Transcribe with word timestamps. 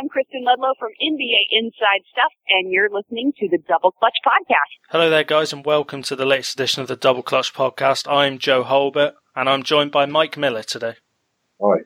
I'm 0.00 0.08
Kristen 0.08 0.42
Ledlow 0.42 0.72
from 0.78 0.88
NBA 1.02 1.38
Inside 1.50 2.02
Stuff, 2.10 2.32
and 2.48 2.72
you're 2.72 2.88
listening 2.88 3.32
to 3.38 3.48
the 3.50 3.58
Double 3.68 3.90
Clutch 3.92 4.16
Podcast. 4.24 4.88
Hello 4.88 5.10
there, 5.10 5.22
guys, 5.22 5.52
and 5.52 5.66
welcome 5.66 6.02
to 6.04 6.16
the 6.16 6.24
latest 6.24 6.54
edition 6.54 6.80
of 6.80 6.88
the 6.88 6.96
Double 6.96 7.22
Clutch 7.22 7.52
Podcast. 7.52 8.10
I'm 8.10 8.38
Joe 8.38 8.62
Hulbert, 8.62 9.14
and 9.36 9.50
I'm 9.50 9.62
joined 9.62 9.92
by 9.92 10.06
Mike 10.06 10.38
Miller 10.38 10.62
today. 10.62 10.94
Hi. 11.60 11.80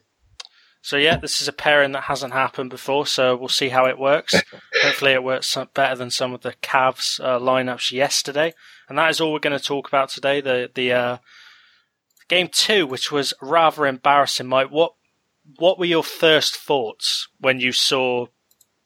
So, 0.83 0.97
yeah, 0.97 1.17
this 1.17 1.41
is 1.41 1.49
a 1.49 1.53
pairing 1.53 1.93
that 1.93 2.05
hasn't 2.05 2.33
happened 2.33 2.71
before, 2.71 3.07
so 3.09 3.35
we'll 3.35 3.49
see 3.49 3.71
how 3.71 3.87
it 3.87 3.99
works. 3.99 4.35
Hopefully, 4.83 5.13
it 5.13 5.25
works 5.25 5.57
better 5.75 5.97
than 5.97 6.11
some 6.11 6.33
of 6.33 6.43
the 6.43 6.55
Cavs 6.63 7.19
uh, 7.19 7.41
lineups 7.41 7.91
yesterday. 7.91 8.55
And 8.89 8.99
that 8.99 9.11
is 9.11 9.21
all 9.21 9.33
we're 9.33 9.41
going 9.41 9.59
to 9.59 9.65
talk 9.65 9.89
about 9.89 10.11
today 10.11 10.41
the, 10.41 10.71
the 10.73 10.93
uh, 10.93 11.19
game 12.29 12.51
two, 12.53 12.87
which 12.87 13.11
was 13.11 13.35
rather 13.43 13.85
embarrassing. 13.85 14.47
Mike, 14.47 14.69
what 14.71 14.93
what 15.59 15.79
were 15.79 15.85
your 15.85 16.03
first 16.03 16.57
thoughts 16.57 17.29
when 17.41 17.61
you 17.61 17.73
saw 17.73 18.27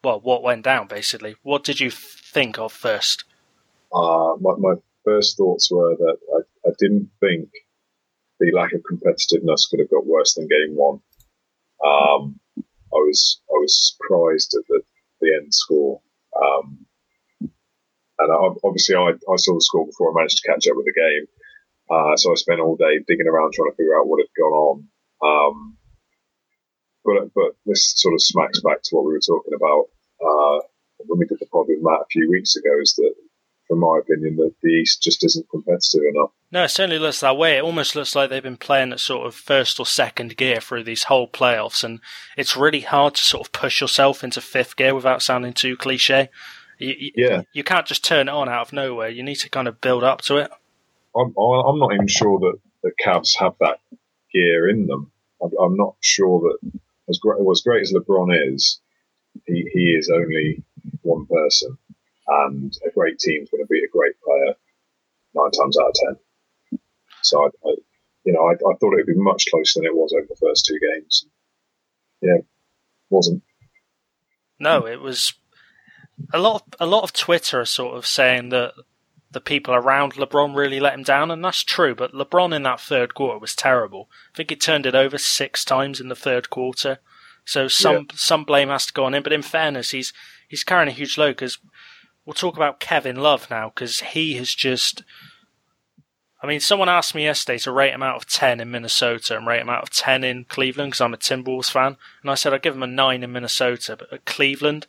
well 0.03 0.21
what 0.21 0.43
went 0.43 0.65
down? 0.65 0.87
Basically, 0.87 1.37
what 1.43 1.65
did 1.65 1.81
you 1.81 1.91
think 1.91 2.59
of 2.59 2.73
first? 2.73 3.25
Uh, 3.93 4.35
my, 4.41 4.55
my 4.59 4.75
first 5.05 5.37
thoughts 5.37 5.71
were 5.71 5.97
that 5.97 6.17
I, 6.35 6.69
I 6.69 6.73
didn't 6.79 7.11
think 7.21 7.49
the 8.39 8.53
lack 8.53 8.73
of 8.73 8.83
competitiveness 8.83 9.69
could 9.69 9.81
have 9.81 9.91
got 9.91 10.07
worse 10.07 10.35
than 10.35 10.49
game 10.49 10.77
one. 10.77 11.01
Um, 11.85 12.41
I 12.93 12.97
was 12.97 13.41
I 13.49 13.55
was 13.55 13.95
surprised 13.97 14.55
at 14.59 14.67
the, 14.69 14.83
the 15.21 15.35
end 15.35 15.53
score. 15.55 16.01
Um, 16.41 16.87
and 18.19 18.33
I, 18.33 18.37
obviously, 18.65 18.97
I, 18.97 19.13
I 19.13 19.37
saw 19.37 19.55
the 19.55 19.63
score 19.63 19.87
before 19.87 20.11
I 20.11 20.15
managed 20.21 20.39
to 20.39 20.49
catch 20.49 20.69
up 20.69 20.77
with 20.77 20.87
the 20.87 20.93
game. 20.93 21.27
Uh, 21.91 22.17
so 22.17 22.31
I 22.31 22.35
spent 22.37 22.61
all 22.61 22.77
day 22.77 23.01
digging 23.07 23.27
around 23.27 23.53
trying 23.53 23.71
to 23.71 23.77
figure 23.77 23.99
out 23.99 24.07
what 24.07 24.21
had 24.21 24.29
gone 24.37 24.53
on. 24.53 24.89
Um, 25.23 25.77
but 27.05 27.33
but 27.35 27.53
this 27.67 27.93
sort 27.97 28.15
of 28.15 28.23
smacks 28.23 28.61
back 28.61 28.83
to 28.83 28.97
what 28.97 29.05
we 29.05 29.13
were 29.13 29.21
talking 29.21 29.55
about 29.55 29.87
uh, 30.25 30.61
when 31.07 31.19
we 31.19 31.27
did 31.27 31.39
the 31.41 31.47
pod 31.47 31.67
with 31.69 31.79
Matt 31.83 32.03
a 32.03 32.07
few 32.11 32.31
weeks 32.31 32.57
ago. 32.57 32.71
Is 32.81 32.95
that, 32.97 33.15
from 33.69 33.81
my 33.81 33.99
opinion, 34.01 34.37
that 34.37 34.55
the 34.63 34.69
East 34.69 35.03
just 35.03 35.25
isn't 35.25 35.49
competitive 35.51 36.03
enough. 36.15 36.31
No, 36.53 36.65
it 36.65 36.71
certainly 36.71 36.99
looks 36.99 37.21
that 37.21 37.37
way. 37.37 37.57
It 37.57 37.65
almost 37.65 37.95
looks 37.95 38.17
like 38.17 38.29
they've 38.29 38.43
been 38.43 38.57
playing 38.57 38.93
at 38.93 39.01
sort 39.01 39.27
of 39.27 39.35
first 39.35 39.79
or 39.79 39.87
second 39.87 40.37
gear 40.37 40.61
through 40.61 40.85
these 40.85 41.05
whole 41.05 41.29
playoffs, 41.29 41.85
and 41.85 42.01
it's 42.37 42.57
really 42.57 42.81
hard 42.81 43.15
to 43.15 43.23
sort 43.23 43.47
of 43.47 43.53
push 43.53 43.81
yourself 43.81 44.25
into 44.25 44.41
fifth 44.41 44.77
gear 44.77 44.95
without 44.95 45.23
sounding 45.23 45.53
too 45.53 45.77
cliche. 45.77 46.29
You, 46.79 47.13
yeah. 47.15 47.43
you 47.53 47.63
can't 47.63 47.87
just 47.87 48.05
turn 48.05 48.29
it 48.29 48.33
on 48.33 48.49
out 48.49 48.69
of 48.69 48.73
nowhere. 48.73 49.11
You 49.11 49.23
need 49.23 49.37
to 49.37 49.51
kind 49.51 49.69
of 49.69 49.81
build 49.83 50.03
up 50.03 50.23
to 50.23 50.39
it. 50.39 50.51
I'm, 51.15 51.35
I'm 51.37 51.79
not 51.79 51.93
even 51.93 52.07
sure 52.07 52.39
that 52.39 52.59
the 52.83 52.93
Cavs 53.05 53.37
have 53.39 53.55
that 53.61 53.79
gear 54.33 54.69
in 54.69 54.87
them. 54.87 55.13
I'm 55.43 55.77
not 55.77 55.97
sure 56.01 56.41
that 56.41 56.81
as 57.11 57.19
great, 57.19 57.39
as 57.41 57.63
great 57.63 57.83
as 57.83 57.93
LeBron 57.93 58.55
is, 58.55 58.81
he, 59.47 59.69
he 59.73 59.95
is 59.99 60.11
only 60.11 60.63
one 61.03 61.27
person, 61.27 61.77
and 62.27 62.77
a 62.87 62.91
great 62.91 63.19
team 63.19 63.43
is 63.43 63.51
going 63.51 63.63
to 63.63 63.69
beat 63.69 63.85
a 63.85 63.93
great 63.93 64.15
player 64.25 64.55
nine 65.35 65.51
times 65.51 65.77
out 65.79 65.89
of 65.89 65.95
ten. 65.95 66.81
So, 67.23 67.45
I, 67.45 67.69
I 67.69 67.75
you 68.25 68.33
know, 68.33 68.47
I, 68.47 68.53
I, 68.53 68.77
thought 68.77 68.93
it 68.93 68.97
would 68.97 69.07
be 69.07 69.15
much 69.15 69.47
closer 69.51 69.81
than 69.81 69.87
it 69.87 69.95
was 69.95 70.13
over 70.17 70.27
the 70.29 70.37
first 70.37 70.67
two 70.67 70.79
games. 70.79 71.27
Yeah, 72.21 72.39
wasn't. 73.09 73.43
No, 74.59 74.87
it 74.87 75.01
was 75.01 75.35
a 76.33 76.39
lot. 76.39 76.63
Of, 76.63 76.63
a 76.81 76.87
lot 76.87 77.03
of 77.03 77.13
Twitter 77.13 77.65
sort 77.65 77.97
of 77.97 78.07
saying 78.07 78.51
that 78.51 78.75
the 79.33 79.41
people 79.41 79.75
around 79.75 80.15
LeBron 80.15 80.57
really 80.57 80.81
let 80.81 80.95
him 80.95 81.03
down, 81.03 81.31
and 81.31 81.45
that's 81.45 81.63
true. 81.63 81.95
But 81.95 82.13
LeBron 82.13 82.55
in 82.55 82.65
that 82.65 82.81
third 82.81 83.15
quarter 83.15 83.39
was 83.39 83.55
terrible. 83.55 84.09
I 84.33 84.37
think 84.37 84.51
he 84.51 84.57
turned 84.57 84.87
it 84.87 84.95
over 84.95 85.19
six 85.19 85.65
times 85.65 86.01
in 86.01 86.09
the 86.09 86.17
third 86.17 86.51
quarter. 86.51 86.99
So 87.45 87.69
some 87.69 87.95
yeah. 87.95 88.03
some 88.15 88.45
blame 88.45 88.69
has 88.69 88.87
to 88.87 88.93
go 88.93 89.05
on 89.05 89.15
him. 89.15 89.23
But 89.23 89.33
in 89.33 89.43
fairness, 89.43 89.91
he's 89.91 90.13
he's 90.49 90.65
carrying 90.65 90.89
a 90.89 90.93
huge 90.93 91.17
load 91.17 91.37
because 91.37 91.59
we'll 92.25 92.35
talk 92.35 92.57
about 92.57 92.81
Kevin 92.81 93.17
Love 93.17 93.49
now 93.51 93.73
because 93.75 94.01
he 94.01 94.35
has 94.35 94.55
just. 94.55 95.05
I 96.43 96.47
mean, 96.47 96.61
someone 96.61 96.89
asked 96.89 97.15
me 97.15 97.25
yesterday 97.25 97.59
to 97.59 97.73
rate 97.73 97.93
him 97.93 98.03
out 98.03 98.17
of 98.17 98.27
10 98.27 98.61
in 98.61 98.71
Minnesota 98.71 99.37
and 99.37 99.47
rate 99.47 99.61
him 99.61 99.69
out 99.69 99.83
of 99.83 99.91
10 99.91 100.25
in 100.25 100.45
Cleveland 100.45 100.93
because 100.93 101.03
I'm 101.03 101.13
a 101.13 101.19
Timberwolves 101.19 101.71
fan. 101.71 101.99
And 102.23 102.31
I 102.31 102.35
said 102.35 102.55
I'd 102.55 102.63
give 102.63 102.75
him 102.75 102.83
a 102.83 102.87
9 102.87 103.23
in 103.23 103.31
Minnesota, 103.31 103.95
but 103.99 104.11
at 104.11 104.25
Cleveland, 104.25 104.87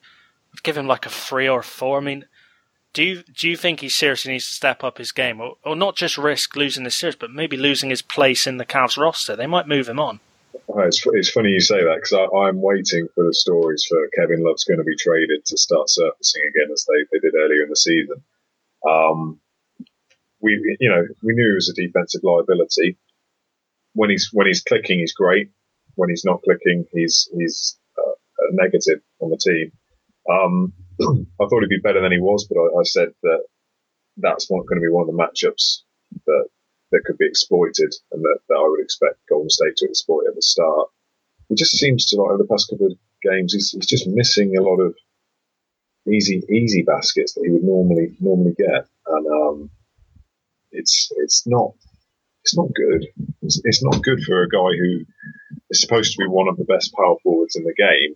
I'd 0.53 0.63
give 0.63 0.77
him 0.77 0.87
like 0.87 1.05
a 1.05 1.09
3 1.09 1.49
or 1.49 1.59
a 1.59 1.63
4. 1.63 1.97
I 1.97 2.01
mean, 2.01 2.25
do 2.93 3.03
you 3.03 3.23
do 3.23 3.49
you 3.49 3.55
think 3.55 3.79
he 3.79 3.89
seriously 3.89 4.33
needs 4.33 4.47
to 4.49 4.55
step 4.55 4.83
up 4.83 4.97
his 4.97 5.11
game, 5.11 5.39
or, 5.39 5.55
or 5.63 5.75
not 5.75 5.95
just 5.95 6.17
risk 6.17 6.55
losing 6.55 6.83
the 6.83 6.91
series, 6.91 7.15
but 7.15 7.31
maybe 7.31 7.55
losing 7.55 7.89
his 7.89 8.01
place 8.01 8.45
in 8.45 8.57
the 8.57 8.65
Cavs 8.65 8.97
roster? 8.97 9.35
They 9.35 9.47
might 9.47 9.67
move 9.67 9.87
him 9.87 9.99
on. 9.99 10.19
it's, 10.53 11.05
it's 11.13 11.29
funny 11.29 11.49
you 11.49 11.61
say 11.61 11.83
that 11.83 11.95
because 11.95 12.29
I'm 12.35 12.61
waiting 12.61 13.07
for 13.15 13.23
the 13.23 13.33
stories 13.33 13.85
for 13.87 14.07
Kevin 14.17 14.43
Love's 14.43 14.65
going 14.65 14.79
to 14.79 14.83
be 14.83 14.95
traded 14.97 15.45
to 15.45 15.57
start 15.57 15.89
surfacing 15.89 16.43
again 16.49 16.71
as 16.73 16.85
they, 16.85 17.05
they 17.11 17.19
did 17.19 17.35
earlier 17.35 17.63
in 17.63 17.69
the 17.69 17.75
season. 17.75 18.23
Um, 18.87 19.39
we 20.41 20.77
you 20.79 20.89
know 20.89 21.05
we 21.23 21.33
knew 21.33 21.49
he 21.49 21.55
was 21.55 21.69
a 21.69 21.73
defensive 21.73 22.21
liability. 22.23 22.97
When 23.93 24.09
he's 24.09 24.29
when 24.33 24.47
he's 24.47 24.63
clicking, 24.63 24.99
he's 24.99 25.13
great. 25.13 25.49
When 25.95 26.09
he's 26.09 26.25
not 26.25 26.41
clicking, 26.43 26.85
he's 26.91 27.29
he's 27.37 27.77
uh, 27.97 28.11
a 28.11 28.53
negative 28.53 29.01
on 29.19 29.29
the 29.29 29.37
team. 29.37 29.71
Um, 30.29 30.73
I 31.01 31.45
thought 31.45 31.61
he'd 31.61 31.69
be 31.69 31.79
better 31.83 32.01
than 32.01 32.11
he 32.11 32.19
was, 32.19 32.47
but 32.47 32.59
I, 32.59 32.79
I 32.79 32.83
said 32.83 33.09
that 33.23 33.43
that's 34.17 34.51
not 34.51 34.65
going 34.67 34.81
to 34.81 34.85
be 34.85 34.91
one 34.91 35.07
of 35.07 35.13
the 35.13 35.21
matchups 35.21 35.81
that 36.25 36.45
that 36.91 37.03
could 37.05 37.17
be 37.17 37.25
exploited 37.25 37.93
and 38.11 38.21
that, 38.21 38.39
that 38.49 38.55
I 38.55 38.67
would 38.67 38.83
expect 38.83 39.15
Golden 39.29 39.49
State 39.49 39.77
to 39.77 39.87
exploit 39.87 40.27
at 40.27 40.35
the 40.35 40.41
start. 40.41 40.89
It 41.49 41.57
just 41.57 41.77
seems 41.77 42.05
to 42.07 42.17
like 42.17 42.31
over 42.31 42.43
the 42.43 42.49
past 42.49 42.69
couple 42.69 42.87
of 42.87 42.97
games, 43.23 43.53
he's, 43.53 43.71
he's 43.71 43.87
just 43.87 44.07
missing 44.07 44.57
a 44.57 44.61
lot 44.61 44.79
of 44.79 44.95
easy 46.11 46.41
easy 46.49 46.81
baskets 46.81 47.33
that 47.33 47.43
he 47.45 47.51
would 47.51 47.63
normally 47.63 48.17
normally 48.19 48.53
get, 48.57 48.87
and 49.07 49.27
um, 49.27 49.69
it's 50.71 51.11
it's 51.17 51.43
not 51.45 51.73
it's 52.43 52.57
not 52.57 52.73
good. 52.73 53.05
It's, 53.41 53.61
it's 53.63 53.83
not 53.83 54.03
good 54.03 54.23
for 54.23 54.43
a 54.43 54.49
guy 54.49 54.75
who 54.77 55.05
is 55.69 55.81
supposed 55.81 56.13
to 56.13 56.17
be 56.17 56.27
one 56.27 56.47
of 56.47 56.57
the 56.57 56.65
best 56.65 56.93
power 56.93 57.15
forwards 57.23 57.55
in 57.55 57.63
the 57.63 57.73
game 57.73 58.15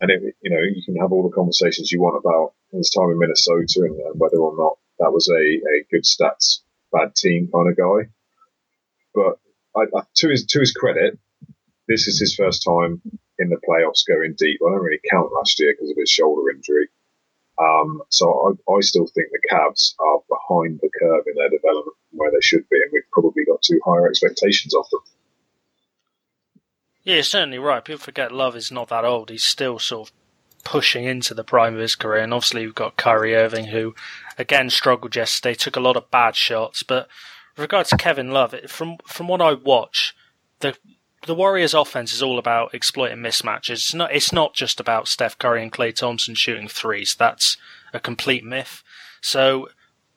and 0.00 0.10
it, 0.10 0.36
you 0.40 0.50
know, 0.50 0.60
you 0.60 0.82
can 0.84 0.96
have 0.96 1.12
all 1.12 1.22
the 1.22 1.34
conversations 1.34 1.92
you 1.92 2.00
want 2.00 2.16
about 2.16 2.54
his 2.72 2.90
time 2.90 3.10
in 3.10 3.18
Minnesota 3.18 3.84
and, 3.84 4.00
and 4.00 4.20
whether 4.20 4.38
or 4.38 4.56
not 4.56 4.78
that 4.98 5.12
was 5.12 5.28
a, 5.28 5.34
a 5.34 5.84
good 5.90 6.04
stats, 6.04 6.60
bad 6.92 7.14
team 7.14 7.48
kind 7.52 7.68
of 7.68 7.76
guy. 7.76 8.10
But 9.14 9.38
I, 9.76 9.98
I, 9.98 10.02
to 10.16 10.28
his 10.28 10.46
to 10.46 10.60
his 10.60 10.72
credit, 10.72 11.18
this 11.88 12.06
is 12.06 12.18
his 12.18 12.34
first 12.34 12.64
time 12.64 13.02
in 13.38 13.48
the 13.48 13.60
playoffs 13.68 14.06
going 14.06 14.34
deep. 14.38 14.60
I 14.64 14.70
don't 14.70 14.82
really 14.82 15.00
count 15.10 15.32
last 15.32 15.58
year 15.58 15.72
because 15.72 15.90
of 15.90 15.96
his 15.98 16.10
shoulder 16.10 16.50
injury. 16.50 16.88
Um, 17.58 18.02
so 18.08 18.56
I, 18.68 18.72
I, 18.72 18.80
still 18.80 19.06
think 19.06 19.28
the 19.32 19.48
Cavs 19.50 19.94
are 19.98 20.20
behind 20.30 20.80
the 20.80 20.88
curve 20.98 21.24
in 21.26 21.34
their 21.34 21.50
development 21.50 21.96
where 22.12 22.30
they 22.30 22.40
should 22.40 22.66
be, 22.70 22.76
and 22.76 22.90
we've 22.90 23.10
probably 23.12 23.44
got 23.44 23.60
too 23.60 23.80
higher 23.84 24.08
expectations 24.08 24.74
of 24.74 24.88
them. 24.90 25.00
Yeah, 27.02 27.14
you're 27.14 27.22
certainly 27.22 27.58
right. 27.58 27.84
People 27.84 28.00
forget 28.00 28.32
Love 28.32 28.56
is 28.56 28.70
not 28.70 28.88
that 28.88 29.04
old. 29.04 29.30
He's 29.30 29.44
still 29.44 29.78
sort 29.78 30.08
of 30.08 30.14
pushing 30.64 31.04
into 31.04 31.32
the 31.32 31.44
prime 31.44 31.74
of 31.74 31.80
his 31.80 31.94
career. 31.94 32.22
And 32.22 32.34
obviously, 32.34 32.66
we've 32.66 32.74
got 32.74 32.96
Kyrie 32.96 33.34
Irving, 33.34 33.66
who 33.66 33.94
again 34.38 34.70
struggled 34.70 35.16
yesterday, 35.16 35.54
took 35.54 35.76
a 35.76 35.80
lot 35.80 35.96
of 35.96 36.10
bad 36.10 36.36
shots. 36.36 36.82
But 36.82 37.08
with 37.56 37.62
regards 37.62 37.90
to 37.90 37.96
Kevin 37.96 38.30
Love, 38.30 38.54
from 38.66 38.98
from 39.06 39.28
what 39.28 39.40
I 39.40 39.54
watch, 39.54 40.14
the 40.60 40.76
the 41.26 41.34
Warriors' 41.34 41.74
offense 41.74 42.12
is 42.12 42.22
all 42.22 42.38
about 42.38 42.74
exploiting 42.74 43.18
mismatches. 43.18 43.70
It's 43.70 43.94
not 43.94 44.12
it's 44.12 44.32
not 44.32 44.54
just 44.54 44.80
about 44.80 45.08
Steph 45.08 45.38
Curry 45.38 45.62
and 45.62 45.72
Klay 45.72 45.94
Thompson 45.94 46.34
shooting 46.34 46.68
threes. 46.68 47.14
That's 47.18 47.56
a 47.92 48.00
complete 48.00 48.44
myth. 48.44 48.82
So, 49.20 49.68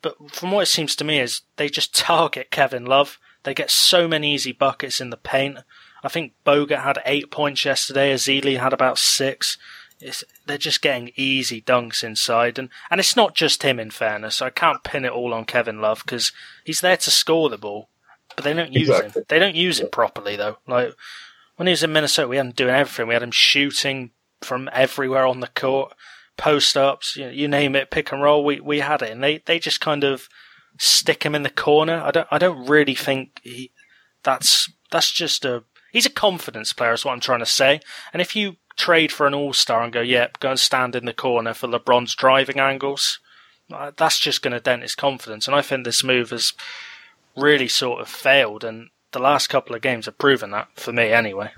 but 0.02 0.32
from 0.32 0.52
what 0.52 0.64
it 0.64 0.68
seems 0.68 0.96
to 0.98 1.04
me 1.04 1.20
is 1.20 1.42
they 1.58 1.70
just 1.70 1.96
target 1.96 2.52
Kevin 2.52 2.86
Love. 2.86 3.20
They 3.44 3.54
get 3.54 3.72
so 3.72 4.08
many 4.08 4.34
easy 4.34 4.54
buckets 4.54 5.02
in 5.02 5.10
the 5.10 5.18
paint. 5.18 5.60
I 6.04 6.10
think 6.10 6.34
Bogut 6.46 6.84
had 6.84 7.00
eight 7.06 7.32
points 7.32 7.64
yesterday. 7.64 8.14
Ezeli 8.14 8.60
had 8.60 8.74
about 8.74 8.98
six. 8.98 9.58
It's, 10.00 10.24
they're 10.46 10.58
just 10.58 10.82
getting 10.82 11.14
easy 11.16 11.62
dunks 11.62 12.04
inside, 12.04 12.60
and 12.60 12.70
and 12.90 13.00
it's 13.00 13.16
not 13.16 13.36
just 13.36 13.64
him. 13.64 13.80
In 13.80 13.90
fairness, 13.90 14.42
I 14.42 14.50
can't 14.50 14.84
pin 14.84 15.06
it 15.06 15.12
all 15.12 15.34
on 15.34 15.46
Kevin 15.46 15.80
Love 15.80 16.04
because 16.06 16.34
he's 16.66 16.82
there 16.82 16.98
to 16.98 17.12
score 17.12 17.50
the 17.50 17.58
ball, 17.58 17.90
but 18.36 18.44
they 18.44 18.54
don't 18.54 18.74
use 18.74 18.90
exactly. 18.90 19.22
him. 19.22 19.26
They 19.30 19.40
don't 19.40 19.56
use 19.56 19.80
him 19.80 19.90
properly 19.90 20.36
though. 20.36 20.58
Like 20.68 20.94
when 21.56 21.68
he 21.68 21.72
was 21.72 21.84
in 21.84 21.94
Minnesota, 21.94 22.28
we 22.28 22.38
had 22.38 22.48
him 22.48 22.52
doing 22.52 22.76
everything. 22.76 23.08
We 23.08 23.14
had 23.14 23.24
him 23.24 23.32
shooting 23.32 24.12
from 24.42 24.70
everywhere 24.74 25.26
on 25.26 25.40
the 25.40 25.48
court, 25.48 25.94
post 26.36 26.76
ups, 26.76 27.16
you, 27.16 27.26
know, 27.26 27.32
you 27.32 27.48
name 27.48 27.76
it, 27.76 27.92
pick 27.92 28.12
and 28.12 28.22
roll. 28.22 28.44
We 28.44 28.60
we 28.60 28.80
had 28.80 29.02
it, 29.02 29.12
and 29.12 29.24
they 29.24 29.38
they 29.46 29.60
just 29.60 29.80
kind 29.80 30.04
of 30.04 30.28
stick 30.78 31.24
him 31.24 31.36
in 31.36 31.44
the 31.44 31.50
corner. 31.50 32.02
I 32.04 32.12
don't 32.12 32.28
I 32.30 32.38
don't 32.38 32.68
really 32.68 32.96
think 32.96 33.40
he, 33.44 33.72
that's 34.24 34.70
that's 34.92 35.12
just 35.12 35.46
a 35.46 35.64
He's 35.94 36.08
a 36.08 36.12
confidence 36.12 36.74
player, 36.74 36.92
is 36.92 37.06
what 37.06 37.14
I'm 37.14 37.20
trying 37.20 37.40
to 37.40 37.46
say. 37.46 37.80
And 38.12 38.22
if 38.22 38.36
you 38.36 38.58
trade 38.76 39.12
for 39.12 39.28
an 39.28 39.36
all 39.36 39.54
star 39.54 39.84
and 39.84 39.94
go, 39.94 40.02
yep, 40.02 40.40
go 40.40 40.50
and 40.50 40.60
stand 40.60 40.96
in 40.96 41.06
the 41.06 41.14
corner 41.14 41.54
for 41.54 41.68
LeBron's 41.68 42.16
driving 42.16 42.60
angles, 42.60 43.20
uh, 43.72 43.92
that's 43.96 44.20
just 44.20 44.42
going 44.42 44.54
to 44.54 44.60
dent 44.60 44.82
his 44.82 44.96
confidence. 44.96 45.48
And 45.48 45.56
I 45.56 45.62
think 45.62 45.86
this 45.86 46.04
move 46.04 46.32
has 46.32 46.54
really 47.38 47.68
sort 47.68 48.02
of 48.02 48.10
failed. 48.10 48.64
And 48.64 48.90
the 49.12 49.20
last 49.20 49.48
couple 49.48 49.76
of 49.76 49.84
games 49.84 50.08
have 50.08 50.18
proven 50.18 50.50
that, 50.52 50.68
for 50.76 50.92
me 50.92 51.12
anyway. 51.12 51.52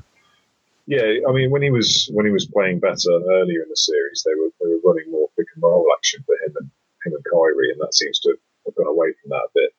Yeah, 0.85 1.25
I 1.27 1.31
mean, 1.31 1.49
when 1.49 1.63
he 1.63 1.71
was 1.71 2.09
when 2.13 2.27
he 2.27 2.31
was 2.31 2.45
playing 2.45 2.79
better 2.79 3.09
earlier 3.09 3.63
in 3.63 3.69
the 3.69 3.75
series, 3.75 4.23
they 4.23 4.35
were 4.39 4.51
they 4.59 4.67
were 4.67 4.91
running 4.91 5.11
more 5.11 5.29
pick 5.35 5.47
and 5.55 5.63
roll 5.63 5.87
action 5.97 6.23
for 6.27 6.35
him 6.45 6.53
and 6.57 6.69
him 7.05 7.13
and 7.13 7.25
Kyrie, 7.31 7.71
and 7.71 7.81
that 7.81 7.95
seems 7.95 8.19
to 8.19 8.35
have 8.65 8.75
gone 8.75 8.87
away 8.87 9.07
from 9.19 9.29
that 9.29 9.47
a 9.47 9.55
bit. 9.55 9.71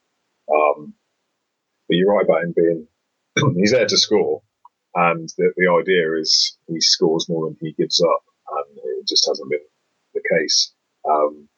Um, 0.51 0.95
but 1.89 1.97
you're 1.97 2.13
right 2.13 2.25
about 2.25 2.43
him 2.43 2.55
being 2.57 2.89
he's 3.57 3.71
there 3.71 3.87
to 3.87 3.97
score, 3.97 4.43
and 4.97 5.29
the, 5.37 5.53
the 5.57 5.71
idea 5.71 6.17
is 6.19 6.57
he 6.69 6.81
scores 6.81 7.29
more 7.29 7.47
than 7.47 7.57
he 7.61 7.73
gives 7.73 8.03
up, 8.03 8.25
and 8.49 8.79
it 8.99 9.07
just 9.07 9.27
hasn't 9.29 9.51
been 9.51 9.61
the 10.15 10.23
case. 10.33 10.73
Um, 11.09 11.49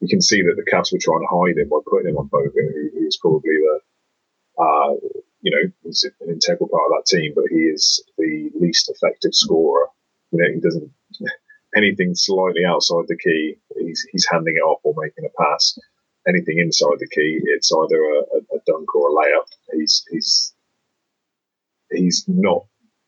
you 0.00 0.08
can 0.08 0.20
see 0.20 0.42
that 0.42 0.56
the 0.56 0.70
Cavs 0.70 0.92
were 0.92 0.98
trying 1.00 1.20
to 1.20 1.30
hide 1.30 1.58
him 1.58 1.68
by 1.68 1.78
putting 1.86 2.10
him 2.10 2.18
on 2.18 2.28
Bogut, 2.28 2.52
who, 2.54 2.90
who's 2.98 3.18
probably 3.18 3.56
the 3.56 3.80
uh, 4.60 4.92
you 5.42 5.50
know, 5.50 5.70
he's 5.84 6.04
an 6.20 6.28
integral 6.28 6.68
part 6.68 6.90
of 6.90 6.98
that 6.98 7.06
team, 7.06 7.32
but 7.34 7.44
he 7.50 7.60
is 7.60 8.04
the 8.18 8.50
least 8.60 8.90
effective 8.90 9.34
scorer. 9.34 9.86
You 10.32 10.38
know, 10.38 10.52
he 10.54 10.60
doesn't 10.60 10.90
anything 11.76 12.14
slightly 12.14 12.64
outside 12.64 13.04
the 13.08 13.16
key, 13.16 13.56
he's 13.78 14.06
he's 14.12 14.26
handing 14.30 14.56
it 14.56 14.60
off 14.66 14.80
or 14.82 14.94
making 14.96 15.24
a 15.24 15.42
pass. 15.42 15.78
Anything 16.28 16.58
inside 16.58 16.98
the 16.98 17.08
key, 17.08 17.40
it's 17.44 17.72
either 17.72 17.96
a, 17.96 18.18
a, 18.18 18.56
a 18.56 18.60
dunk 18.66 18.94
or 18.94 19.08
a 19.08 19.12
layup. 19.12 19.46
He's 19.72 20.04
he's 20.10 20.52
he's 21.90 22.24
not 22.28 22.66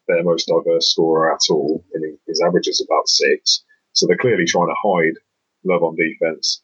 their 0.09 0.23
most 0.23 0.49
diverse 0.49 0.91
scorer 0.91 1.33
at 1.33 1.41
all. 1.51 1.85
And 1.95 2.19
his 2.27 2.41
average 2.41 2.69
is 2.69 2.85
about 2.87 3.09
six. 3.09 3.65
So 3.93 4.07
they're 4.07 4.17
clearly 4.17 4.45
trying 4.45 4.69
to 4.69 4.75
hide 4.77 5.15
Love 5.65 5.83
on 5.85 5.95
defense 5.97 6.63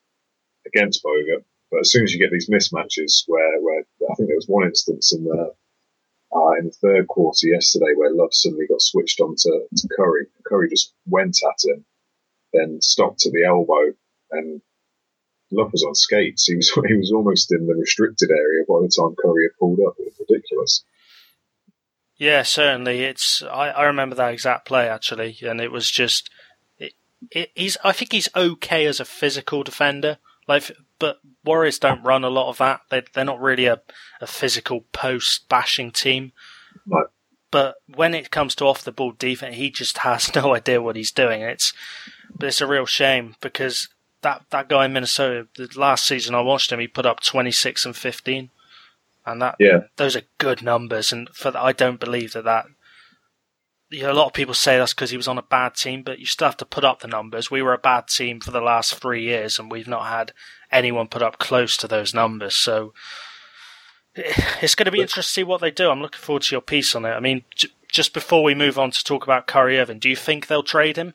against 0.67 1.05
Bogut. 1.05 1.45
But 1.71 1.81
as 1.81 1.93
soon 1.93 2.05
as 2.05 2.13
you 2.13 2.19
get 2.19 2.33
these 2.33 2.49
mismatches, 2.49 3.25
where, 3.27 3.61
where 3.61 3.81
I 4.11 4.15
think 4.15 4.29
there 4.29 4.37
was 4.37 4.49
one 4.49 4.65
instance 4.65 5.13
in 5.13 5.25
the 5.25 5.55
uh, 6.35 6.53
in 6.59 6.67
the 6.67 6.77
third 6.83 7.09
quarter 7.09 7.47
yesterday 7.47 7.95
where 7.95 8.13
Love 8.13 8.33
suddenly 8.33 8.67
got 8.67 8.83
switched 8.83 9.21
on 9.21 9.35
to, 9.37 9.67
to 9.75 9.89
Curry. 9.97 10.27
Curry 10.45 10.69
just 10.69 10.93
went 11.07 11.39
at 11.43 11.71
him, 11.71 11.85
then 12.53 12.81
stopped 12.83 13.25
at 13.27 13.33
the 13.33 13.45
elbow, 13.45 13.95
and 14.31 14.61
Love 15.51 15.73
was 15.73 15.85
on 15.85 15.95
skates. 15.95 16.47
He 16.47 16.57
was 16.57 16.71
he 16.87 16.95
was 16.95 17.13
almost 17.13 17.53
in 17.53 17.67
the 17.67 17.75
restricted 17.75 18.31
area 18.31 18.65
by 18.69 18.81
the 18.83 18.93
time 18.95 19.17
Curry 19.17 19.45
had 19.45 19.59
pulled 19.59 19.81
up. 19.81 19.95
It 19.99 20.07
was 20.07 20.27
ridiculous. 20.29 20.85
Yeah, 22.19 22.43
certainly. 22.43 23.05
It's 23.05 23.43
I, 23.43 23.71
I 23.71 23.85
remember 23.85 24.17
that 24.17 24.33
exact 24.33 24.67
play 24.67 24.89
actually, 24.89 25.39
and 25.43 25.61
it 25.61 25.71
was 25.71 25.89
just 25.89 26.29
it, 26.79 26.93
it, 27.31 27.53
he's 27.55 27.77
I 27.85 27.93
think 27.93 28.13
he's 28.13 28.29
okay 28.35 28.85
as 28.87 28.99
a 28.99 29.05
physical 29.05 29.63
defender. 29.63 30.19
Like, 30.49 30.71
but 30.99 31.21
Warriors 31.45 31.79
don't 31.79 32.03
run 32.03 32.25
a 32.25 32.31
lot 32.31 32.49
of 32.49 32.59
that. 32.59 32.81
They 32.91 33.03
they're 33.15 33.25
not 33.25 33.41
really 33.41 33.67
a, 33.67 33.81
a 34.21 34.27
physical 34.27 34.83
post 34.93 35.49
bashing 35.49 35.93
team. 35.93 36.33
No. 36.85 37.07
But 37.51 37.77
when 37.95 38.13
it 38.15 38.31
comes 38.31 38.55
to 38.57 38.67
off 38.67 38.85
the 38.85 38.93
ball 38.93 39.13
defense, 39.13 39.55
he 39.55 39.71
just 39.71 39.99
has 39.99 40.35
no 40.35 40.55
idea 40.55 40.83
what 40.83 40.97
he's 40.97 41.13
doing. 41.13 41.43
It's 41.43 41.73
but 42.37 42.49
it's 42.49 42.61
a 42.61 42.67
real 42.67 42.87
shame 42.87 43.37
because 43.41 43.89
that 44.23 44.43
that 44.51 44.69
guy 44.69 44.87
in 44.87 44.93
Minnesota, 44.93 45.47
the 45.57 45.69
last 45.77 46.05
season 46.05 46.35
I 46.35 46.41
watched 46.41 46.73
him, 46.73 46.81
he 46.81 46.89
put 46.89 47.07
up 47.07 47.21
twenty 47.21 47.53
six 47.53 47.87
and 47.87 47.95
fifteen 47.95 48.51
and 49.29 49.43
that 49.43 49.57
yeah. 49.59 49.81
those 49.97 50.17
are 50.17 50.23
good 50.39 50.63
numbers. 50.63 51.13
And 51.13 51.29
for 51.31 51.51
that, 51.51 51.63
I 51.63 51.73
don't 51.73 52.01
believe 52.01 52.33
that 52.33 52.45
that. 52.45 52.67
You 53.91 54.03
know, 54.03 54.13
a 54.13 54.15
lot 54.15 54.27
of 54.27 54.35
people 54.35 54.53
say 54.53 54.77
that's 54.77 54.93
because 54.93 55.11
he 55.11 55.17
was 55.17 55.29
on 55.29 55.39
a 55.39 55.43
bad 55.43 55.75
team, 55.75 56.03
but 56.03 56.19
you 56.19 56.27
still 56.27 56.49
have 56.49 56.59
to 56.59 56.67
put 56.67 56.85
up 56.85 57.01
the 57.01 57.09
numbers. 57.09 57.51
We 57.51 57.63
were 57.63 57.73
a 57.73 57.79
bad 57.79 58.09
team 58.09 58.39
for 58.39 58.51
the 58.51 58.61
last 58.61 58.95
three 58.95 59.23
years, 59.23 59.59
and 59.59 59.71
we've 59.71 59.89
not 59.89 60.07
had 60.09 60.33
anyone 60.71 61.09
put 61.09 61.23
up 61.23 61.39
close 61.39 61.75
to 61.79 61.89
those 61.89 62.13
numbers. 62.13 62.55
So 62.55 62.93
eh, 64.15 64.35
it's 64.61 64.75
going 64.75 64.85
to 64.85 64.91
be 64.91 65.01
interesting 65.01 65.23
to 65.23 65.29
see 65.29 65.43
what 65.43 65.63
they 65.63 65.71
do. 65.71 65.89
I'm 65.89 66.03
looking 66.03 66.21
forward 66.21 66.43
to 66.43 66.55
your 66.55 66.61
piece 66.61 66.95
on 66.95 67.07
it. 67.07 67.13
I 67.13 67.21
mean, 67.21 67.45
j- 67.55 67.71
just 67.91 68.13
before 68.13 68.43
we 68.43 68.55
move 68.55 68.79
on 68.79 68.91
to 68.91 69.03
talk 69.03 69.25
about 69.25 69.47
Kyrie 69.47 69.79
Irving, 69.79 69.99
do 69.99 70.11
you 70.11 70.17
think 70.17 70.47
they'll 70.47 70.63
trade 70.63 70.97
him? 70.97 71.15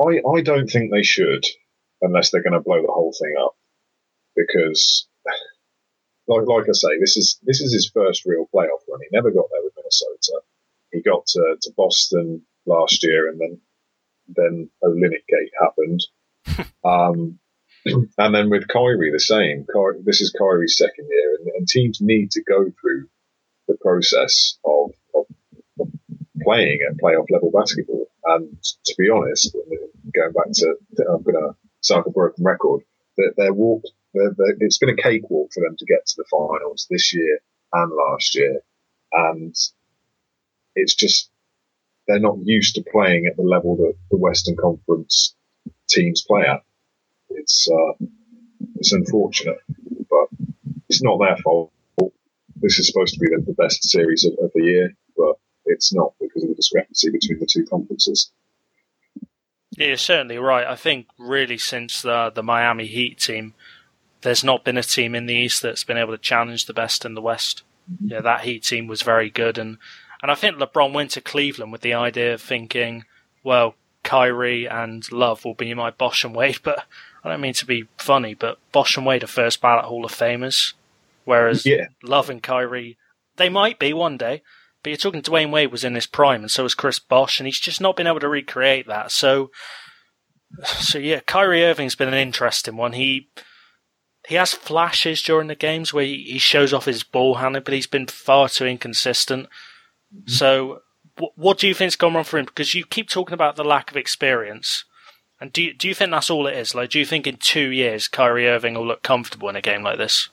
I, 0.00 0.20
I 0.26 0.42
don't 0.42 0.68
think 0.68 0.92
they 0.92 1.02
should, 1.02 1.44
unless 2.02 2.30
they're 2.30 2.42
going 2.42 2.52
to 2.52 2.60
blow 2.60 2.80
the 2.80 2.92
whole 2.92 3.12
thing 3.12 3.34
up, 3.42 3.56
because 4.36 5.08
like, 6.26 6.46
like 6.46 6.64
I 6.68 6.72
say, 6.72 6.98
this 7.00 7.16
is 7.16 7.38
this 7.42 7.60
is 7.60 7.72
his 7.72 7.90
first 7.92 8.24
real 8.26 8.48
playoff 8.54 8.82
run. 8.88 9.00
He 9.00 9.08
never 9.12 9.30
got 9.30 9.46
there 9.50 9.62
with 9.62 9.74
Minnesota. 9.76 10.42
He 10.92 11.02
got 11.02 11.26
to, 11.26 11.56
to 11.60 11.70
Boston 11.76 12.42
last 12.66 13.02
year, 13.02 13.28
and 13.28 13.40
then 13.40 13.60
then 14.28 14.70
Olynyk 14.82 15.26
Gate 15.28 15.52
happened. 15.60 16.02
um, 16.84 17.38
and 17.84 18.34
then 18.34 18.50
with 18.50 18.68
Kyrie, 18.68 19.12
the 19.12 19.20
same. 19.20 19.66
Ky- 19.66 20.02
this 20.04 20.20
is 20.20 20.34
Kyrie's 20.38 20.76
second 20.76 21.06
year, 21.10 21.36
and, 21.38 21.48
and, 21.48 21.68
teams 21.68 22.00
need 22.00 22.30
to 22.32 22.42
go 22.42 22.64
through 22.80 23.08
the 23.68 23.76
process 23.80 24.58
of, 24.64 24.92
of, 25.14 25.26
of 25.80 25.88
playing 26.42 26.80
at 26.88 26.96
playoff 26.96 27.26
level 27.30 27.50
basketball. 27.50 28.06
And 28.24 28.56
to 28.86 28.94
be 28.96 29.10
honest, 29.10 29.54
going 30.14 30.32
back 30.32 30.52
to, 30.54 30.76
I'm 31.00 31.22
going 31.22 31.34
to 31.34 31.54
sound 31.82 32.04
a 32.06 32.10
broken 32.10 32.44
record, 32.44 32.82
their 33.36 33.52
walk 33.52 33.82
they're, 34.14 34.34
they're, 34.36 34.56
it's 34.60 34.78
been 34.78 34.90
a 34.90 34.96
cakewalk 34.96 35.52
for 35.52 35.60
them 35.60 35.76
to 35.76 35.84
get 35.84 36.06
to 36.06 36.14
the 36.16 36.24
finals 36.30 36.86
this 36.88 37.12
year 37.12 37.40
and 37.72 37.92
last 37.92 38.34
year. 38.34 38.60
And 39.12 39.54
it's 40.74 40.94
just, 40.94 41.30
they're 42.06 42.20
not 42.20 42.38
used 42.42 42.76
to 42.76 42.84
playing 42.90 43.26
at 43.26 43.36
the 43.36 43.42
level 43.42 43.76
that 43.76 43.94
the 44.10 44.16
Western 44.16 44.56
Conference 44.56 45.34
teams 45.88 46.24
play 46.26 46.42
at. 46.42 46.62
It's, 47.30 47.68
uh, 47.70 48.04
it's 48.76 48.92
unfortunate, 48.92 49.58
but 50.08 50.28
it's 50.88 51.02
not 51.02 51.18
their 51.18 51.36
fault. 51.38 51.72
This 52.56 52.78
is 52.78 52.86
supposed 52.86 53.14
to 53.14 53.20
be 53.20 53.26
the, 53.26 53.42
the 53.44 53.52
best 53.52 53.82
series 53.84 54.24
of, 54.24 54.32
of 54.42 54.50
the 54.54 54.62
year, 54.62 54.94
but 55.16 55.34
it's 55.66 55.92
not 55.92 56.14
because 56.20 56.44
of 56.44 56.50
the 56.50 56.54
discrepancy 56.54 57.10
between 57.10 57.40
the 57.40 57.48
two 57.50 57.66
conferences. 57.66 58.30
Yeah, 59.76 59.88
you're 59.88 59.96
certainly 59.96 60.38
right. 60.38 60.66
I 60.66 60.76
think 60.76 61.06
really 61.18 61.58
since 61.58 62.02
the 62.02 62.30
the 62.34 62.42
Miami 62.42 62.86
Heat 62.86 63.18
team 63.18 63.54
there's 64.24 64.42
not 64.42 64.64
been 64.64 64.78
a 64.78 64.82
team 64.82 65.14
in 65.14 65.26
the 65.26 65.34
East 65.34 65.62
that's 65.62 65.84
been 65.84 65.98
able 65.98 66.12
to 66.12 66.18
challenge 66.18 66.64
the 66.64 66.72
best 66.72 67.04
in 67.04 67.14
the 67.14 67.20
West. 67.20 67.62
Mm-hmm. 67.92 68.08
Yeah, 68.08 68.20
that 68.22 68.40
Heat 68.40 68.64
team 68.64 68.86
was 68.86 69.02
very 69.02 69.30
good, 69.30 69.58
and 69.58 69.78
and 70.22 70.30
I 70.30 70.34
think 70.34 70.56
LeBron 70.56 70.94
went 70.94 71.10
to 71.12 71.20
Cleveland 71.20 71.70
with 71.70 71.82
the 71.82 71.92
idea 71.92 72.34
of 72.34 72.40
thinking, 72.40 73.04
well, 73.42 73.74
Kyrie 74.02 74.66
and 74.66 75.10
Love 75.12 75.44
will 75.44 75.54
be 75.54 75.74
my 75.74 75.90
Bosh 75.90 76.24
and 76.24 76.34
Wade, 76.34 76.60
but 76.62 76.84
I 77.22 77.28
don't 77.28 77.42
mean 77.42 77.52
to 77.54 77.66
be 77.66 77.86
funny, 77.98 78.32
but 78.32 78.58
Bosh 78.72 78.96
and 78.96 79.04
Wade 79.04 79.22
are 79.22 79.28
first 79.28 79.60
ballot 79.60 79.84
Hall 79.84 80.04
of 80.06 80.12
Famers, 80.12 80.72
whereas 81.24 81.66
yeah. 81.66 81.88
Love 82.02 82.30
and 82.30 82.42
Kyrie, 82.42 82.96
they 83.36 83.50
might 83.50 83.78
be 83.78 83.92
one 83.92 84.16
day. 84.16 84.42
But 84.84 84.90
you're 84.90 84.98
talking 84.98 85.22
Dwyane 85.22 85.50
Wade 85.50 85.72
was 85.72 85.82
in 85.82 85.94
his 85.94 86.06
prime, 86.06 86.42
and 86.42 86.50
so 86.50 86.62
was 86.62 86.74
Chris 86.74 86.98
Bosh, 86.98 87.40
and 87.40 87.46
he's 87.46 87.58
just 87.58 87.80
not 87.80 87.96
been 87.96 88.06
able 88.06 88.20
to 88.20 88.28
recreate 88.28 88.86
that. 88.86 89.10
So, 89.10 89.50
so 90.66 90.98
yeah, 90.98 91.20
Kyrie 91.20 91.64
Irving's 91.64 91.94
been 91.94 92.08
an 92.08 92.14
interesting 92.14 92.76
one. 92.76 92.92
He 92.92 93.30
he 94.28 94.34
has 94.34 94.52
flashes 94.52 95.22
during 95.22 95.48
the 95.48 95.54
games 95.54 95.94
where 95.94 96.04
he 96.04 96.36
shows 96.36 96.74
off 96.74 96.84
his 96.84 97.02
ball 97.02 97.36
handling, 97.36 97.64
but 97.64 97.72
he's 97.72 97.86
been 97.86 98.06
far 98.06 98.50
too 98.50 98.66
inconsistent. 98.66 99.46
Mm-hmm. 100.14 100.30
So, 100.30 100.82
what 101.34 101.58
do 101.58 101.66
you 101.66 101.74
think's 101.74 101.96
gone 101.96 102.12
wrong 102.12 102.24
for 102.24 102.38
him? 102.38 102.44
Because 102.44 102.74
you 102.74 102.84
keep 102.84 103.08
talking 103.08 103.34
about 103.34 103.56
the 103.56 103.64
lack 103.64 103.90
of 103.90 103.96
experience, 103.96 104.84
and 105.40 105.50
do 105.50 105.62
you, 105.62 105.72
do 105.72 105.88
you 105.88 105.94
think 105.94 106.10
that's 106.10 106.28
all 106.28 106.46
it 106.46 106.58
is? 106.58 106.74
Like, 106.74 106.90
do 106.90 106.98
you 106.98 107.06
think 107.06 107.26
in 107.26 107.38
two 107.38 107.70
years 107.70 108.06
Kyrie 108.06 108.48
Irving 108.48 108.74
will 108.74 108.86
look 108.86 109.02
comfortable 109.02 109.48
in 109.48 109.56
a 109.56 109.62
game 109.62 109.82
like 109.82 109.96
this? 109.96 110.28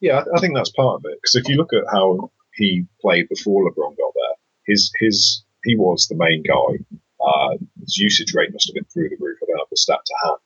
Yeah, 0.00 0.24
I 0.34 0.40
think 0.40 0.56
that's 0.56 0.70
part 0.70 0.96
of 0.96 1.04
it. 1.04 1.18
Because 1.22 1.36
if 1.36 1.48
you 1.48 1.56
look 1.56 1.72
at 1.72 1.84
how 1.92 2.32
he 2.56 2.86
played 3.00 3.28
before 3.28 3.70
LeBron 3.70 3.96
got 3.96 4.14
there, 4.14 4.36
his 4.66 4.90
his 4.98 5.44
he 5.64 5.76
was 5.76 6.06
the 6.08 6.16
main 6.16 6.42
guy. 6.42 6.84
Uh, 7.20 7.56
his 7.80 7.96
usage 7.96 8.34
rate 8.34 8.52
must 8.52 8.68
have 8.68 8.74
been 8.74 8.84
through 8.84 9.08
the 9.08 9.16
roof. 9.18 9.38
I 9.42 9.46
don't 9.46 9.58
have 9.58 9.68
the 9.70 9.76
stat 9.76 10.00
to 10.04 10.14
hand, 10.24 10.38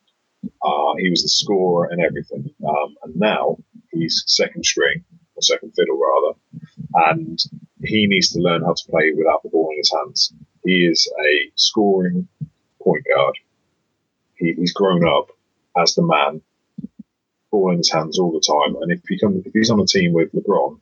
uh, 0.63 0.95
he 0.99 1.11
was 1.11 1.23
the 1.23 1.29
scorer 1.29 1.89
and 1.91 2.01
everything. 2.01 2.51
Um, 2.67 2.97
and 3.03 3.17
now 3.17 3.59
he's 3.91 4.25
second 4.27 4.65
string, 4.65 5.05
or 5.35 5.43
second 5.43 5.73
fiddle 5.75 5.99
rather, 5.99 6.39
and 7.13 7.39
he 7.85 8.07
needs 8.07 8.31
to 8.31 8.41
learn 8.41 8.63
how 8.63 8.75
to 8.75 8.91
play 8.91 9.13
without 9.17 9.43
the 9.43 9.49
ball 9.49 9.71
in 9.73 9.79
his 9.79 9.93
hands. 9.93 10.33
He 10.65 10.87
is 10.87 11.11
a 11.19 11.51
scoring 11.55 12.29
point 12.83 13.05
guard. 13.13 13.37
He, 14.35 14.55
he's 14.55 14.73
grown 14.73 15.07
up 15.07 15.29
as 15.77 15.95
the 15.95 16.03
man, 16.03 16.43
ball 17.51 17.71
in 17.73 17.79
his 17.79 17.91
hands 17.91 18.19
all 18.19 18.33
the 18.33 18.41
time. 18.41 18.81
And 18.83 18.93
if 18.93 19.01
he 19.09 19.19
come, 19.19 19.43
if 19.45 19.53
he's 19.53 19.71
on 19.71 19.81
a 19.81 19.87
team 19.87 20.13
with 20.13 20.33
LeBron, 20.33 20.81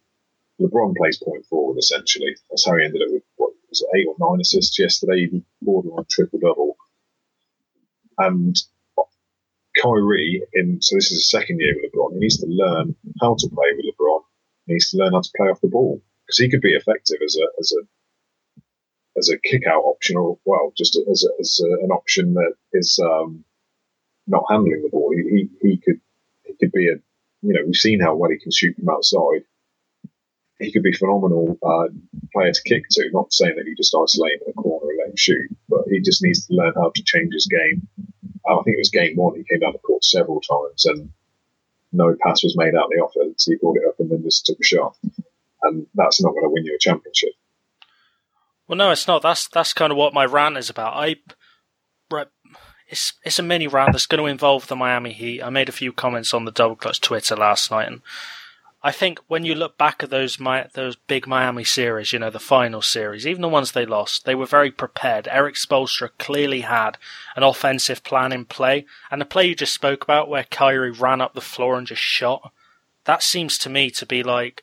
LeBron 0.61 0.97
plays 0.97 1.23
point 1.23 1.47
forward 1.47 1.79
essentially. 1.79 2.35
That's 2.51 2.67
how 2.67 2.77
he 2.77 2.85
ended 2.85 3.03
up 3.03 3.13
with 3.13 3.23
what 3.37 3.53
was 3.69 3.83
it, 3.83 3.99
eight 3.99 4.07
or 4.07 4.17
nine 4.19 4.41
assists 4.41 4.79
yesterday, 4.79 5.21
even 5.21 5.45
borderline 5.63 6.07
triple 6.11 6.41
double. 6.41 6.77
And 8.19 8.57
Kyrie 9.81 10.43
in 10.55 10.83
so 10.83 10.97
this 10.97 11.07
is 11.07 11.19
his 11.19 11.31
second 11.31 11.61
year 11.61 11.75
with 11.77 11.93
LeBron. 11.93 12.15
He 12.15 12.21
needs 12.21 12.39
to 12.39 12.47
learn 12.47 12.97
how 13.21 13.35
to 13.39 13.49
play 13.49 13.67
with 13.77 13.87
LeBron. 13.87 14.21
He 14.67 14.73
needs 14.75 14.91
to 14.91 14.99
learn 14.99 15.13
how 15.13 15.21
to 15.21 15.31
play 15.37 15.47
off 15.47 15.61
the 15.61 15.69
ball 15.69 16.03
because 16.27 16.39
he 16.39 16.51
could 16.51 16.61
be 16.61 16.75
effective 16.75 17.19
as 17.25 17.37
a 17.37 17.47
as 17.61 17.73
a 17.73 18.61
as 19.19 19.29
a 19.31 19.39
kick 19.39 19.63
out 19.67 19.83
option 19.83 20.17
or 20.17 20.39
well 20.45 20.73
just 20.77 20.99
as 21.11 21.25
a, 21.25 21.41
as 21.41 21.61
a, 21.63 21.85
an 21.85 21.91
option 21.91 22.35
that 22.35 22.55
is 22.73 22.99
um, 23.03 23.45
not 24.27 24.45
handling 24.51 24.83
the 24.83 24.91
ball. 24.91 25.13
He, 25.15 25.49
he, 25.63 25.69
he 25.69 25.77
could 25.79 26.01
he 26.45 26.55
could 26.55 26.73
be 26.73 26.89
a 26.89 26.97
you 27.43 27.55
know 27.55 27.61
we've 27.65 27.75
seen 27.77 28.01
how 28.01 28.17
well 28.17 28.31
he 28.31 28.39
can 28.39 28.53
shoot 28.53 28.77
from 28.77 28.89
outside. 28.89 29.45
He 30.59 30.73
could 30.73 30.83
be 30.83 30.93
phenomenal 30.93 31.59
uh, 31.63 31.89
player 32.33 32.53
to 32.53 32.63
kick 32.65 32.85
to. 32.91 33.11
Not 33.13 33.33
saying 33.33 33.55
that 33.57 33.67
you 33.67 33.77
just 33.77 33.95
isolate 33.95 34.35
him 34.35 34.41
in 34.47 34.51
a 34.51 34.63
corner 34.63 34.91
and 34.91 34.99
let 34.99 35.11
him 35.11 35.17
shoot, 35.17 35.49
but 35.69 35.85
he 35.89 36.01
just 36.01 36.23
needs 36.23 36.47
to 36.47 36.55
learn 36.55 36.75
how 36.75 36.91
to 36.95 37.03
change 37.05 37.33
his 37.33 37.47
game. 37.47 37.89
Uh, 38.49 38.59
I 38.59 38.63
think 38.63 38.77
it 38.77 38.81
was 38.81 38.91
game 38.91 39.17
one. 39.17 39.37
He 39.37 39.45
came 39.45 39.61
down 39.61 39.73
the 39.73 39.79
court 39.79 40.05
several 40.05 40.41
times 40.41 40.85
and 40.87 41.11
no 41.93 42.15
pass 42.23 42.43
was 42.43 42.57
made 42.57 42.75
out 42.75 42.85
of 42.85 42.91
the 42.91 43.05
offense. 43.05 43.45
He 43.45 43.57
brought 43.57 43.77
it 43.77 43.89
up 43.89 43.99
and 43.99 44.11
then 44.11 44.23
just 44.23 44.47
took 44.47 44.59
a 44.61 44.65
shot, 44.65 44.97
and 45.63 45.87
that's 45.95 46.23
not 46.23 46.33
going 46.33 46.45
to 46.45 46.51
win 46.51 46.65
you 46.65 46.75
a 46.75 46.79
championship. 46.79 47.31
Well, 48.67 48.77
no, 48.77 48.91
it's 48.91 49.09
not. 49.09 49.23
That's 49.23 49.49
that's 49.49 49.73
kind 49.73 49.91
of 49.91 49.97
what 49.97 50.13
my 50.13 50.27
rant 50.27 50.59
is 50.59 50.69
about. 50.69 50.95
I, 50.95 51.17
right, 52.11 52.27
it's 52.89 53.15
it's 53.25 53.39
a 53.39 53.43
mini 53.43 53.67
rant 53.67 53.93
that's 53.93 54.07
going 54.07 54.23
to 54.23 54.31
involve 54.31 54.67
the 54.67 54.77
Miami 54.77 55.13
Heat. 55.13 55.43
I 55.43 55.51
made 55.51 55.69
a 55.69 55.73
few 55.73 55.93
comments 55.93 56.35
on 56.35 56.45
the 56.45 56.53
Double 56.53 56.77
Clutch 56.77 57.01
Twitter 57.01 57.37
last 57.37 57.71
night, 57.71 57.89
and 57.89 58.03
I 58.81 58.93
think 58.93 59.19
when 59.27 59.45
you 59.45 59.57
look 59.57 59.77
back 59.77 60.03
at 60.03 60.11
those 60.11 60.39
those 60.75 60.95
big 60.95 61.27
Miami 61.27 61.65
series, 61.65 62.13
you 62.13 62.19
know 62.21 62.31
the 62.31 62.39
final 62.39 62.81
series, 62.81 63.27
even 63.27 63.43
the 63.43 63.49
ones 63.49 63.73
they 63.73 63.85
lost, 63.85 64.25
they 64.25 64.37
were 64.37 64.47
very 64.47 64.71
prepared. 64.71 65.27
Erik 65.29 65.57
Spoelstra 65.57 66.11
clearly 66.19 66.61
had 66.61 66.97
an 67.35 67.43
offensive 67.43 68.05
plan 68.05 68.33
in 68.33 68.45
play, 68.45 68.87
and 69.11 69.21
the 69.21 69.25
play 69.27 69.49
you 69.49 69.57
just 69.57 69.75
spoke 69.75 70.05
about, 70.05 70.29
where 70.29 70.45
Kyrie 70.45 70.93
ran 70.93 71.21
up 71.21 71.35
the 71.35 71.41
floor 71.41 71.77
and 71.77 71.89
just 71.89 72.03
shot, 72.03 72.53
that 73.05 73.23
seems 73.23 73.59
to 73.59 73.71
me 73.71 73.91
to 73.91 74.07
be 74.07 74.23
like 74.23 74.63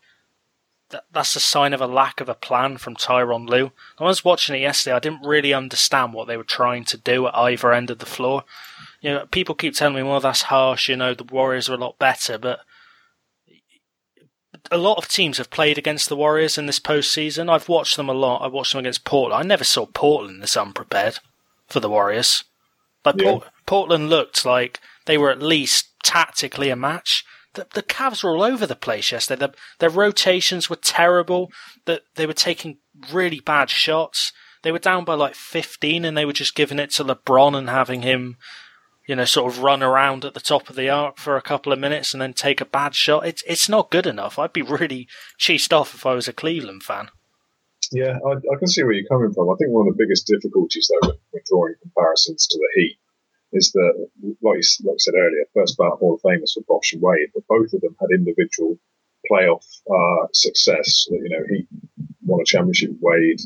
that, 0.92 1.06
that's 1.12 1.36
a 1.36 1.42
sign 1.42 1.74
of 1.74 1.82
a 1.82 1.88
lack 1.88 2.22
of 2.22 2.30
a 2.30 2.36
plan 2.36 2.78
from 2.78 2.96
Tyronn 2.96 3.50
Lue. 3.50 3.72
I 4.00 4.04
was 4.06 4.24
watching 4.24 4.56
it 4.56 4.62
yesterday. 4.62 4.96
I 4.96 5.00
didn't 5.00 5.26
really 5.26 5.54
understand 5.54 6.14
what 6.14 6.28
they 6.28 6.38
were 6.38 6.44
trying 6.44 6.86
to 6.86 6.98
do 6.98 7.28
at 7.28 7.36
either 7.36 7.74
end 7.74 7.90
of 7.90 8.00
the 8.00 8.06
floor. 8.06 8.46
You 9.02 9.12
know, 9.12 9.26
people 9.26 9.56
keep 9.56 9.76
telling 9.76 9.96
me, 9.96 10.04
"Well, 10.04 10.22
that's 10.22 10.44
harsh." 10.44 10.88
You 10.88 10.96
know, 10.96 11.14
the 11.14 11.26
Warriors 11.26 11.70
are 11.70 11.74
a 11.74 11.78
lot 11.78 12.00
better, 12.00 12.38
but 12.38 12.62
a 14.72 14.78
lot 14.78 14.98
of 14.98 15.08
teams 15.08 15.38
have 15.38 15.50
played 15.50 15.78
against 15.78 16.10
the 16.10 16.16
Warriors 16.16 16.58
in 16.58 16.66
this 16.66 16.80
postseason. 16.80 17.50
I've 17.50 17.70
watched 17.70 17.98
them 17.98 18.10
a 18.10 18.14
lot. 18.14 18.42
I 18.42 18.48
watched 18.48 18.74
them 18.74 18.80
against 18.80 19.06
Portland. 19.06 19.44
I 19.44 19.48
never 19.48 19.64
saw 19.64 19.86
Portland 19.86 20.42
this 20.42 20.58
unprepared 20.58 21.20
for 21.68 21.80
the 21.80 21.90
Warriors. 21.90 22.44
Like 23.04 23.16
yeah. 23.18 23.32
Port- 23.32 23.48
Portland 23.66 24.10
looked 24.10 24.46
like 24.46 24.80
they 25.06 25.18
were 25.18 25.32
at 25.32 25.42
least 25.42 25.90
tactically 26.04 26.70
a 26.70 26.76
match 26.76 27.24
the, 27.56 27.68
the 27.74 27.84
Cavs 27.84 28.24
were 28.24 28.36
all 28.36 28.44
over 28.44 28.66
the 28.66 28.76
place 28.76 29.12
yesterday. 29.12 29.48
The, 29.48 29.54
their 29.80 29.90
rotations 29.90 30.70
were 30.70 30.76
terrible. 30.76 31.52
That 31.86 32.04
they 32.16 32.26
were 32.26 32.34
taking 32.34 32.78
really 33.12 33.40
bad 33.40 33.70
shots. 33.70 34.32
They 34.62 34.72
were 34.72 34.80
down 34.80 35.06
by 35.06 35.16
like 35.16 35.36
15 35.36 36.06
and 36.06 36.16
they 36.16 36.26
were 36.26 36.34
just 36.34 36.56
giving 36.56 36.80
it 36.80 36.92
to 36.92 37.04
LeBron 37.04 37.56
and 37.56 37.70
having 37.70 38.02
him, 38.02 38.38
you 39.08 39.16
know, 39.16 39.26
sort 39.26 39.52
of 39.52 39.64
run 39.64 39.84
around 39.84 40.26
at 40.26 40.34
the 40.34 40.40
top 40.40 40.70
of 40.70 40.76
the 40.76 40.90
arc 40.90 41.18
for 41.18 41.38
a 41.38 41.42
couple 41.42 41.72
of 41.72 41.80
minutes 41.80 42.14
and 42.14 42.22
then 42.22 42.34
take 42.34 42.62
a 42.62 42.66
bad 42.66 42.96
shot. 42.96 43.26
It's, 43.26 43.44
it's 43.48 43.70
not 43.70 43.92
good 43.92 44.08
enough. 44.08 44.40
I'd 44.40 44.54
be 44.54 44.62
really 44.62 45.08
cheesed 45.40 45.74
off 45.74 45.94
if 45.94 46.06
I 46.06 46.14
was 46.14 46.28
a 46.28 46.34
Cleveland 46.34 46.84
fan. 46.84 47.10
Yeah, 47.92 48.18
I, 48.26 48.32
I 48.32 48.58
can 48.58 48.68
see 48.68 48.84
where 48.84 48.94
you're 48.94 49.08
coming 49.08 49.32
from. 49.34 49.50
I 49.50 49.56
think 49.58 49.72
one 49.72 49.88
of 49.88 49.96
the 49.96 50.04
biggest 50.04 50.26
difficulties, 50.26 50.90
though, 50.90 51.14
when 51.32 51.44
drawing 51.48 51.76
comparisons 51.82 52.48
to 52.48 52.58
the 52.58 52.82
Heat 52.82 52.98
is 53.54 53.72
that, 53.74 54.10
like, 54.42 54.58
like 54.84 54.96
I 54.96 54.98
said 54.98 55.14
earlier, 55.16 55.46
first 55.54 55.78
ballot 55.78 56.00
Hall 56.00 56.16
of 56.16 56.22
Famers 56.22 56.54
for 56.54 56.64
Bosh 56.68 56.94
and 56.94 57.02
Wade, 57.02 57.30
but 57.34 57.48
both 57.48 57.74
of 57.74 57.82
them 57.82 57.96
had 58.00 58.10
individual 58.12 58.80
playoff 59.32 59.66
uh, 59.90 60.28
success. 60.34 61.08
You 61.10 61.30
know, 61.30 61.44
he 61.48 61.68
won 62.24 62.42
a 62.42 62.46
championship. 62.46 62.92
Wade 63.00 63.42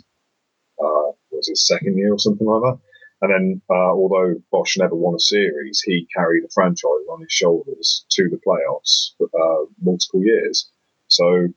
uh, 0.79 1.11
was 1.31 1.47
his 1.47 1.67
second 1.67 1.97
year 1.97 2.13
or 2.13 2.19
something 2.19 2.47
like 2.47 2.61
that. 2.61 2.79
And 3.21 3.31
then, 3.31 3.61
uh, 3.69 3.91
although 3.91 4.35
Bosh 4.51 4.77
never 4.77 4.95
won 4.95 5.15
a 5.15 5.19
series, 5.19 5.81
he 5.81 6.07
carried 6.15 6.45
a 6.45 6.49
franchise 6.53 7.05
on 7.11 7.21
his 7.21 7.31
shoulders 7.31 8.05
to 8.11 8.29
the 8.29 8.37
playoffs 8.37 9.11
for 9.17 9.27
uh, 9.33 9.65
multiple 9.81 10.23
years. 10.23 10.69
So, 11.07 11.47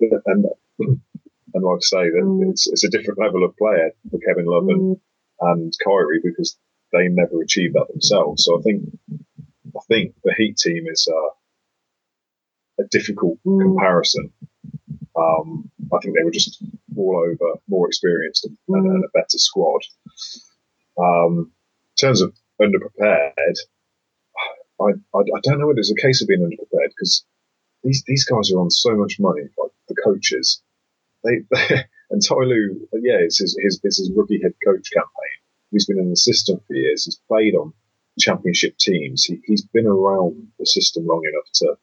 and 0.00 0.46
and 1.54 1.62
like 1.64 1.76
I 1.76 1.80
say, 1.80 2.10
mm. 2.10 2.50
it's, 2.50 2.66
it's 2.66 2.84
a 2.84 2.90
different 2.90 3.20
level 3.20 3.44
of 3.44 3.56
player 3.56 3.92
for 4.10 4.18
Kevin 4.18 4.46
Love 4.46 4.68
and, 4.68 4.96
mm. 4.96 5.00
and 5.40 5.72
Kyrie 5.82 6.20
because 6.22 6.58
they 6.92 7.08
never 7.08 7.40
achieved 7.42 7.74
that 7.74 7.86
themselves. 7.90 8.44
So 8.44 8.58
I 8.58 8.62
think 8.62 8.82
I 9.76 9.80
think 9.88 10.14
the 10.22 10.34
Heat 10.36 10.56
team 10.56 10.84
is 10.88 11.08
uh, 11.10 12.82
a 12.82 12.86
difficult 12.90 13.38
mm. 13.46 13.62
comparison. 13.62 14.32
Um, 15.16 15.70
I 15.92 15.98
think 16.02 16.16
they 16.16 16.24
were 16.24 16.30
just 16.30 16.62
all 16.96 17.24
over 17.24 17.58
more 17.68 17.86
experienced 17.86 18.44
and, 18.44 18.58
mm. 18.68 18.78
and 18.78 19.04
a 19.04 19.08
better 19.14 19.38
squad. 19.38 19.80
Um, 20.98 21.50
in 21.96 22.08
terms 22.08 22.20
of 22.20 22.34
underprepared, 22.60 23.58
I, 24.80 24.84
I, 24.84 25.18
I, 25.18 25.40
don't 25.42 25.58
know 25.58 25.66
whether 25.66 25.78
it's 25.78 25.92
a 25.92 26.00
case 26.00 26.22
of 26.22 26.28
being 26.28 26.40
underprepared 26.40 26.88
because 26.88 27.24
these 27.82 28.02
these 28.06 28.24
guys 28.24 28.52
are 28.52 28.60
on 28.60 28.70
so 28.70 28.94
much 28.96 29.18
money, 29.18 29.42
like 29.58 29.70
the 29.88 29.94
coaches. 30.02 30.62
They, 31.22 31.40
they 31.50 31.84
and 32.10 32.22
Ty 32.22 32.34
yeah, 32.94 33.18
it's 33.18 33.38
his, 33.38 33.58
his, 33.60 33.80
it's 33.82 33.98
his 33.98 34.10
rookie 34.14 34.40
head 34.42 34.52
coach 34.64 34.90
campaign 34.92 35.34
He's 35.74 35.86
been 35.86 35.98
in 35.98 36.10
the 36.10 36.16
system 36.16 36.60
for 36.66 36.74
years. 36.74 37.04
He's 37.04 37.20
played 37.26 37.56
on 37.56 37.72
championship 38.18 38.78
teams. 38.78 39.24
He, 39.24 39.40
has 39.50 39.62
been 39.62 39.88
around 39.88 40.46
the 40.56 40.66
system 40.66 41.04
long 41.04 41.22
enough 41.24 41.50
to 41.54 41.74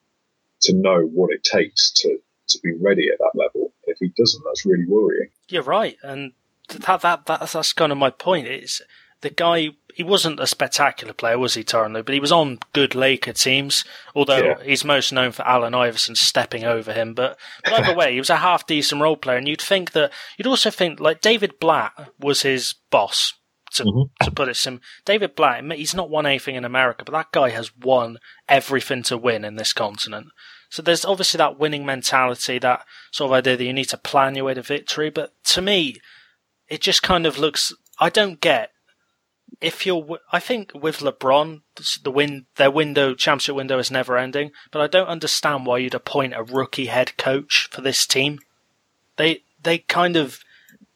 to 0.62 0.74
know 0.74 1.02
what 1.02 1.34
it 1.34 1.44
takes 1.44 1.92
to 1.92 2.18
to 2.48 2.60
be 2.64 2.72
ready 2.72 3.10
at 3.12 3.20
that 3.20 3.34
level. 3.36 3.74
If 3.84 3.98
he 4.00 4.14
doesn't, 4.18 4.44
that's 4.46 4.66
really 4.66 4.86
worrying. 4.86 5.30
You're 5.50 5.64
right, 5.64 5.98
and 6.04 6.32
that 6.70 7.02
that 7.02 7.26
that's, 7.26 7.52
that's 7.52 7.74
kind 7.74 7.92
of 7.92 7.98
my 7.98 8.12
point. 8.12 8.48
Is 8.48 8.82
the 9.22 9.30
guy 9.30 9.70
he 9.94 10.04
wasn't 10.04 10.40
a 10.40 10.48
spectacular 10.48 11.14
player, 11.14 11.38
was 11.38 11.54
he, 11.54 11.64
Tyronn 11.64 11.94
But 12.06 12.14
he 12.14 12.20
was 12.20 12.32
on 12.32 12.60
good 12.74 12.96
Laker 12.96 13.34
teams, 13.34 13.84
although 14.16 14.38
yeah. 14.38 14.64
he's 14.64 14.86
most 14.86 15.12
known 15.12 15.32
for 15.32 15.48
Allen 15.48 15.74
Iverson 15.74 16.16
stepping 16.16 16.64
over 16.64 16.94
him. 16.94 17.14
But, 17.14 17.38
but 17.64 17.74
either 17.74 17.96
way, 17.96 18.14
he 18.14 18.20
was 18.20 18.30
a 18.30 18.38
half 18.38 18.66
decent 18.66 19.02
role 19.02 19.18
player, 19.18 19.38
and 19.38 19.48
you'd 19.48 19.62
think 19.62 19.92
that 19.92 20.12
you'd 20.38 20.48
also 20.48 20.70
think 20.70 21.00
like 21.00 21.22
David 21.22 21.60
Blatt 21.60 22.12
was 22.20 22.42
his 22.42 22.76
boss 22.90 23.34
to, 23.74 23.84
mm-hmm. 23.84 24.26
to 24.26 24.32
put 24.32 24.50
it 24.50 24.56
sim. 24.56 24.82
David 25.06 25.36
Blatt, 25.36 25.64
he's 25.74 25.96
not 25.96 26.10
won 26.10 26.26
anything 26.26 26.56
in 26.56 26.66
America, 26.66 27.04
but 27.06 27.14
that 27.14 27.32
guy 27.32 27.50
has 27.50 27.76
won 27.76 28.18
everything 28.48 29.04
to 29.04 29.18
win 29.18 29.46
in 29.46 29.56
this 29.56 29.74
continent. 29.74 30.28
So 30.70 30.82
there's 30.82 31.04
obviously 31.04 31.38
that 31.40 31.60
winning 31.60 31.86
mentality, 31.86 32.58
that 32.60 32.86
sort 33.12 33.30
of 33.30 33.34
idea 33.34 33.58
that 33.58 33.64
you 33.64 33.74
need 33.74 33.90
to 33.90 33.98
plan 33.98 34.36
your 34.36 34.46
way 34.46 34.54
to 34.54 34.62
victory. 34.62 35.10
But 35.10 35.34
to 35.46 35.62
me, 35.62 35.98
it 36.70 36.80
just 36.80 37.04
kind 37.04 37.26
of 37.26 37.38
looks. 37.38 37.74
I 38.00 38.10
don't 38.10 38.40
get 38.40 38.72
if 39.62 39.86
you're. 39.86 40.20
I 40.32 40.40
think 40.40 40.72
with 40.74 41.00
LeBron, 41.00 41.62
the 42.04 42.12
win 42.12 42.46
their 42.56 42.72
window 42.72 43.14
championship 43.14 43.56
window 43.56 43.80
is 43.80 43.92
never 43.92 44.18
ending. 44.18 44.52
But 44.72 44.82
I 44.82 44.88
don't 44.88 45.08
understand 45.08 45.66
why 45.66 45.78
you'd 45.78 45.94
appoint 45.94 46.34
a 46.36 46.44
rookie 46.44 46.88
head 46.88 47.16
coach 47.18 47.70
for 47.72 47.82
this 47.82 48.06
team. 48.06 48.40
They 49.18 49.44
they 49.62 49.80
kind 49.80 50.18
of 50.18 50.40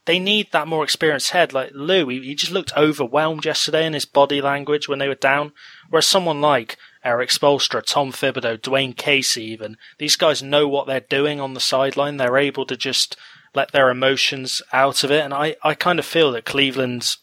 they 0.06 0.20
need 0.20 0.52
that 0.52 0.68
more 0.68 0.84
experienced 0.84 1.32
head. 1.32 1.54
Like 1.54 1.72
Lue, 1.74 2.08
he, 2.10 2.22
he, 2.22 2.36
just 2.36 2.52
looked 2.52 2.76
overwhelmed 2.78 3.46
yesterday 3.46 3.86
in 3.86 3.94
his 3.94 4.06
body 4.06 4.42
language 4.42 4.88
when 4.88 5.00
they 5.00 5.08
were 5.08 5.16
down. 5.16 5.52
Whereas 5.90 6.08
someone 6.08 6.42
like 6.42 6.78
Erik 7.04 7.30
Spoelstra, 7.30 7.84
Tom 7.84 8.12
Thibodeau, 8.12 8.58
Dwane 8.58 8.96
Casey, 8.96 9.44
even 9.46 9.78
these 9.98 10.16
guys 10.16 10.44
know 10.44 10.68
what 10.68 10.88
they're 10.88 11.00
doing 11.00 11.40
on 11.40 11.54
the 11.54 11.60
sideline. 11.60 12.18
They're 12.18 12.38
able 12.38 12.66
to 12.68 12.78
just 12.78 13.18
let 13.56 13.72
their 13.72 13.90
emotions 13.90 14.62
out 14.72 15.04
of 15.04 15.12
it. 15.12 15.24
And 15.24 15.34
I, 15.34 15.56
I 15.64 15.74
kind 15.74 15.98
of 15.98 16.06
feel 16.06 16.32
that 16.34 16.46
Cleveland's 16.46 17.18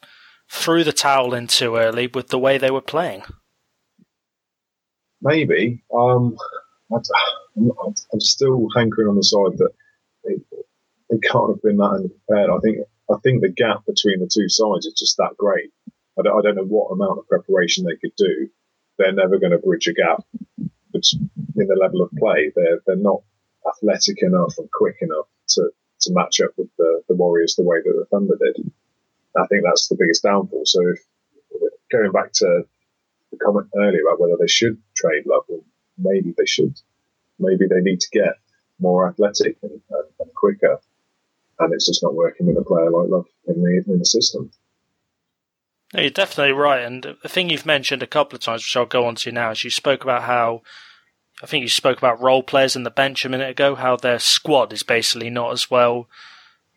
threw 0.52 0.85
the 0.85 0.92
towel 0.92 1.32
in 1.32 1.47
too 1.47 1.76
early 1.76 2.06
with 2.06 2.28
the 2.28 2.38
way 2.38 2.59
they 2.59 2.71
were 2.71 2.82
playing. 2.82 3.23
Maybe. 5.23 5.82
Um, 5.92 6.37
I'm 6.92 8.21
still 8.21 8.68
hankering 8.76 9.09
on 9.09 9.16
the 9.16 9.25
side 9.25 9.59
that 9.59 9.71
they 10.25 11.18
can't 11.18 11.49
have 11.49 11.62
been 11.62 11.78
that 11.78 12.04
unprepared. 12.04 12.50
I 12.50 12.59
think 12.61 12.78
I 13.11 13.16
think 13.23 13.40
the 13.40 13.49
gap 13.49 13.87
between 13.87 14.21
the 14.21 14.30
two 14.32 14.49
sides 14.49 14.87
is 14.87 14.94
just 14.94 15.16
that 15.16 15.37
great. 15.38 15.71
I 16.18 16.23
don't, 16.23 16.38
I 16.38 16.42
don't 16.42 16.56
know 16.56 16.64
what 16.64 16.92
amount 16.92 17.18
of 17.18 17.28
preparation 17.28 17.85
they 17.85 17.97
could 17.97 18.14
do. 18.16 18.49
They're 18.99 19.12
never 19.12 19.38
going 19.38 19.52
to 19.52 19.59
bridge 19.59 19.87
a 19.87 19.94
gap 19.94 20.25
in 20.38 21.66
the 21.66 21.78
level 21.80 22.02
of 22.02 22.11
play. 22.18 22.52
They're 22.54 22.80
they're 22.87 22.97
not 22.97 23.23
athletic 23.66 24.23
enough 24.23 24.54
and 24.59 24.71
quick 24.71 24.97
enough 25.00 25.26
to, 25.49 25.71
to 26.00 26.12
match 26.12 26.40
up 26.40 26.50
with 26.59 26.68
the, 26.76 27.02
the 27.09 27.14
Warriors 27.14 27.54
the 27.56 27.64
way 27.64 27.78
that 27.82 27.92
the 27.92 28.06
Thunder 28.11 28.37
did. 28.38 28.71
I 29.37 29.47
think 29.47 29.62
that's 29.65 29.89
the 29.89 29.97
biggest 29.99 30.23
downfall. 30.23 30.62
So 30.67 30.81
if, 30.89 31.01
going 31.91 32.12
back 32.12 32.33
to 32.33 32.62
the 33.31 33.39
comment 33.39 33.69
earlier 33.77 34.03
about 34.03 34.21
whether 34.21 34.37
they 34.39 34.47
should 34.47 34.79
trade 34.97 35.25
Love, 35.27 35.45
maybe 35.99 36.35
they 36.37 36.47
should. 36.47 36.79
Maybe 37.39 37.67
they 37.67 37.81
need 37.81 38.01
to 38.01 38.09
get 38.12 38.35
more 38.79 39.09
athletic 39.09 39.57
and, 39.62 39.81
and, 39.91 40.05
and 40.21 40.35
quicker 40.35 40.81
and 41.62 41.73
it's 41.73 41.87
just 41.87 42.03
not 42.03 42.15
working 42.15 42.47
with 42.47 42.57
a 42.57 42.62
player 42.62 42.91
like 42.91 43.09
Love 43.09 43.27
in 43.47 43.62
the 43.62 43.83
in 43.87 43.99
the 43.99 44.05
system. 44.05 44.51
You're 45.95 46.11
definitely 46.11 46.55
right, 46.55 46.83
and 46.83 47.17
the 47.23 47.29
thing 47.29 47.51
you've 47.51 47.67
mentioned 47.67 48.03
a 48.03 48.07
couple 48.07 48.37
of 48.37 48.43
times, 48.43 48.62
which 48.62 48.77
I'll 48.77 48.87
go 48.87 49.05
on 49.05 49.15
to 49.17 49.33
now, 49.33 49.51
is 49.51 49.62
you 49.62 49.71
spoke 49.71 50.03
about 50.03 50.23
how 50.23 50.62
I 51.43 51.47
think 51.47 51.62
you 51.62 51.69
spoke 51.69 51.99
about 51.99 52.21
role 52.21 52.43
players 52.43 52.77
in 52.77 52.85
the 52.85 52.91
bench 52.91 53.25
a 53.25 53.29
minute 53.29 53.51
ago, 53.51 53.75
how 53.75 53.97
their 53.97 54.19
squad 54.19 54.73
is 54.73 54.83
basically 54.83 55.31
not 55.31 55.53
as 55.53 55.71
well 55.71 56.09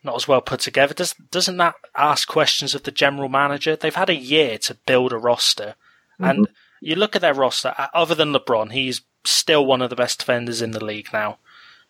not 0.02 0.16
as 0.16 0.28
well 0.28 0.40
put 0.40 0.60
together. 0.60 0.94
Does 0.94 1.14
doesn't 1.30 1.56
that 1.56 1.74
ask 1.96 2.28
questions 2.28 2.74
of 2.74 2.84
the 2.84 2.90
general 2.90 3.28
manager? 3.28 3.76
They've 3.76 3.94
had 3.94 4.10
a 4.10 4.14
year 4.14 4.58
to 4.58 4.74
build 4.86 5.12
a 5.12 5.18
roster, 5.18 5.74
mm-hmm. 6.20 6.24
and 6.24 6.48
you 6.80 6.94
look 6.94 7.16
at 7.16 7.22
their 7.22 7.34
roster. 7.34 7.74
Other 7.94 8.14
than 8.14 8.32
LeBron, 8.32 8.72
he's 8.72 9.02
still 9.24 9.66
one 9.66 9.82
of 9.82 9.90
the 9.90 9.96
best 9.96 10.20
defenders 10.20 10.62
in 10.62 10.70
the 10.70 10.84
league 10.84 11.08
now. 11.12 11.38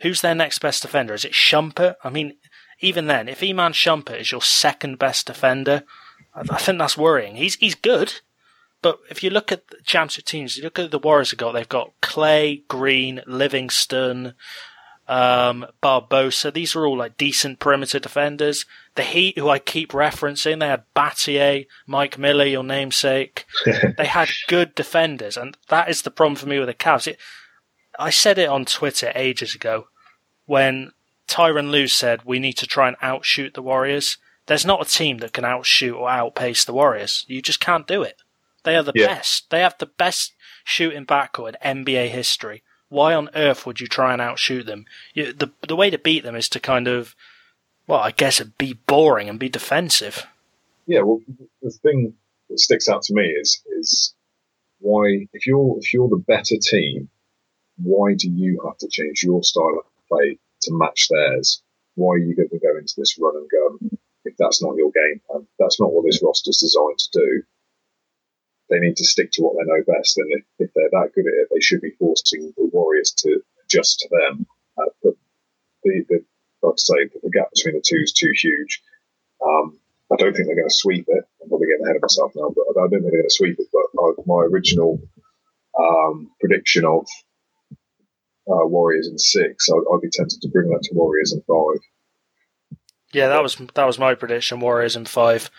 who's 0.00 0.20
their 0.20 0.34
next 0.34 0.58
best 0.58 0.82
defender? 0.82 1.14
Is 1.14 1.24
it 1.24 1.32
Shumpert? 1.32 1.96
I 2.04 2.10
mean, 2.10 2.34
even 2.80 3.06
then, 3.06 3.28
if 3.28 3.42
Iman 3.42 3.72
Shumpert 3.72 4.20
is 4.20 4.32
your 4.32 4.42
second 4.42 4.98
best 4.98 5.26
defender, 5.26 5.84
I 6.34 6.58
think 6.58 6.78
that's 6.78 6.98
worrying. 6.98 7.36
He's 7.36 7.56
he's 7.56 7.74
good, 7.74 8.20
but 8.82 8.98
if 9.10 9.22
you 9.22 9.30
look 9.30 9.50
at 9.50 9.68
the 9.68 9.78
championship 9.84 10.26
teams, 10.26 10.56
you 10.56 10.64
look 10.64 10.78
at 10.78 10.90
the 10.90 10.98
Warriors 10.98 11.30
have 11.30 11.38
got, 11.38 11.52
they've 11.52 11.68
got 11.68 11.92
Klay, 12.02 12.66
Green, 12.68 13.22
Livingston, 13.26 14.34
um, 15.08 15.66
Barbosa. 15.82 16.52
These 16.52 16.74
are 16.74 16.86
all 16.86 16.98
like 16.98 17.16
decent 17.16 17.58
perimeter 17.58 17.98
defenders. 17.98 18.64
The 18.94 19.02
Heat, 19.02 19.38
who 19.38 19.48
I 19.48 19.58
keep 19.58 19.92
referencing, 19.92 20.60
they 20.60 20.68
had 20.68 20.84
Battier, 20.94 21.66
Mike 21.86 22.18
Miller, 22.18 22.44
your 22.44 22.64
namesake. 22.64 23.46
they 23.98 24.06
had 24.06 24.30
good 24.48 24.74
defenders, 24.74 25.36
and 25.36 25.56
that 25.68 25.88
is 25.88 26.02
the 26.02 26.10
problem 26.10 26.36
for 26.36 26.46
me 26.46 26.58
with 26.58 26.68
the 26.68 26.74
Cavs. 26.74 27.06
It, 27.06 27.18
I 27.98 28.10
said 28.10 28.38
it 28.38 28.48
on 28.48 28.64
Twitter 28.64 29.12
ages 29.14 29.54
ago 29.54 29.88
when 30.46 30.92
Tyronn 31.28 31.70
Lue 31.70 31.88
said 31.88 32.24
we 32.24 32.38
need 32.38 32.54
to 32.54 32.66
try 32.66 32.88
and 32.88 32.96
outshoot 33.00 33.54
the 33.54 33.62
Warriors. 33.62 34.18
There's 34.46 34.66
not 34.66 34.86
a 34.86 34.90
team 34.90 35.18
that 35.18 35.32
can 35.32 35.44
outshoot 35.44 35.94
or 35.94 36.08
outpace 36.08 36.64
the 36.64 36.72
Warriors. 36.72 37.24
You 37.28 37.42
just 37.42 37.60
can't 37.60 37.86
do 37.86 38.02
it. 38.02 38.22
They 38.62 38.76
are 38.76 38.82
the 38.82 38.92
yeah. 38.94 39.06
best. 39.06 39.50
They 39.50 39.60
have 39.60 39.76
the 39.78 39.86
best 39.86 40.34
shooting 40.64 41.06
backcourt 41.06 41.54
in 41.62 41.84
NBA 41.84 42.08
history. 42.08 42.62
Why 42.88 43.14
on 43.14 43.30
earth 43.34 43.66
would 43.66 43.80
you 43.80 43.86
try 43.86 44.12
and 44.12 44.22
outshoot 44.22 44.66
them? 44.66 44.86
You, 45.14 45.32
the 45.32 45.50
the 45.66 45.76
way 45.76 45.90
to 45.90 45.98
beat 45.98 46.22
them 46.22 46.36
is 46.36 46.48
to 46.50 46.60
kind 46.60 46.88
of, 46.88 47.14
well, 47.86 48.00
I 48.00 48.12
guess 48.12 48.40
be 48.40 48.74
boring 48.74 49.28
and 49.28 49.38
be 49.38 49.48
defensive. 49.48 50.26
Yeah, 50.86 51.00
well, 51.02 51.20
the 51.62 51.70
thing 51.70 52.14
that 52.48 52.60
sticks 52.60 52.88
out 52.88 53.02
to 53.02 53.14
me 53.14 53.24
is 53.24 53.62
is 53.78 54.14
why 54.78 55.26
if 55.32 55.46
you're 55.46 55.78
if 55.80 55.92
you're 55.92 56.08
the 56.08 56.16
better 56.16 56.56
team, 56.60 57.08
why 57.78 58.14
do 58.14 58.30
you 58.30 58.60
have 58.64 58.78
to 58.78 58.88
change 58.88 59.22
your 59.22 59.42
style 59.42 59.78
of 59.78 60.08
play 60.08 60.38
to 60.62 60.70
match 60.72 61.08
theirs? 61.10 61.62
Why 61.96 62.14
are 62.14 62.18
you 62.18 62.36
going 62.36 62.50
to 62.50 62.58
go 62.58 62.76
into 62.76 62.94
this 62.96 63.18
run 63.18 63.36
and 63.36 63.48
gun 63.50 63.98
if 64.26 64.36
that's 64.36 64.62
not 64.62 64.76
your 64.76 64.90
game 64.90 65.20
plan. 65.26 65.46
That's 65.58 65.80
not 65.80 65.92
what 65.92 66.04
this 66.04 66.22
roster's 66.22 66.58
designed 66.58 66.98
to 66.98 67.10
do. 67.12 67.42
They 68.68 68.80
need 68.80 68.96
to 68.96 69.04
stick 69.04 69.30
to 69.32 69.42
what 69.42 69.54
they 69.54 69.64
know 69.64 69.82
best, 69.86 70.18
and 70.18 70.26
if, 70.32 70.44
if 70.58 70.70
they're 70.74 70.90
that 70.90 71.12
good 71.14 71.26
at 71.26 71.34
it, 71.34 71.48
they 71.52 71.60
should 71.60 71.80
be 71.80 71.94
forcing 71.98 72.52
the 72.56 72.68
Warriors 72.72 73.12
to 73.18 73.40
adjust 73.64 74.00
to 74.00 74.08
them. 74.10 74.46
Uh, 74.76 74.90
but 75.02 75.14
the, 75.84 76.04
the, 76.08 76.24
like 76.62 76.74
I 76.74 76.76
say, 76.76 77.10
the 77.22 77.30
gap 77.30 77.50
between 77.54 77.76
the 77.76 77.84
two 77.86 78.02
is 78.02 78.12
too 78.12 78.32
huge. 78.34 78.82
Um, 79.44 79.78
I 80.12 80.16
don't 80.16 80.34
think 80.34 80.46
they're 80.46 80.56
going 80.56 80.68
to 80.68 80.74
sweep 80.74 81.06
it. 81.08 81.24
I'm 81.42 81.48
probably 81.48 81.68
getting 81.68 81.84
ahead 81.84 81.96
of 81.96 82.02
myself 82.02 82.32
now, 82.34 82.50
but 82.54 82.64
I 82.70 82.72
don't 82.74 82.90
think 82.90 83.02
they're 83.02 83.10
going 83.10 83.22
to 83.22 83.30
sweep 83.30 83.58
it. 83.58 83.68
But 83.72 83.86
I, 84.00 84.12
my 84.24 84.42
original 84.42 85.00
um, 85.78 86.30
prediction 86.40 86.84
of 86.84 87.06
uh, 88.48 88.66
Warriors 88.66 89.08
in 89.08 89.18
six, 89.18 89.68
I'd, 89.68 89.94
I'd, 89.94 90.00
be 90.00 90.10
tempted 90.10 90.40
to 90.42 90.48
bring 90.48 90.70
that 90.70 90.82
to 90.84 90.94
Warriors 90.94 91.32
in 91.32 91.42
five. 91.42 91.80
Yeah, 93.12 93.28
that 93.28 93.42
was 93.42 93.56
that 93.74 93.86
was 93.86 93.98
my 93.98 94.14
prediction. 94.14 94.60
Warriors 94.60 94.96
in 94.96 95.06
five. 95.06 95.50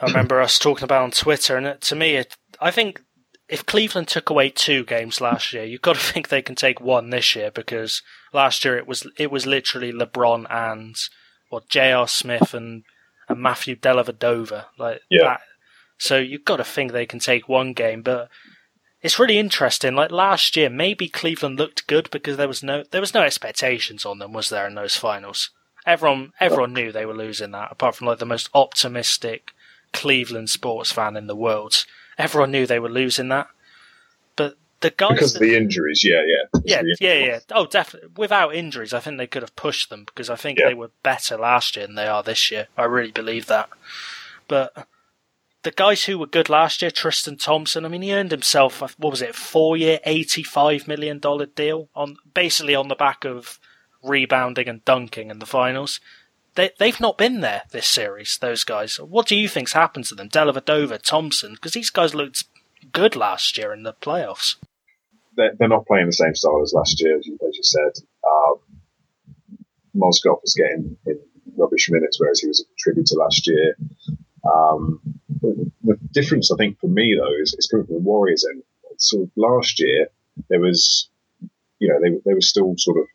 I 0.00 0.06
remember 0.06 0.40
us 0.40 0.58
talking 0.58 0.84
about 0.84 1.02
on 1.02 1.10
Twitter, 1.10 1.56
and 1.56 1.66
it, 1.66 1.80
to 1.82 1.96
me, 1.96 2.16
it, 2.16 2.36
I 2.60 2.70
think 2.70 3.02
if 3.48 3.64
Cleveland 3.64 4.08
took 4.08 4.30
away 4.30 4.50
two 4.50 4.84
games 4.84 5.20
last 5.20 5.52
year, 5.52 5.64
you've 5.64 5.82
got 5.82 5.94
to 5.94 6.00
think 6.00 6.28
they 6.28 6.42
can 6.42 6.54
take 6.54 6.80
one 6.80 7.10
this 7.10 7.34
year 7.34 7.50
because 7.50 8.02
last 8.32 8.64
year 8.64 8.76
it 8.76 8.86
was 8.86 9.06
it 9.16 9.30
was 9.30 9.46
literally 9.46 9.92
LeBron 9.92 10.46
and 10.50 10.96
what 11.48 11.68
J.R. 11.68 12.06
Smith 12.06 12.52
and, 12.52 12.84
and 13.28 13.40
Matthew 13.40 13.74
Dellavedova 13.74 14.66
like 14.78 15.00
yeah. 15.10 15.24
that. 15.24 15.40
So 15.98 16.18
you've 16.18 16.44
got 16.44 16.58
to 16.58 16.64
think 16.64 16.92
they 16.92 17.06
can 17.06 17.18
take 17.18 17.48
one 17.48 17.72
game, 17.72 18.02
but 18.02 18.28
it's 19.00 19.18
really 19.18 19.38
interesting. 19.38 19.94
Like 19.94 20.10
last 20.10 20.56
year, 20.56 20.68
maybe 20.68 21.08
Cleveland 21.08 21.58
looked 21.58 21.86
good 21.86 22.10
because 22.10 22.36
there 22.36 22.48
was 22.48 22.62
no 22.62 22.84
there 22.90 23.00
was 23.00 23.14
no 23.14 23.22
expectations 23.22 24.04
on 24.04 24.18
them, 24.18 24.32
was 24.32 24.50
there, 24.50 24.66
in 24.66 24.74
those 24.74 24.96
finals? 24.96 25.50
Everyone, 25.86 26.32
everyone 26.38 26.74
knew 26.74 26.92
they 26.92 27.06
were 27.06 27.14
losing 27.14 27.52
that, 27.52 27.72
apart 27.72 27.94
from 27.94 28.08
like 28.08 28.18
the 28.18 28.26
most 28.26 28.50
optimistic 28.52 29.52
Cleveland 29.92 30.50
sports 30.50 30.92
fan 30.92 31.16
in 31.16 31.26
the 31.26 31.36
world. 31.36 31.84
Everyone 32.16 32.50
knew 32.50 32.66
they 32.66 32.78
were 32.78 32.88
losing 32.88 33.28
that. 33.28 33.48
But 34.36 34.56
the 34.80 34.90
guys 34.90 35.10
because 35.10 35.32
that, 35.34 35.42
of 35.42 35.48
the 35.48 35.56
injuries, 35.56 36.04
yeah, 36.04 36.22
yeah, 36.24 36.60
yeah, 36.64 36.82
yeah, 37.00 37.14
yeah. 37.14 37.38
Oh, 37.52 37.66
definitely. 37.66 38.10
Without 38.16 38.54
injuries, 38.54 38.92
I 38.92 39.00
think 39.00 39.18
they 39.18 39.26
could 39.26 39.42
have 39.42 39.56
pushed 39.56 39.90
them 39.90 40.04
because 40.04 40.30
I 40.30 40.36
think 40.36 40.58
yeah. 40.58 40.68
they 40.68 40.74
were 40.74 40.90
better 41.02 41.36
last 41.36 41.76
year 41.76 41.86
than 41.86 41.96
they 41.96 42.06
are 42.06 42.22
this 42.22 42.50
year. 42.50 42.68
I 42.76 42.84
really 42.84 43.12
believe 43.12 43.46
that. 43.46 43.68
But 44.46 44.86
the 45.62 45.70
guys 45.70 46.04
who 46.04 46.18
were 46.18 46.26
good 46.26 46.48
last 46.48 46.82
year, 46.82 46.90
Tristan 46.90 47.36
Thompson, 47.36 47.84
I 47.84 47.88
mean, 47.88 48.02
he 48.02 48.14
earned 48.14 48.30
himself 48.30 48.80
what 48.80 49.10
was 49.10 49.22
it, 49.22 49.34
four 49.34 49.76
year, 49.76 50.00
eighty 50.04 50.42
five 50.42 50.86
million 50.86 51.18
dollar 51.18 51.46
deal 51.46 51.88
on 51.94 52.16
basically 52.32 52.74
on 52.74 52.88
the 52.88 52.94
back 52.94 53.24
of 53.24 53.58
rebounding 54.02 54.68
and 54.68 54.84
dunking 54.84 55.30
in 55.30 55.38
the 55.38 55.46
finals. 55.46 56.00
They, 56.58 56.72
they've 56.76 57.00
not 57.00 57.16
been 57.16 57.40
there 57.40 57.62
this 57.70 57.86
series, 57.86 58.36
those 58.40 58.64
guys. 58.64 58.96
What 58.96 59.28
do 59.28 59.36
you 59.36 59.48
think's 59.48 59.74
happened 59.74 60.06
to 60.06 60.16
them? 60.16 60.28
Dellavedova, 60.28 61.00
Thompson, 61.00 61.52
because 61.52 61.70
these 61.70 61.88
guys 61.88 62.16
looked 62.16 62.42
good 62.90 63.14
last 63.14 63.56
year 63.56 63.72
in 63.72 63.84
the 63.84 63.92
playoffs. 63.92 64.56
They're, 65.36 65.52
they're 65.56 65.68
not 65.68 65.86
playing 65.86 66.06
the 66.06 66.12
same 66.12 66.34
style 66.34 66.60
as 66.60 66.72
last 66.74 67.00
year, 67.00 67.16
as 67.16 67.24
you, 67.28 67.38
as 67.48 67.56
you 67.56 67.62
said. 67.62 68.02
Um, 68.26 68.56
was 69.94 70.20
getting 70.56 70.96
in 71.06 71.20
rubbish 71.56 71.88
minutes, 71.92 72.18
whereas 72.18 72.40
he 72.40 72.48
was 72.48 72.60
a 72.60 72.64
contributor 72.64 73.14
last 73.14 73.46
year. 73.46 73.76
Um, 74.52 75.00
the, 75.40 75.70
the, 75.84 75.96
difference, 76.10 76.50
I 76.50 76.56
think, 76.56 76.80
for 76.80 76.88
me 76.88 77.16
though, 77.16 77.40
is, 77.40 77.54
is 77.56 77.68
coming 77.68 77.86
from 77.86 77.94
the 77.94 78.02
Warriors. 78.02 78.42
And 78.42 78.64
sort 78.96 79.22
of 79.22 79.30
last 79.36 79.78
year, 79.78 80.08
there 80.48 80.58
was, 80.58 81.08
you 81.78 81.86
know, 81.86 82.00
they, 82.02 82.18
they 82.24 82.34
were 82.34 82.40
still 82.40 82.74
sort 82.76 82.98
of 82.98 83.06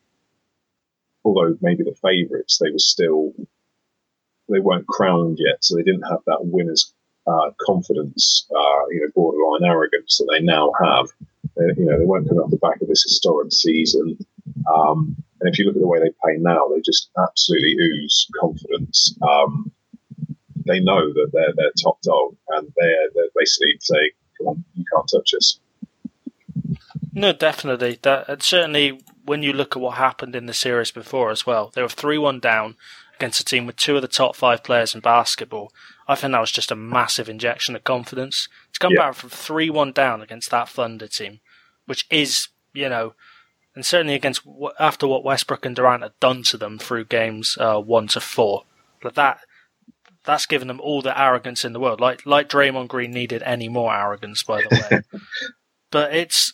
although 1.24 1.58
maybe 1.62 1.84
the 1.84 1.96
favourites, 2.02 2.60
they 2.60 2.72
were 2.72 2.80
still 2.80 3.34
they 4.50 4.60
weren't 4.60 4.88
crowned 4.88 5.38
yet, 5.40 5.64
so 5.64 5.76
they 5.76 5.84
didn't 5.84 6.10
have 6.10 6.20
that 6.28 6.46
winner's 6.46 6.94
uh, 7.26 7.52
confidence, 7.62 8.46
uh, 8.54 8.88
you 8.90 9.02
know, 9.02 9.08
borderline 9.16 9.70
arrogance 9.70 10.18
that 10.18 10.28
they 10.32 10.42
now 10.42 10.72
have. 10.82 11.08
They, 11.56 11.82
you 11.82 11.86
know, 11.86 11.98
they 11.98 12.06
weren't 12.06 12.28
coming 12.28 12.44
off 12.44 12.52
the 12.52 12.58
back 12.58 12.82
of 12.82 12.88
this 12.88 13.04
historic 13.04 13.52
season. 13.52 14.18
Um, 14.72 15.16
and 15.40 15.50
if 15.50 15.58
you 15.58 15.66
look 15.66 15.76
at 15.76 15.82
the 15.82 15.88
way 15.88 16.00
they 16.00 16.12
play 16.22 16.38
now, 16.38 16.68
they 16.68 16.82
just 16.82 17.10
absolutely 17.18 17.76
ooze 17.80 18.28
confidence. 18.40 19.18
Um, 19.22 19.72
they 20.66 20.80
know 20.80 21.12
that 21.14 21.30
they're 21.34 21.54
they're 21.56 21.72
top 21.82 22.02
dog, 22.02 22.36
and 22.50 22.72
they're 22.78 23.10
they're 23.14 23.36
basically 23.36 23.76
saying, 23.80 24.12
"Come 24.38 24.48
on, 24.48 24.66
you 24.76 24.86
can't 24.94 25.10
touch 25.12 25.34
us." 25.34 25.60
No, 27.14 27.32
definitely. 27.32 28.00
That 28.02 28.42
certainly 28.42 29.00
when 29.24 29.44
you 29.44 29.54
look 29.54 29.76
at 29.76 29.82
what 29.82 29.98
happened 29.98 30.36
in 30.36 30.48
the 30.48 30.54
series 30.54 30.92
before 30.92 31.30
as 31.30 31.46
well, 31.46 31.72
they 31.74 31.82
were 31.82 31.90
3 31.90 32.18
1 32.18 32.40
down 32.40 32.76
against 33.16 33.40
a 33.40 33.46
team 33.46 33.66
with 33.66 33.76
two 33.76 33.96
of 33.96 34.02
the 34.02 34.08
top 34.08 34.36
five 34.36 34.64
players 34.64 34.96
in 34.96 35.02
basketball. 35.02 35.72
I 36.08 36.16
think 36.16 36.32
that 36.32 36.42
was 36.42 36.52
just 36.52 36.72
a 36.72 36.76
massive 36.76 37.30
injection 37.30 37.76
of 37.76 37.84
confidence. 37.84 38.50
To 38.74 38.80
come 38.80 38.94
yeah. 38.94 39.08
back 39.08 39.16
from 39.16 39.30
3 39.30 39.70
1 39.70 39.92
down 39.92 40.22
against 40.22 40.50
that 40.52 40.68
Thunder 40.70 41.08
team, 41.08 41.40
which 41.86 42.06
is, 42.10 42.50
you 42.74 42.90
know, 42.90 43.14
and 43.76 43.86
certainly 43.86 44.16
against 44.16 44.42
after 44.80 45.08
what 45.08 45.24
Westbrook 45.24 45.66
and 45.66 45.76
Durant 45.76 46.04
had 46.04 46.20
done 46.20 46.44
to 46.44 46.58
them 46.58 46.78
through 46.80 47.06
games 47.06 47.58
uh, 47.60 47.80
1 47.80 48.08
to 48.10 48.20
4. 48.20 48.64
But 49.02 49.16
that. 49.16 49.40
That's 50.26 50.46
given 50.46 50.70
them 50.70 50.80
all 50.80 51.02
the 51.02 51.20
arrogance 51.20 51.66
in 51.66 51.74
the 51.74 51.82
world. 51.82 52.00
Like 52.00 52.26
like 52.26 52.48
Draymond 52.48 52.88
Green 52.88 53.12
needed 53.12 53.44
any 53.44 53.68
more 53.68 53.94
arrogance, 53.94 54.42
by 54.42 54.62
the 54.62 54.70
way. 54.90 55.20
but 55.92 56.16
it's 56.16 56.54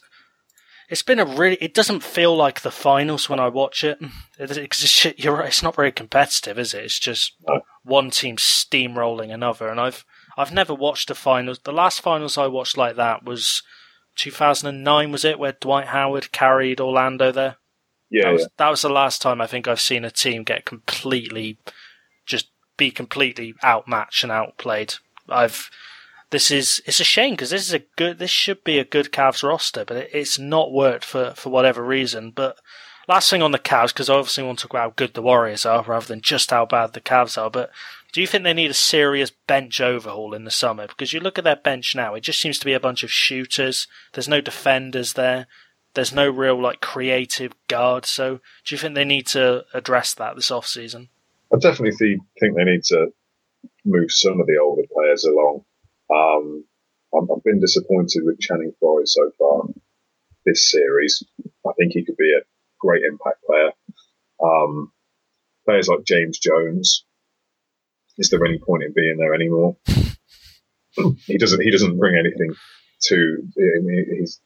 it's 0.89 1.03
been 1.03 1.19
a 1.19 1.25
really. 1.25 1.57
It 1.61 1.73
doesn't 1.73 2.03
feel 2.03 2.35
like 2.35 2.61
the 2.61 2.71
finals 2.71 3.29
when 3.29 3.39
I 3.39 3.47
watch 3.47 3.83
it. 3.83 4.01
Mm. 4.01 4.11
It's, 4.39 5.05
you're 5.23 5.37
right. 5.37 5.47
It's 5.47 5.63
not 5.63 5.75
very 5.75 5.91
competitive, 5.91 6.57
is 6.57 6.73
it? 6.73 6.83
It's 6.83 6.99
just 6.99 7.33
one 7.83 8.09
team 8.09 8.37
steamrolling 8.37 9.33
another. 9.33 9.69
And 9.69 9.79
I've 9.79 10.03
I've 10.37 10.53
never 10.53 10.73
watched 10.73 11.11
a 11.11 11.15
finals. 11.15 11.59
The 11.59 11.71
last 11.71 12.01
finals 12.01 12.37
I 12.37 12.47
watched 12.47 12.77
like 12.77 12.95
that 12.95 13.23
was 13.23 13.61
2009. 14.15 15.11
Was 15.11 15.25
it 15.25 15.39
where 15.39 15.51
Dwight 15.51 15.87
Howard 15.87 16.31
carried 16.31 16.81
Orlando 16.81 17.31
there? 17.31 17.57
Yeah 18.09 18.23
that 18.23 18.31
was, 18.31 18.41
yeah. 18.41 18.47
that 18.57 18.69
was 18.69 18.81
the 18.81 18.89
last 18.89 19.21
time 19.21 19.39
I 19.41 19.47
think 19.47 19.67
I've 19.67 19.79
seen 19.79 20.03
a 20.03 20.09
team 20.09 20.43
get 20.43 20.65
completely, 20.65 21.59
just 22.25 22.49
be 22.75 22.89
completely 22.89 23.53
outmatched 23.63 24.23
and 24.23 24.31
outplayed. 24.31 24.95
I've 25.27 25.69
this 26.31 26.51
is 26.51 26.81
it's 26.85 26.99
a 26.99 27.05
shame 27.05 27.33
because 27.33 27.49
this 27.49 27.67
is 27.67 27.73
a 27.73 27.83
good 27.95 28.19
this 28.19 28.29
should 28.29 28.63
be 28.63 28.79
a 28.79 28.85
good 28.85 29.11
Cavs 29.11 29.43
roster, 29.43 29.85
but 29.85 29.97
it, 29.97 30.09
it's 30.13 30.37
not 30.37 30.71
worked 30.71 31.05
for 31.05 31.33
for 31.35 31.49
whatever 31.49 31.83
reason. 31.83 32.31
But 32.31 32.57
last 33.07 33.29
thing 33.29 33.41
on 33.41 33.51
the 33.51 33.59
Cavs 33.59 33.89
because 33.89 34.09
obviously 34.09 34.43
want 34.43 34.59
to 34.59 34.63
talk 34.63 34.73
about 34.73 34.81
how 34.81 34.93
good 34.95 35.13
the 35.13 35.21
Warriors 35.21 35.65
are 35.65 35.83
rather 35.83 36.05
than 36.05 36.21
just 36.21 36.51
how 36.51 36.65
bad 36.65 36.93
the 36.93 37.01
Cavs 37.01 37.41
are. 37.41 37.49
But 37.49 37.71
do 38.11 38.21
you 38.21 38.27
think 38.27 38.43
they 38.43 38.53
need 38.53 38.71
a 38.71 38.75
serious 38.75 39.31
bench 39.47 39.81
overhaul 39.81 40.33
in 40.33 40.43
the 40.43 40.51
summer? 40.51 40.87
Because 40.87 41.13
you 41.13 41.19
look 41.19 41.37
at 41.37 41.43
their 41.43 41.55
bench 41.55 41.95
now, 41.95 42.15
it 42.15 42.21
just 42.21 42.39
seems 42.39 42.57
to 42.59 42.65
be 42.65 42.73
a 42.73 42.79
bunch 42.79 43.03
of 43.03 43.11
shooters. 43.11 43.87
There's 44.13 44.27
no 44.27 44.41
defenders 44.41 45.13
there. 45.13 45.47
There's 45.95 46.13
no 46.13 46.29
real 46.29 46.59
like 46.61 46.81
creative 46.81 47.53
guard. 47.67 48.05
So 48.05 48.39
do 48.65 48.75
you 48.75 48.77
think 48.77 48.95
they 48.95 49.05
need 49.05 49.27
to 49.27 49.65
address 49.73 50.13
that 50.15 50.35
this 50.35 50.51
off 50.51 50.67
season? 50.67 51.09
I 51.53 51.57
definitely 51.57 51.97
think 52.39 52.55
they 52.55 52.63
need 52.63 52.83
to 52.85 53.07
move 53.83 54.11
some 54.11 54.39
of 54.39 54.45
the 54.45 54.57
older 54.57 54.83
players 54.93 55.23
along. 55.23 55.65
Um, 56.13 56.65
I've 57.13 57.43
been 57.43 57.59
disappointed 57.59 58.23
with 58.23 58.39
Channing 58.39 58.73
Frye 58.79 59.01
so 59.05 59.31
far 59.37 59.63
this 60.45 60.69
series. 60.69 61.23
I 61.67 61.71
think 61.77 61.93
he 61.93 62.05
could 62.05 62.17
be 62.17 62.33
a 62.33 62.45
great 62.79 63.03
impact 63.03 63.43
player. 63.45 63.71
Um, 64.43 64.91
players 65.65 65.87
like 65.87 66.05
James 66.05 66.39
Jones. 66.39 67.05
Is 68.17 68.29
there 68.29 68.43
any 68.45 68.59
point 68.59 68.83
in 68.83 68.93
being 68.93 69.17
there 69.17 69.33
anymore? 69.33 69.77
he 71.25 71.37
doesn't. 71.37 71.61
He 71.61 71.71
doesn't 71.71 71.97
bring 71.97 72.17
anything 72.17 72.53
to. 73.07 73.37
I 73.57 73.81
mean, 73.81 74.05
he's 74.19 74.41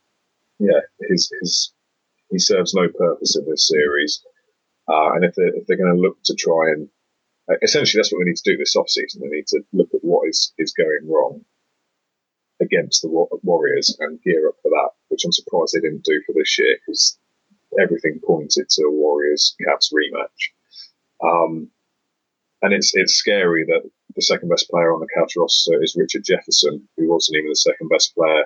yeah. 0.59 0.81
His 1.09 1.31
his 1.41 1.73
he 2.29 2.39
serves 2.39 2.73
no 2.73 2.87
purpose 2.87 3.35
in 3.35 3.49
this 3.49 3.67
series. 3.67 4.23
Uh, 4.87 5.13
and 5.13 5.25
if 5.25 5.33
they're 5.35 5.55
if 5.55 5.65
they're 5.65 5.77
going 5.77 5.95
to 5.95 6.01
look 6.01 6.17
to 6.25 6.35
try 6.35 6.71
and 6.71 6.89
essentially 7.61 7.99
that's 7.99 8.11
what 8.11 8.19
we 8.19 8.25
need 8.25 8.37
to 8.37 8.51
do 8.51 8.57
this 8.57 8.75
off 8.75 8.89
season. 8.89 9.21
We 9.23 9.37
need 9.37 9.47
to 9.47 9.61
look 9.73 9.89
at 9.93 10.01
what 10.01 10.29
is 10.29 10.53
is 10.57 10.73
going 10.73 11.07
wrong 11.07 11.43
against 12.63 13.01
the 13.01 13.09
Warriors 13.43 13.95
and 13.99 14.21
gear 14.21 14.47
up 14.47 14.55
for 14.61 14.69
that, 14.69 14.89
which 15.09 15.23
I'm 15.25 15.31
surprised 15.31 15.73
they 15.73 15.81
didn't 15.81 16.03
do 16.03 16.21
for 16.25 16.33
this 16.33 16.57
year 16.57 16.77
because 16.79 17.17
everything 17.79 18.19
pointed 18.25 18.69
to 18.69 18.83
a 18.83 18.91
Warriors 18.91 19.55
Cavs 19.61 19.93
rematch. 19.93 20.51
Um, 21.23 21.69
and 22.61 22.73
it's 22.73 22.91
it's 22.95 23.13
scary 23.13 23.65
that 23.65 23.89
the 24.15 24.21
second 24.21 24.49
best 24.49 24.69
player 24.69 24.93
on 24.93 24.99
the 24.99 25.07
Cavs 25.15 25.35
roster 25.37 25.83
is 25.83 25.95
Richard 25.97 26.23
Jefferson, 26.23 26.87
who 26.97 27.09
wasn't 27.09 27.37
even 27.37 27.49
the 27.49 27.55
second 27.55 27.89
best 27.89 28.15
player 28.15 28.45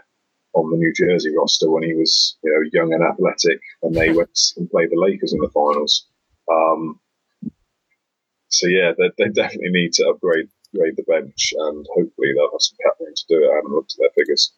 on 0.53 0.71
the 0.71 0.77
New 0.77 0.93
Jersey 0.93 1.35
roster 1.35 1.69
when 1.69 1.83
he 1.83 1.93
was 1.93 2.37
you 2.43 2.51
know 2.51 2.69
young 2.73 2.93
and 2.93 3.03
athletic, 3.03 3.61
and 3.83 3.95
they 3.95 4.11
went 4.11 4.37
and 4.57 4.69
played 4.69 4.89
the 4.89 4.99
Lakers 4.99 5.33
in 5.33 5.39
the 5.39 5.49
finals. 5.49 6.07
Um, 6.51 6.99
so 8.49 8.67
yeah, 8.67 8.93
they, 8.97 9.11
they 9.17 9.29
definitely 9.29 9.69
need 9.69 9.93
to 9.93 10.09
upgrade 10.09 10.49
upgrade 10.73 10.95
the 10.97 11.03
bench, 11.03 11.53
and 11.57 11.85
hopefully 11.89 12.33
they'll 12.35 12.51
have 12.51 12.61
some 12.61 12.77
cap 12.83 12.97
to 12.97 13.23
do 13.27 13.43
it. 13.43 13.51
I 13.51 13.55
haven't 13.55 13.71
looked 13.71 13.93
at 13.93 13.99
their 13.99 14.23
figures. 14.23 14.53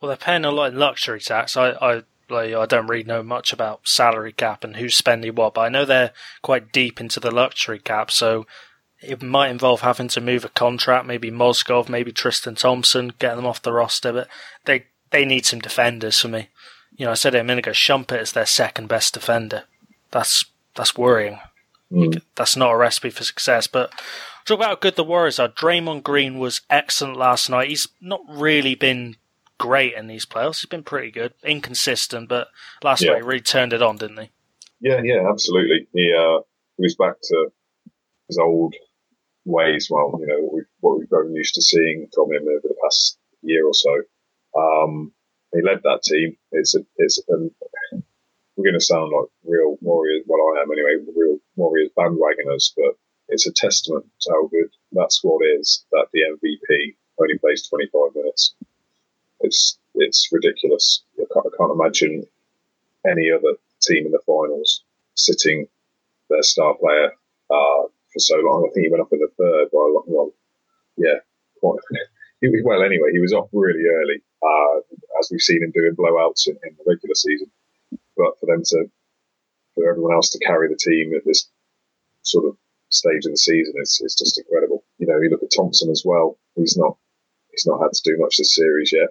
Well, 0.00 0.08
they're 0.08 0.16
paying 0.16 0.44
a 0.44 0.50
lot 0.50 0.72
in 0.72 0.78
luxury 0.78 1.20
tax. 1.20 1.56
I, 1.56 1.70
I 1.70 2.02
like 2.28 2.54
I 2.54 2.66
don't 2.66 2.86
really 2.86 3.04
know 3.04 3.22
much 3.22 3.52
about 3.52 3.86
salary 3.86 4.32
cap 4.32 4.64
and 4.64 4.76
who's 4.76 4.96
spending 4.96 5.34
what, 5.34 5.54
but 5.54 5.62
I 5.62 5.68
know 5.68 5.84
they're 5.84 6.12
quite 6.42 6.72
deep 6.72 7.00
into 7.00 7.20
the 7.20 7.30
luxury 7.30 7.78
cap, 7.78 8.10
so 8.10 8.46
it 9.00 9.22
might 9.22 9.50
involve 9.50 9.82
having 9.82 10.08
to 10.08 10.20
move 10.20 10.44
a 10.44 10.48
contract, 10.50 11.06
maybe 11.06 11.30
Mozgov, 11.30 11.88
maybe 11.88 12.12
Tristan 12.12 12.54
Thompson, 12.54 13.12
get 13.18 13.36
them 13.36 13.46
off 13.46 13.62
the 13.62 13.72
roster, 13.72 14.12
but 14.12 14.28
they 14.64 14.86
they 15.10 15.24
need 15.24 15.46
some 15.46 15.60
defenders 15.60 16.20
for 16.20 16.28
me. 16.28 16.48
You 16.96 17.06
know, 17.06 17.12
I 17.12 17.14
said 17.14 17.34
it 17.34 17.40
a 17.40 17.44
minute 17.44 17.66
ago, 17.66 17.72
Shumpert 17.72 18.22
is 18.22 18.32
their 18.32 18.46
second 18.46 18.88
best 18.88 19.14
defender. 19.14 19.64
That's 20.10 20.46
that's 20.74 20.96
worrying. 20.96 21.38
Mm. 21.92 22.20
That's 22.34 22.56
not 22.56 22.72
a 22.72 22.76
recipe 22.76 23.10
for 23.10 23.24
success. 23.24 23.66
But 23.66 23.92
talk 24.46 24.58
about 24.58 24.68
how 24.68 24.76
good 24.76 24.96
the 24.96 25.04
Warriors 25.04 25.38
are. 25.38 25.48
Draymond 25.48 26.02
Green 26.02 26.38
was 26.38 26.62
excellent 26.70 27.16
last 27.16 27.50
night. 27.50 27.68
He's 27.68 27.88
not 28.00 28.20
really 28.28 28.74
been 28.74 29.16
great 29.58 29.94
in 29.94 30.06
these 30.06 30.24
playoffs. 30.24 30.60
He's 30.60 30.66
been 30.66 30.82
pretty 30.82 31.10
good, 31.10 31.34
inconsistent, 31.42 32.28
but 32.28 32.48
last 32.82 33.02
yeah. 33.02 33.12
night 33.12 33.18
he 33.18 33.22
really 33.22 33.40
turned 33.40 33.72
it 33.72 33.82
on, 33.82 33.96
didn't 33.96 34.18
he? 34.18 34.30
Yeah, 34.80 35.00
yeah, 35.02 35.28
absolutely. 35.28 35.88
He 35.92 36.12
uh, 36.12 36.40
he 36.76 36.82
was 36.82 36.96
back 36.96 37.16
to 37.22 37.50
his 38.28 38.38
old 38.38 38.74
ways. 39.44 39.88
Well, 39.90 40.16
you 40.20 40.26
know 40.26 40.40
what 40.40 40.54
we've, 40.54 40.64
what 40.80 40.98
we've 40.98 41.08
grown 41.08 41.34
used 41.34 41.54
to 41.54 41.62
seeing 41.62 42.08
from 42.14 42.32
him 42.32 42.42
over 42.42 42.68
the 42.68 42.76
past 42.82 43.18
year 43.42 43.66
or 43.66 43.74
so. 43.74 44.02
Um, 44.56 45.12
he 45.54 45.62
led 45.62 45.82
that 45.84 46.02
team. 46.02 46.36
It's 46.52 46.74
a, 46.74 46.80
it's 46.96 47.22
an, 47.28 47.50
we're 48.56 48.64
going 48.64 48.78
to 48.78 48.84
sound 48.84 49.12
like 49.16 49.28
real 49.44 49.76
Warriors. 49.80 50.24
Well, 50.26 50.40
I 50.56 50.62
am 50.62 50.70
anyway. 50.70 51.04
Real 51.14 51.38
Warriors 51.56 51.90
bandwagoners, 51.96 52.72
but 52.76 52.96
it's 53.28 53.46
a 53.46 53.52
testament 53.52 54.06
to 54.20 54.30
how 54.30 54.46
good 54.48 54.70
that 54.92 55.12
squad 55.12 55.40
is. 55.58 55.84
That 55.92 56.06
the 56.12 56.20
MVP 56.20 56.94
only 57.20 57.38
plays 57.38 57.66
25 57.68 58.14
minutes. 58.14 58.54
It's 59.40 59.78
it's 59.94 60.28
ridiculous. 60.32 61.02
I 61.18 61.24
can't, 61.32 61.46
I 61.46 61.56
can't 61.56 61.72
imagine 61.72 62.26
any 63.06 63.30
other 63.30 63.54
team 63.80 64.06
in 64.06 64.12
the 64.12 64.20
finals 64.26 64.82
sitting 65.14 65.66
their 66.28 66.42
star 66.42 66.74
player 66.74 67.12
uh, 67.50 67.82
for 68.12 68.18
so 68.18 68.36
long. 68.36 68.66
I 68.68 68.74
think 68.74 68.86
he 68.86 68.90
went 68.90 69.02
up 69.02 69.12
in 69.12 69.20
the 69.20 69.28
third 69.38 69.68
by 69.72 69.78
a 69.78 69.92
lot. 69.92 70.04
Well, 70.06 70.32
yeah, 70.96 71.20
quite. 71.60 71.80
well, 72.64 72.82
anyway, 72.82 73.10
he 73.12 73.20
was 73.20 73.32
off 73.32 73.48
really 73.52 73.84
early, 73.86 74.22
uh, 74.42 74.80
as 75.18 75.28
we've 75.30 75.40
seen 75.40 75.62
him 75.62 75.72
doing 75.72 75.96
blowouts 75.96 76.46
in, 76.46 76.56
in 76.64 76.76
the 76.76 76.84
regular 76.86 77.14
season. 77.14 77.50
But 78.16 78.38
for 78.40 78.46
them 78.46 78.62
to, 78.64 78.90
for 79.74 79.88
everyone 79.88 80.14
else 80.14 80.30
to 80.30 80.38
carry 80.38 80.68
the 80.68 80.76
team 80.76 81.14
at 81.14 81.24
this 81.24 81.48
sort 82.22 82.46
of 82.46 82.56
stage 82.98 83.24
of 83.24 83.32
the 83.32 83.36
season 83.36 83.74
is, 83.80 84.00
is 84.04 84.14
just 84.14 84.38
incredible. 84.38 84.84
You 84.98 85.06
know, 85.06 85.20
you 85.20 85.30
look 85.30 85.42
at 85.42 85.50
Thompson 85.54 85.90
as 85.90 86.02
well. 86.04 86.38
He's 86.54 86.76
not, 86.76 86.96
he's 87.50 87.66
not 87.66 87.80
had 87.80 87.92
to 87.92 88.02
do 88.04 88.18
much 88.18 88.36
this 88.36 88.54
series 88.54 88.92
yet. 88.92 89.10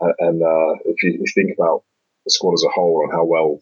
And 0.00 0.42
uh, 0.42 0.74
if, 0.84 1.02
you, 1.02 1.14
if, 1.14 1.20
you, 1.20 1.26
think 1.34 1.58
about 1.58 1.82
the 2.24 2.30
squad 2.30 2.54
as 2.54 2.64
a 2.64 2.70
whole 2.70 3.02
and 3.02 3.12
how 3.12 3.24
well 3.24 3.60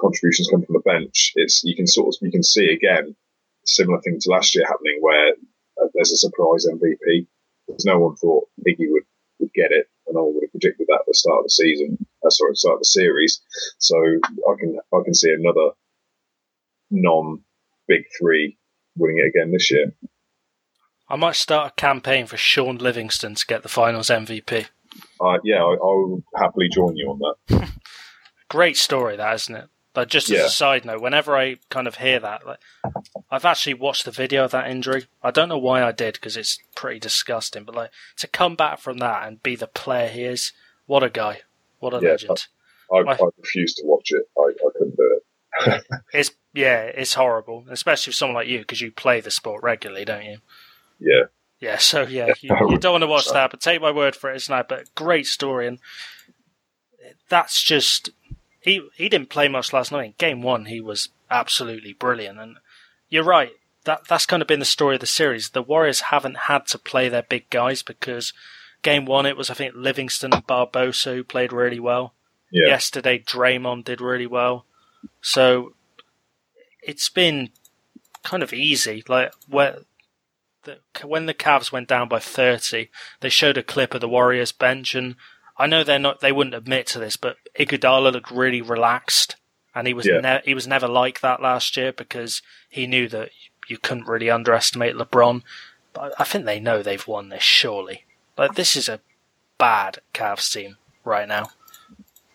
contributions 0.00 0.48
come 0.50 0.62
from 0.62 0.74
the 0.74 0.80
bench, 0.80 1.32
it's 1.36 1.62
you 1.64 1.76
can 1.76 1.86
sort 1.86 2.08
of 2.08 2.14
you 2.20 2.30
can 2.30 2.42
see 2.42 2.72
again 2.72 3.14
similar 3.64 4.00
thing 4.00 4.18
to 4.20 4.30
last 4.30 4.54
year 4.54 4.64
happening 4.66 4.98
where 5.00 5.34
uh, 5.80 5.86
there's 5.94 6.12
a 6.12 6.16
surprise 6.16 6.66
MVP. 6.66 7.26
No 7.84 7.98
one 7.98 8.16
thought 8.16 8.48
Iggy 8.66 8.90
would, 8.90 9.02
would 9.40 9.52
get 9.52 9.72
it, 9.72 9.88
and 10.06 10.14
no 10.14 10.24
one 10.24 10.34
would 10.34 10.44
have 10.44 10.52
predicted 10.52 10.86
that 10.88 11.00
at 11.00 11.06
the 11.06 11.14
start 11.14 11.38
of 11.38 11.44
the 11.44 11.50
season. 11.50 11.98
Uh, 12.24 12.30
sorry, 12.30 12.54
start 12.54 12.74
of 12.74 12.80
the 12.80 12.84
series. 12.86 13.42
So 13.78 13.96
I 13.98 14.54
can 14.58 14.78
I 14.92 14.98
can 15.04 15.14
see 15.14 15.32
another 15.32 15.70
non 16.90 17.42
big 17.88 18.04
three 18.18 18.58
winning 18.96 19.18
it 19.18 19.28
again 19.28 19.52
this 19.52 19.70
year. 19.70 19.92
I 21.08 21.16
might 21.16 21.36
start 21.36 21.72
a 21.72 21.80
campaign 21.80 22.26
for 22.26 22.36
Shaun 22.36 22.78
Livingston 22.78 23.34
to 23.36 23.46
get 23.46 23.62
the 23.62 23.68
finals 23.68 24.08
MVP. 24.08 24.66
Uh, 25.20 25.38
yeah, 25.44 25.62
I, 25.62 25.72
I 25.72 25.76
will 25.76 26.22
happily 26.34 26.68
join 26.68 26.96
you 26.96 27.10
on 27.10 27.20
that. 27.48 27.70
Great 28.48 28.76
story, 28.76 29.16
that 29.16 29.34
isn't 29.34 29.54
it? 29.54 29.68
But 29.96 30.08
just 30.08 30.28
as 30.28 30.38
yeah. 30.38 30.44
a 30.44 30.50
side 30.50 30.84
note, 30.84 31.00
whenever 31.00 31.34
I 31.36 31.56
kind 31.70 31.86
of 31.86 31.96
hear 31.96 32.20
that, 32.20 32.46
like, 32.46 32.58
I've 33.30 33.46
actually 33.46 33.74
watched 33.74 34.04
the 34.04 34.10
video 34.10 34.44
of 34.44 34.50
that 34.50 34.70
injury. 34.70 35.06
I 35.22 35.30
don't 35.30 35.48
know 35.48 35.56
why 35.56 35.82
I 35.82 35.90
did 35.90 36.14
because 36.14 36.36
it's 36.36 36.58
pretty 36.74 37.00
disgusting. 37.00 37.64
But 37.64 37.74
like 37.74 37.90
to 38.18 38.26
come 38.26 38.56
back 38.56 38.78
from 38.78 38.98
that 38.98 39.26
and 39.26 39.42
be 39.42 39.56
the 39.56 39.66
player 39.66 40.08
he 40.08 40.24
is, 40.24 40.52
what 40.84 41.02
a 41.02 41.08
guy, 41.08 41.40
what 41.78 41.94
a 41.94 42.00
yeah, 42.02 42.10
legend. 42.10 42.46
I, 42.92 42.96
I, 42.96 43.12
I 43.14 43.28
refuse 43.38 43.74
to 43.76 43.86
watch 43.86 44.10
it. 44.10 44.24
I, 44.36 44.42
I. 44.42 44.75
it's 46.12 46.30
yeah, 46.54 46.82
it's 46.82 47.14
horrible, 47.14 47.64
especially 47.70 48.12
for 48.12 48.16
someone 48.16 48.36
like 48.36 48.48
you 48.48 48.60
because 48.60 48.80
you 48.80 48.90
play 48.90 49.20
the 49.20 49.30
sport 49.30 49.62
regularly, 49.62 50.04
don't 50.04 50.24
you? 50.24 50.38
Yeah. 50.98 51.24
Yeah, 51.58 51.78
so 51.78 52.02
yeah, 52.02 52.32
you, 52.42 52.54
you 52.68 52.78
don't 52.78 52.92
want 52.92 53.02
to 53.02 53.08
watch 53.08 53.30
that, 53.30 53.50
but 53.50 53.60
take 53.60 53.80
my 53.80 53.90
word 53.90 54.14
for 54.14 54.30
it, 54.30 54.36
it's 54.36 54.50
not. 54.50 54.68
But 54.68 54.94
great 54.94 55.26
story, 55.26 55.66
and 55.66 55.78
that's 57.28 57.62
just 57.62 58.10
he 58.60 58.86
he 58.94 59.08
didn't 59.08 59.30
play 59.30 59.48
much 59.48 59.72
last 59.72 59.92
night. 59.92 60.04
In 60.04 60.14
game 60.18 60.42
one, 60.42 60.66
he 60.66 60.80
was 60.80 61.08
absolutely 61.30 61.92
brilliant. 61.92 62.38
And 62.38 62.56
you're 63.08 63.24
right. 63.24 63.52
That 63.84 64.02
that's 64.08 64.26
kind 64.26 64.42
of 64.42 64.48
been 64.48 64.58
the 64.58 64.64
story 64.64 64.96
of 64.96 65.00
the 65.00 65.06
series. 65.06 65.50
The 65.50 65.62
Warriors 65.62 66.00
haven't 66.02 66.36
had 66.36 66.66
to 66.66 66.78
play 66.78 67.08
their 67.08 67.22
big 67.22 67.48
guys 67.48 67.82
because 67.82 68.32
game 68.82 69.06
one 69.06 69.24
it 69.24 69.36
was 69.36 69.48
I 69.48 69.54
think 69.54 69.74
Livingston 69.74 70.34
and 70.34 70.46
Barbosa 70.46 71.14
who 71.14 71.24
played 71.24 71.52
really 71.52 71.80
well. 71.80 72.14
Yeah. 72.50 72.66
Yesterday 72.66 73.18
Draymond 73.18 73.84
did 73.84 74.00
really 74.00 74.26
well. 74.26 74.65
So 75.20 75.74
it's 76.82 77.08
been 77.08 77.50
kind 78.22 78.42
of 78.42 78.52
easy. 78.52 79.02
Like 79.08 79.32
where 79.48 79.78
the, 80.64 80.78
when 81.04 81.26
the 81.26 81.34
Cavs 81.34 81.72
went 81.72 81.88
down 81.88 82.08
by 82.08 82.18
30, 82.18 82.90
they 83.20 83.28
showed 83.28 83.56
a 83.56 83.62
clip 83.62 83.94
of 83.94 84.00
the 84.00 84.08
Warriors 84.08 84.52
bench 84.52 84.94
and 84.94 85.16
I 85.58 85.66
know 85.66 85.84
they're 85.84 85.98
not. 85.98 86.20
They 86.20 86.32
wouldn't 86.32 86.54
admit 86.54 86.86
to 86.88 86.98
this, 86.98 87.16
but 87.16 87.36
Iguodala 87.58 88.12
looked 88.12 88.30
really 88.30 88.60
relaxed, 88.60 89.36
and 89.74 89.86
he 89.86 89.94
was 89.94 90.06
yeah. 90.06 90.20
ne- 90.20 90.42
he 90.44 90.54
was 90.54 90.66
never 90.66 90.86
like 90.86 91.20
that 91.20 91.40
last 91.40 91.76
year 91.76 91.92
because 91.92 92.42
he 92.68 92.86
knew 92.86 93.08
that 93.08 93.30
you 93.68 93.78
couldn't 93.78 94.06
really 94.06 94.30
underestimate 94.30 94.96
LeBron. 94.96 95.42
But 95.92 96.12
I 96.18 96.24
think 96.24 96.44
they 96.44 96.60
know 96.60 96.82
they've 96.82 97.06
won 97.06 97.30
this. 97.30 97.42
Surely, 97.42 98.04
like 98.36 98.54
this 98.54 98.76
is 98.76 98.88
a 98.88 99.00
bad 99.56 100.00
Cavs 100.12 100.52
team 100.52 100.76
right 101.04 101.26
now. 101.26 101.48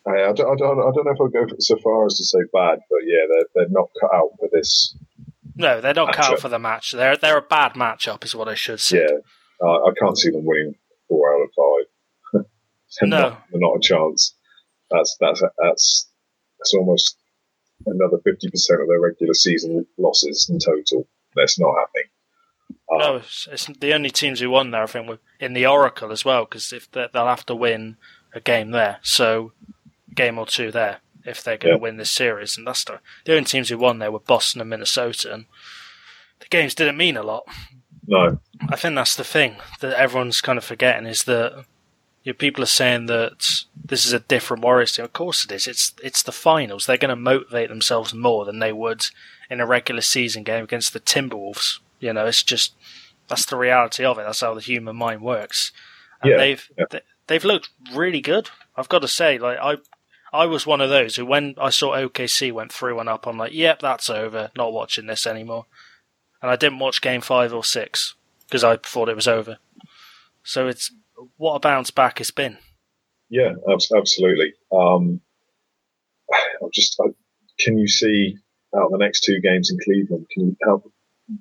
I, 0.08 0.12
I, 0.12 0.34
don't, 0.34 0.52
I, 0.52 0.56
don't, 0.56 0.80
I 0.80 0.92
don't 0.92 1.06
know 1.06 1.12
if 1.12 1.22
I'll 1.22 1.28
go 1.28 1.46
so 1.60 1.78
far 1.78 2.06
as 2.06 2.16
to 2.16 2.24
say 2.24 2.40
bad, 2.52 2.80
but 2.90 3.00
yeah, 3.06 3.22
they're, 3.30 3.46
they're 3.54 3.70
not 3.70 3.90
cut 4.00 4.14
out 4.14 4.32
for 4.40 4.50
this. 4.52 4.96
No, 5.56 5.80
they're 5.80 5.94
not 5.94 6.16
cut 6.16 6.34
out 6.34 6.40
for 6.40 6.50
the 6.50 6.60
match. 6.60 6.92
They're 6.92 7.18
they're 7.18 7.38
a 7.38 7.42
bad 7.42 7.74
matchup, 7.74 8.24
is 8.24 8.36
what 8.36 8.48
I 8.48 8.56
should 8.56 8.80
say. 8.80 9.00
Yeah, 9.00 9.18
uh, 9.64 9.86
I 9.86 9.92
can't 10.00 10.18
see 10.18 10.32
them 10.32 10.46
winning 10.46 10.76
four 11.08 11.36
out 11.36 11.42
of 11.44 11.50
five 12.34 12.46
no. 13.04 13.20
not, 13.30 13.44
not 13.54 13.78
a 13.78 13.80
chance. 13.80 14.36
That's 14.90 15.16
that's 15.20 15.42
that's 15.42 16.10
that's 16.58 16.74
almost 16.74 17.18
another 17.86 18.18
fifty 18.24 18.50
percent 18.50 18.82
of 18.82 18.88
their 18.88 19.00
regular 19.00 19.34
season 19.34 19.86
losses 19.98 20.50
in 20.50 20.60
total. 20.60 21.08
That's 21.36 21.60
not 21.60 21.76
happening. 21.78 22.10
Um, 22.92 23.00
no, 23.00 23.16
it's, 23.18 23.48
it's, 23.52 23.68
the 23.80 23.94
only 23.94 24.10
teams 24.10 24.40
who 24.40 24.50
won 24.50 24.72
there, 24.72 24.84
I 24.84 24.86
think, 24.86 25.08
were 25.08 25.20
in 25.40 25.54
the 25.54 25.66
Oracle 25.66 26.12
as 26.12 26.26
well, 26.26 26.46
because 26.46 26.74
if 26.74 26.90
they'll 26.92 27.10
have 27.14 27.46
to 27.46 27.56
win 27.56 27.98
a 28.34 28.42
game 28.42 28.72
there, 28.72 29.00
so 29.02 29.54
game 30.16 30.38
or 30.38 30.46
two 30.46 30.72
there 30.72 31.00
if 31.26 31.44
they're 31.44 31.58
going 31.58 31.74
yeah. 31.74 31.78
to 31.78 31.82
win 31.82 31.98
this 31.98 32.12
series, 32.12 32.58
and 32.58 32.66
that's 32.66 32.84
the, 32.84 33.00
the 33.26 33.34
only 33.34 33.46
teams 33.46 33.70
who 33.70 33.78
won 33.78 34.00
there 34.00 34.12
were 34.12 34.20
Boston 34.20 34.62
and 34.62 34.70
Minnesota, 34.70 35.34
and 35.34 35.46
the 36.40 36.48
games 36.48 36.74
didn't 36.74 36.98
mean 36.98 37.18
a 37.18 37.24
lot. 37.24 37.44
No, 38.08 38.40
I 38.70 38.76
think 38.76 38.96
that's 38.96 39.16
the 39.16 39.24
thing 39.24 39.58
that 39.80 39.94
everyone's 39.94 40.42
kind 40.42 40.58
of 40.58 40.66
forgetting 40.66 41.06
is 41.06 41.24
that 41.26 41.66
You 42.24 42.34
know, 42.34 42.38
people 42.38 42.64
are 42.64 42.68
saying 42.68 43.08
that 43.08 43.66
this 43.76 44.06
is 44.06 44.14
a 44.14 44.20
different 44.20 44.64
Warriors 44.64 44.94
team. 44.94 45.06
Of 45.06 45.14
course 45.14 45.44
it 45.46 45.52
is. 45.52 45.68
It's 45.68 45.94
it's 46.04 46.24
the 46.24 46.32
finals. 46.32 46.86
They're 46.86 46.98
going 46.98 47.10
to 47.10 47.16
motivate 47.16 47.70
themselves 47.70 48.14
more 48.14 48.46
than 48.46 48.60
they 48.60 48.72
would 48.72 49.06
in 49.50 49.60
a 49.60 49.66
regular 49.66 50.02
season 50.02 50.44
game 50.44 50.64
against 50.64 50.94
the 50.94 51.00
Timberwolves. 51.00 51.80
You 52.00 52.14
know, 52.14 52.26
it's 52.26 52.44
just 52.44 52.76
that's 53.28 53.46
the 53.46 53.58
reality 53.58 54.04
of 54.04 54.20
it. 54.20 54.24
That's 54.24 54.42
how 54.42 54.54
the 54.54 54.62
human 54.62 54.96
mind 54.96 55.22
works. 55.22 55.72
And 56.22 56.32
Yeah, 56.32 56.38
they've 56.38 56.70
yeah. 56.78 56.86
they, 56.92 57.02
they've 57.28 57.46
looked 57.46 57.70
really 57.94 58.22
good. 58.22 58.50
I've 58.76 58.90
got 58.90 59.00
to 59.00 59.08
say, 59.08 59.38
like 59.38 59.58
I 59.60 59.78
I 60.34 60.46
was 60.46 60.66
one 60.66 60.80
of 60.80 60.90
those 60.90 61.16
who, 61.18 61.26
when 61.26 61.56
I 61.60 61.70
saw 61.70 61.96
OKC 61.96 62.54
went 62.54 62.72
through 62.72 63.00
and 63.00 63.10
up, 63.10 63.28
I'm 63.28 63.38
like, 63.38 63.54
yep, 63.54 63.80
that's 63.82 64.10
over. 64.10 64.52
Not 64.56 64.72
watching 64.72 65.08
this 65.08 65.28
anymore. 65.28 65.66
And 66.42 66.50
I 66.50 66.56
didn't 66.56 66.80
watch 66.80 67.02
Game 67.02 67.22
Five 67.22 67.54
or 67.54 67.64
Six 67.64 68.16
because 68.48 68.64
I 68.64 68.78
thought 68.78 69.10
it 69.10 69.16
was 69.16 69.28
over. 69.28 69.58
So 70.44 70.68
it's 70.68 70.92
what 71.38 71.56
a 71.56 71.60
bounce 71.60 71.92
back 71.92 72.22
it's 72.22 72.32
been. 72.32 72.58
Yeah, 73.30 73.54
absolutely. 73.70 74.54
Um, 74.72 75.22
I'm 76.62 76.70
just, 76.74 76.98
I, 77.02 77.10
can 77.60 77.78
you 77.78 77.88
see 77.88 78.38
out 78.76 78.86
of 78.86 78.92
the 78.92 78.98
next 78.98 79.22
two 79.22 79.40
games 79.42 79.70
in 79.70 79.78
Cleveland? 79.84 80.28
Can 80.32 80.46
you 80.48 80.58
help? 80.64 80.92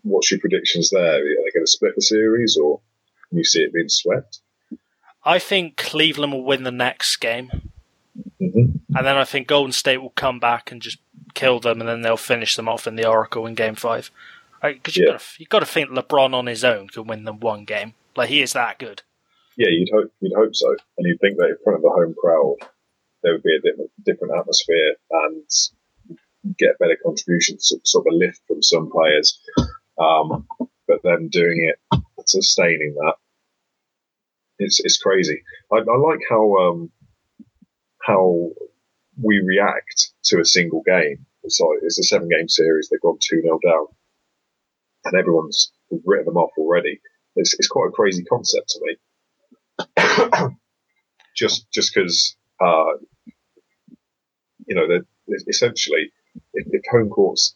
What's 0.02 0.30
your 0.30 0.40
predictions 0.40 0.90
there? 0.90 1.16
Are 1.16 1.20
they 1.20 1.50
going 1.52 1.64
to 1.64 1.70
split 1.70 1.94
the 1.96 2.02
series, 2.02 2.56
or 2.60 2.80
can 3.28 3.38
you 3.38 3.44
see 3.44 3.60
it 3.60 3.72
being 3.72 3.88
swept? 3.88 4.40
I 5.24 5.38
think 5.38 5.76
Cleveland 5.76 6.32
will 6.32 6.44
win 6.44 6.62
the 6.62 6.70
next 6.70 7.16
game, 7.16 7.50
hmm 8.38 8.69
and 8.96 9.06
then 9.06 9.16
I 9.16 9.24
think 9.24 9.46
Golden 9.48 9.72
State 9.72 9.98
will 9.98 10.10
come 10.10 10.38
back 10.40 10.70
and 10.72 10.80
just 10.82 10.98
kill 11.34 11.60
them, 11.60 11.80
and 11.80 11.88
then 11.88 12.02
they'll 12.02 12.16
finish 12.16 12.56
them 12.56 12.68
off 12.68 12.86
in 12.86 12.96
the 12.96 13.06
Oracle 13.08 13.46
in 13.46 13.54
Game 13.54 13.74
Five. 13.74 14.10
Because 14.62 14.96
you 14.96 15.06
Yeah. 15.06 15.46
got 15.48 15.60
to 15.60 15.66
think 15.66 15.90
LeBron 15.90 16.34
on 16.34 16.46
his 16.46 16.64
own 16.64 16.88
can 16.88 17.06
win 17.06 17.24
them 17.24 17.40
one 17.40 17.64
game. 17.64 17.94
Like 18.14 18.28
he 18.28 18.42
is 18.42 18.52
that 18.52 18.78
good. 18.78 19.02
Yeah, 19.56 19.68
you'd 19.70 19.88
hope, 19.92 20.12
you'd 20.20 20.36
hope 20.36 20.54
so, 20.54 20.68
and 20.98 21.06
you'd 21.06 21.20
think 21.20 21.38
that 21.38 21.48
in 21.48 21.56
front 21.64 21.76
of 21.76 21.82
the 21.82 21.90
home 21.90 22.14
crowd, 22.18 22.56
there 23.22 23.32
would 23.32 23.42
be 23.42 23.54
a 23.56 23.60
different, 23.60 23.90
different 24.04 24.34
atmosphere 24.38 24.94
and 25.10 25.44
get 26.58 26.78
better 26.78 26.96
contributions, 27.04 27.72
sort 27.84 28.06
of 28.06 28.12
a 28.12 28.16
lift 28.16 28.40
from 28.46 28.62
some 28.62 28.90
players. 28.90 29.40
Um, 29.98 30.46
but 30.86 31.00
then 31.04 31.28
doing 31.28 31.70
it, 31.72 32.00
sustaining 32.26 32.94
that, 32.94 33.14
it's 34.58 34.80
it's 34.80 34.98
crazy. 34.98 35.42
I, 35.72 35.76
I 35.76 35.96
like 35.96 36.20
how 36.28 36.56
um, 36.58 36.90
how 38.02 38.50
we 39.22 39.40
react 39.40 40.12
to 40.24 40.40
a 40.40 40.44
single 40.44 40.82
game. 40.86 41.26
It's 41.42 41.60
it's 41.82 41.98
a 41.98 42.02
seven 42.02 42.28
game 42.28 42.48
series. 42.48 42.88
They've 42.88 43.00
gone 43.00 43.18
two 43.20 43.40
0 43.42 43.58
down, 43.64 43.86
and 45.04 45.18
everyone's 45.18 45.72
written 46.04 46.26
them 46.26 46.36
off 46.36 46.50
already. 46.58 47.00
It's, 47.36 47.54
it's 47.54 47.68
quite 47.68 47.88
a 47.88 47.92
crazy 47.92 48.24
concept 48.24 48.68
to 48.70 48.80
me. 48.82 50.56
just 51.36 51.70
just 51.70 51.94
because 51.94 52.36
uh, 52.60 52.96
you 54.66 54.74
know 54.74 54.86
that 54.86 55.04
essentially, 55.48 56.12
if, 56.52 56.66
if 56.70 56.82
home 56.90 57.08
courts, 57.08 57.54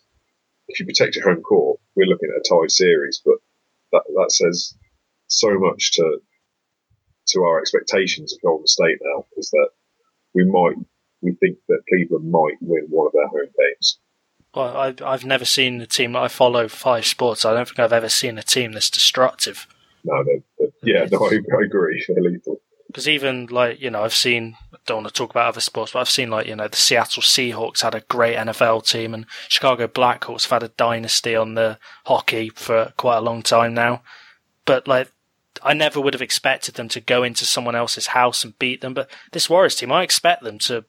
if 0.69 0.81
you 0.81 0.87
protect 0.87 1.17
your 1.17 1.29
home 1.29 1.43
court, 1.43 1.81
we're 1.95 2.07
looking 2.07 2.31
at 2.31 2.41
a 2.41 2.49
tied 2.49 2.71
series. 2.71 3.21
But 3.25 3.37
that 3.93 4.03
that 4.17 4.33
says 4.33 4.75
so 5.27 5.59
much 5.59 5.93
to 5.93 6.19
to 7.29 7.43
our 7.43 7.61
expectations 7.61 8.33
of 8.33 8.43
Golden 8.43 8.67
State 8.67 8.99
now 9.03 9.27
is 9.37 9.51
that 9.51 9.69
we 10.35 10.45
might 10.45 10.77
we 11.25 11.33
think 11.33 11.59
that 11.69 11.81
Cleveland 11.89 12.31
might 12.31 12.57
win 12.61 12.87
one 12.91 13.07
of 13.07 13.13
their 13.13 13.27
home 13.29 13.51
games. 13.59 13.99
Well, 14.55 14.77
I, 14.77 14.95
I've 15.05 15.25
never 15.25 15.45
seen 15.45 15.81
a 15.81 15.87
team. 15.87 16.15
I 16.15 16.29
follow 16.29 16.69
five 16.69 17.07
sports. 17.07 17.45
I 17.45 17.55
don't 17.55 17.67
think 17.67 17.81
I've 17.81 17.93
ever 17.93 18.09
seen 18.09 18.39
a 18.39 18.43
team 18.43 18.73
that's 18.73 18.91
destructive. 18.91 19.67
No, 20.05 20.23
they're, 20.23 20.39
they're- 20.59 20.69
yeah, 20.85 21.07
no, 21.11 21.19
I, 21.25 21.31
I 21.59 21.65
agree. 21.65 22.05
They're 22.09 22.23
lethal. 22.23 22.61
Because 22.89 23.09
even 23.09 23.47
like 23.47 23.81
you 23.81 23.91
know, 23.91 24.05
I've 24.05 24.15
seen. 24.15 24.57
I 24.73 24.77
don't 24.87 24.99
want 25.03 25.09
to 25.09 25.15
talk 25.15 25.31
about 25.31 25.49
other 25.49 25.61
sports, 25.63 25.93
but 25.93 26.01
I've 26.01 26.11
seen 26.11 26.31
like 26.31 26.47
you 26.47 26.55
know, 26.55 26.69
the 26.69 26.77
Seattle 26.77 27.23
Seahawks 27.23 27.81
had 27.81 27.95
a 27.95 28.03
great 28.03 28.37
NFL 28.37 28.87
team, 28.87 29.15
and 29.15 29.27
Chicago 29.49 29.89
Blackhawks 29.89 30.43
have 30.45 30.63
had 30.63 30.63
a 30.63 30.69
dynasty 30.77 31.35
on 31.35 31.55
the 31.55 31.79
hockey 32.05 32.51
for 32.51 32.93
quite 32.97 33.17
a 33.17 33.21
long 33.23 33.43
time 33.43 33.75
now. 33.75 34.03
But 34.67 34.87
like, 34.87 35.11
I 35.63 35.73
never 35.75 36.01
would 36.01 36.15
have 36.15 36.23
expected 36.23 36.75
them 36.77 36.89
to 36.91 37.01
go 37.01 37.23
into 37.25 37.45
someone 37.45 37.75
else's 37.75 38.09
house 38.09 38.45
and 38.45 38.57
beat 38.59 38.83
them. 38.83 38.95
But 38.95 39.11
this 39.33 39.51
Warriors 39.51 39.75
team, 39.75 39.91
I 39.91 40.03
expect 40.05 40.45
them 40.45 40.59
to. 40.61 40.85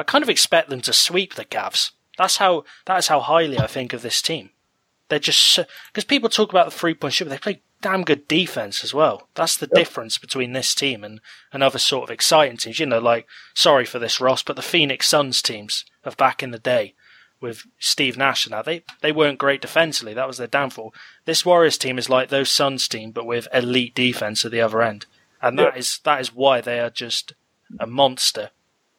I 0.00 0.02
kind 0.02 0.22
of 0.22 0.30
expect 0.30 0.70
them 0.70 0.80
to 0.82 0.92
sweep 0.92 1.34
the 1.34 1.44
Cavs. 1.44 1.90
That's 2.16 2.38
how. 2.38 2.64
That 2.86 2.98
is 2.98 3.08
how 3.08 3.20
highly 3.20 3.58
I 3.58 3.66
think 3.66 3.92
of 3.92 4.02
this 4.02 4.22
team. 4.22 4.50
They're 5.08 5.18
just 5.18 5.58
because 5.92 6.04
people 6.04 6.28
talk 6.30 6.50
about 6.50 6.64
the 6.70 6.76
three 6.76 6.94
point 6.94 7.14
shooter. 7.14 7.28
They 7.30 7.38
play 7.38 7.60
damn 7.82 8.04
good 8.04 8.26
defense 8.28 8.82
as 8.84 8.94
well. 8.94 9.28
That's 9.34 9.56
the 9.56 9.66
difference 9.66 10.18
between 10.18 10.52
this 10.52 10.74
team 10.74 11.02
and, 11.04 11.20
and 11.52 11.62
other 11.62 11.78
sort 11.78 12.04
of 12.04 12.10
exciting 12.10 12.56
teams. 12.56 12.78
You 12.78 12.86
know, 12.86 12.98
like 12.98 13.26
sorry 13.54 13.84
for 13.84 13.98
this, 13.98 14.20
Ross, 14.20 14.42
but 14.42 14.56
the 14.56 14.62
Phoenix 14.62 15.08
Suns 15.08 15.42
teams 15.42 15.84
of 16.04 16.16
back 16.16 16.42
in 16.42 16.50
the 16.50 16.58
day 16.58 16.94
with 17.40 17.64
Steve 17.78 18.16
Nash 18.16 18.46
and 18.46 18.52
that 18.54 18.64
they 18.64 18.84
they 19.02 19.12
weren't 19.12 19.38
great 19.38 19.60
defensively. 19.60 20.14
That 20.14 20.28
was 20.28 20.38
their 20.38 20.46
downfall. 20.46 20.94
This 21.26 21.44
Warriors 21.44 21.78
team 21.78 21.98
is 21.98 22.08
like 22.08 22.28
those 22.28 22.50
Suns 22.50 22.88
team, 22.88 23.10
but 23.10 23.26
with 23.26 23.48
elite 23.52 23.94
defense 23.94 24.44
at 24.44 24.50
the 24.50 24.60
other 24.62 24.80
end, 24.82 25.06
and 25.42 25.58
that 25.58 25.76
is 25.76 26.00
Yeah. 26.04 26.14
that 26.14 26.20
is 26.22 26.34
why 26.34 26.60
they 26.62 26.80
are 26.80 26.90
just 26.90 27.34
a 27.78 27.86
monster. 27.86 28.50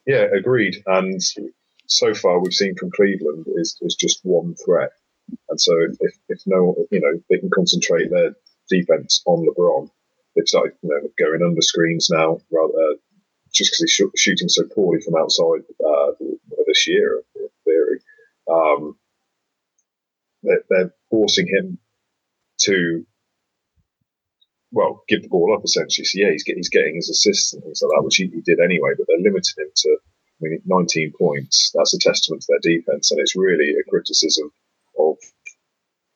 Yeah, 0.06 0.26
agreed. 0.36 0.84
And 0.86 1.22
so 1.88 2.14
far, 2.14 2.40
we've 2.40 2.54
seen 2.54 2.76
from 2.76 2.92
Cleveland 2.92 3.46
is 3.56 3.78
is 3.82 3.96
just 3.96 4.20
one 4.24 4.56
threat. 4.56 4.92
And 5.50 5.60
so 5.62 5.74
if, 5.82 5.98
if, 6.00 6.16
if 6.30 6.42
no, 6.46 6.76
you 6.92 7.00
know, 7.00 7.22
they 7.30 7.38
can 7.38 7.50
concentrate 7.50 8.10
their 8.10 8.34
defense 8.70 9.22
on 9.26 9.46
LeBron. 9.46 9.90
They've 10.36 10.48
started, 10.48 10.74
you 10.82 10.90
know, 10.90 11.10
going 11.20 11.42
under 11.44 11.62
screens 11.62 12.10
now, 12.12 12.40
rather 12.52 12.96
just 13.54 13.72
because 13.72 13.80
he's 13.82 13.92
sh- 13.92 14.20
shooting 14.22 14.50
so 14.50 14.64
poorly 14.74 15.02
from 15.02 15.16
outside 15.16 15.64
uh, 15.86 16.12
this 16.68 16.88
year, 16.88 17.22
in 17.36 17.48
theory. 17.66 18.00
Um, 18.50 18.98
they're, 20.44 20.64
they're 20.70 20.94
forcing 21.10 21.48
him 21.48 21.78
to, 22.62 23.06
well, 24.72 25.04
give 25.10 25.22
the 25.22 25.28
ball 25.30 25.54
up 25.56 25.64
essentially. 25.64 26.06
So 26.06 26.20
yeah, 26.20 26.32
he's, 26.32 26.44
get, 26.44 26.56
he's 26.56 26.70
getting 26.70 26.96
his 26.96 27.10
assists 27.10 27.54
and 27.54 27.62
things 27.64 27.82
like 27.84 27.92
that, 27.98 28.04
which 28.04 28.16
he, 28.16 28.28
he 28.28 28.42
did 28.42 28.60
anyway. 28.60 28.92
But 28.98 29.08
they're 29.08 29.18
limiting 29.20 29.58
him 29.58 29.72
to, 29.76 29.98
I 30.00 30.38
mean, 30.42 30.62
19 30.66 31.14
points. 31.20 31.72
That's 31.76 31.94
a 31.94 32.00
testament 32.00 32.42
to 32.44 32.48
their 32.50 32.76
defense, 32.76 33.12
and 33.12 33.20
it's 33.20 33.36
really 33.36 33.72
a 33.72 33.90
criticism 33.90 34.52
of 35.00 35.16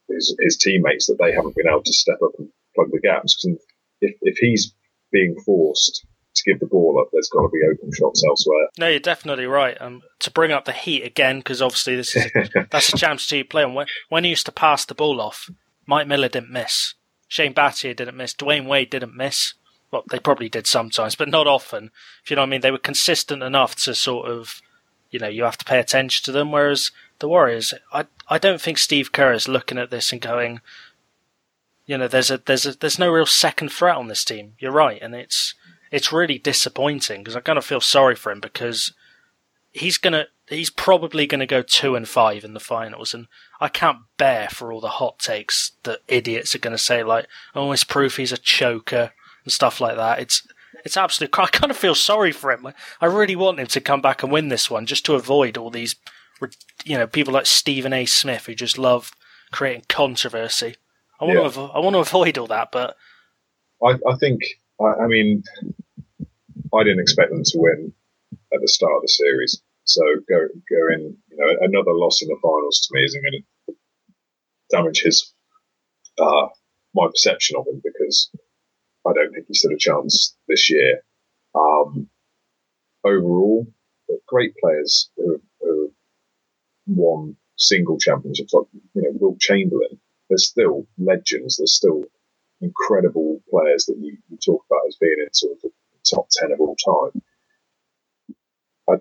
his, 0.10 0.36
his 0.40 0.58
teammates 0.58 1.08
that 1.08 1.18
they 1.20 1.32
haven't 1.34 1.56
been 1.56 1.68
able 1.68 1.84
to 1.84 1.94
step 1.94 2.18
up 2.24 2.32
and 2.40 2.50
plug 2.76 2.90
the 2.92 3.00
gaps. 3.00 3.36
'Cause 3.36 3.58
if, 4.02 4.16
if 4.22 4.38
he's 4.38 4.74
being 5.12 5.36
forced 5.46 6.06
to 6.36 6.44
give 6.52 6.60
the 6.60 6.66
ball 6.66 7.00
up, 7.00 7.08
there's 7.14 7.30
got 7.30 7.44
to 7.44 7.50
be 7.50 7.62
open 7.64 7.90
shots 7.94 8.24
elsewhere. 8.28 8.68
No, 8.78 8.88
you're 8.88 9.00
definitely 9.00 9.46
right. 9.46 9.78
Um, 9.80 10.02
to 10.20 10.32
bring 10.32 10.52
up 10.52 10.66
the 10.66 10.74
heat 10.74 11.04
again, 11.04 11.40
because 11.40 11.62
obviously 11.62 11.96
this 11.96 12.16
is 12.16 12.26
a, 12.36 12.68
that's 12.72 12.94
a 12.94 12.98
championship 12.98 13.50
play. 13.50 13.64
And 13.64 13.74
when, 13.76 13.88
when 14.10 14.24
he 14.26 14.32
used 14.32 14.46
to 14.48 14.52
pass 14.52 14.86
the 14.86 14.96
ball 14.96 15.22
off, 15.22 15.50
Mike 15.88 16.08
Miller 16.08 16.28
didn't 16.28 16.52
miss. 16.52 16.94
Shane 17.28 17.54
Battier 17.54 17.96
didn't 17.96 18.18
miss. 18.18 18.34
Dwyane 18.34 18.68
Wade 18.68 18.90
didn't 18.90 19.16
miss. 19.16 19.54
Well, 19.92 20.04
they 20.10 20.20
probably 20.20 20.50
did 20.50 20.68
sometimes, 20.68 21.16
but 21.16 21.30
not 21.30 21.48
often. 21.48 21.92
If 22.24 22.30
you 22.30 22.36
know 22.36 22.42
what 22.42 22.48
I 22.48 22.50
mean, 22.50 22.62
they 22.62 22.72
were 22.72 22.78
consistent 22.78 23.44
enough 23.44 23.76
to 23.78 23.96
sort 23.96 24.30
of, 24.30 24.62
you 25.10 25.20
know, 25.20 25.28
you 25.28 25.44
have 25.44 25.58
to 25.58 25.66
pay 25.66 25.80
attention 25.80 26.24
to 26.26 26.32
them. 26.32 26.52
Whereas 26.52 26.92
the 27.20 27.28
Warriors, 27.28 27.74
I 27.94 28.06
I 28.28 28.38
don't 28.38 28.62
think 28.62 28.78
Steve 28.78 29.12
Kerr 29.12 29.34
is 29.34 29.48
looking 29.48 29.78
at 29.78 29.92
this 29.92 30.12
and 30.12 30.22
going, 30.22 30.60
you 31.86 31.98
know, 31.98 32.08
there's 32.08 32.32
a 32.32 32.40
there's 32.40 32.66
a 32.66 32.78
there's 32.78 33.00
no 33.00 33.12
real 33.12 33.26
second 33.26 33.70
threat 33.70 33.96
on 33.96 34.08
this 34.08 34.26
team. 34.26 34.54
You're 34.60 34.72
right, 34.72 35.02
and 35.02 35.16
it's 35.16 35.54
it's 35.92 36.12
really 36.12 36.38
disappointing 36.38 37.22
because 37.22 37.36
I 37.36 37.42
kind 37.42 37.58
of 37.58 37.66
feel 37.66 37.82
sorry 37.82 38.16
for 38.16 38.32
him 38.32 38.40
because 38.40 38.94
he's 39.72 39.98
gonna 39.98 40.28
he's 40.50 40.70
probably 40.70 41.26
gonna 41.28 41.46
go 41.46 41.62
two 41.62 41.96
and 41.96 42.08
five 42.08 42.44
in 42.44 42.54
the 42.54 42.60
finals, 42.60 43.14
and 43.14 43.28
I 43.60 43.68
can't 43.70 44.00
bear 44.18 44.48
for 44.50 44.72
all 44.72 44.82
the 44.82 44.88
hot 44.90 45.20
takes 45.20 45.72
that 45.84 46.00
idiots 46.08 46.54
are 46.56 46.60
gonna 46.60 46.78
say 46.78 47.04
like, 47.04 47.28
"Oh, 47.54 47.72
it's 47.72 47.84
proof 47.84 48.18
he's 48.18 48.32
a 48.32 48.38
choker" 48.38 49.12
and 49.44 49.52
stuff 49.54 49.80
like 49.82 49.96
that. 49.96 50.20
It's 50.20 50.48
it's 50.84 50.98
absolutely. 50.98 51.42
I 51.42 51.48
kind 51.48 51.72
of 51.72 51.78
feel 51.78 51.96
sorry 51.96 52.32
for 52.32 52.52
him. 52.52 52.68
I 53.02 53.06
really 53.06 53.36
want 53.36 53.60
him 53.60 53.68
to 53.68 53.82
come 53.82 54.02
back 54.02 54.22
and 54.24 54.32
win 54.32 54.50
this 54.50 54.70
one 54.70 54.86
just 54.86 55.06
to 55.06 55.16
avoid 55.16 55.58
all 55.58 55.70
these, 55.72 55.96
you 56.84 56.98
know, 56.98 57.08
people 57.08 57.34
like 57.34 57.46
Stephen 57.46 57.94
A. 57.94 58.06
Smith 58.06 58.46
who 58.46 58.54
just 58.56 58.78
love 58.78 59.12
creating 59.52 59.84
controversy. 59.88 60.76
I 61.20 61.26
want 61.26 61.38
Yeah. 61.40 61.50
to 61.50 61.62
I 61.74 61.80
want 61.80 61.94
to 61.96 62.00
avoid 62.00 62.38
all 62.38 62.48
that, 62.48 62.72
but 62.72 62.98
I, 63.84 63.98
I 64.08 64.16
think, 64.20 64.42
I, 64.82 65.04
I 65.04 65.08
mean, 65.08 65.44
I 66.74 66.84
didn't 66.84 67.00
expect 67.00 67.32
them 67.32 67.44
to 67.44 67.58
win 67.58 67.94
at 68.54 68.62
the 68.62 68.68
start 68.68 68.94
of 68.98 69.02
the 69.02 69.08
series. 69.08 69.62
So 69.86 70.02
go 70.28 70.48
go 70.70 70.94
in, 70.94 71.18
you 71.30 71.38
know, 71.38 71.48
another 71.62 71.94
loss 71.94 72.22
in 72.22 72.28
the 72.28 72.38
finals 72.42 72.80
to 72.82 72.90
me 72.92 73.06
isn't 73.06 73.22
going 73.22 73.44
to 73.70 73.76
damage 74.72 75.04
his 75.04 75.34
uh, 76.20 76.48
my 76.94 77.08
perception 77.08 77.58
of 77.58 77.68
him 77.68 77.82
because 77.84 78.32
I 79.08 79.14
don't 79.14 79.32
think 79.34 79.46
he 79.48 79.54
stood 79.54 79.74
a 79.74 79.78
chance 79.78 80.36
this 80.48 80.70
year. 80.70 81.02
Um, 81.54 82.10
overall, 83.06 83.68
great 84.28 84.54
players 84.58 85.10
who, 85.18 85.42
who 85.62 85.92
won 86.88 87.38
single 87.58 87.98
championships, 88.00 88.54
like 88.54 88.66
you 88.94 89.02
know 89.04 89.12
Wilt 89.14 89.40
Chamberlain. 89.40 90.00
They're 90.30 90.38
still 90.38 90.88
legends. 90.98 91.58
They're 91.58 91.68
still 91.68 92.04
incredible 92.62 93.42
players 93.50 93.86
that 93.86 93.98
you, 94.00 94.18
you 94.30 94.38
talk 94.44 94.66
about 94.70 94.88
as 94.88 94.98
being 95.00 95.18
in 95.20 95.32
sort 95.34 95.54
of 95.54 95.62
the 95.62 95.70
top 96.10 96.28
ten 96.32 96.52
of 96.52 96.60
all 96.60 96.76
time. 96.76 97.22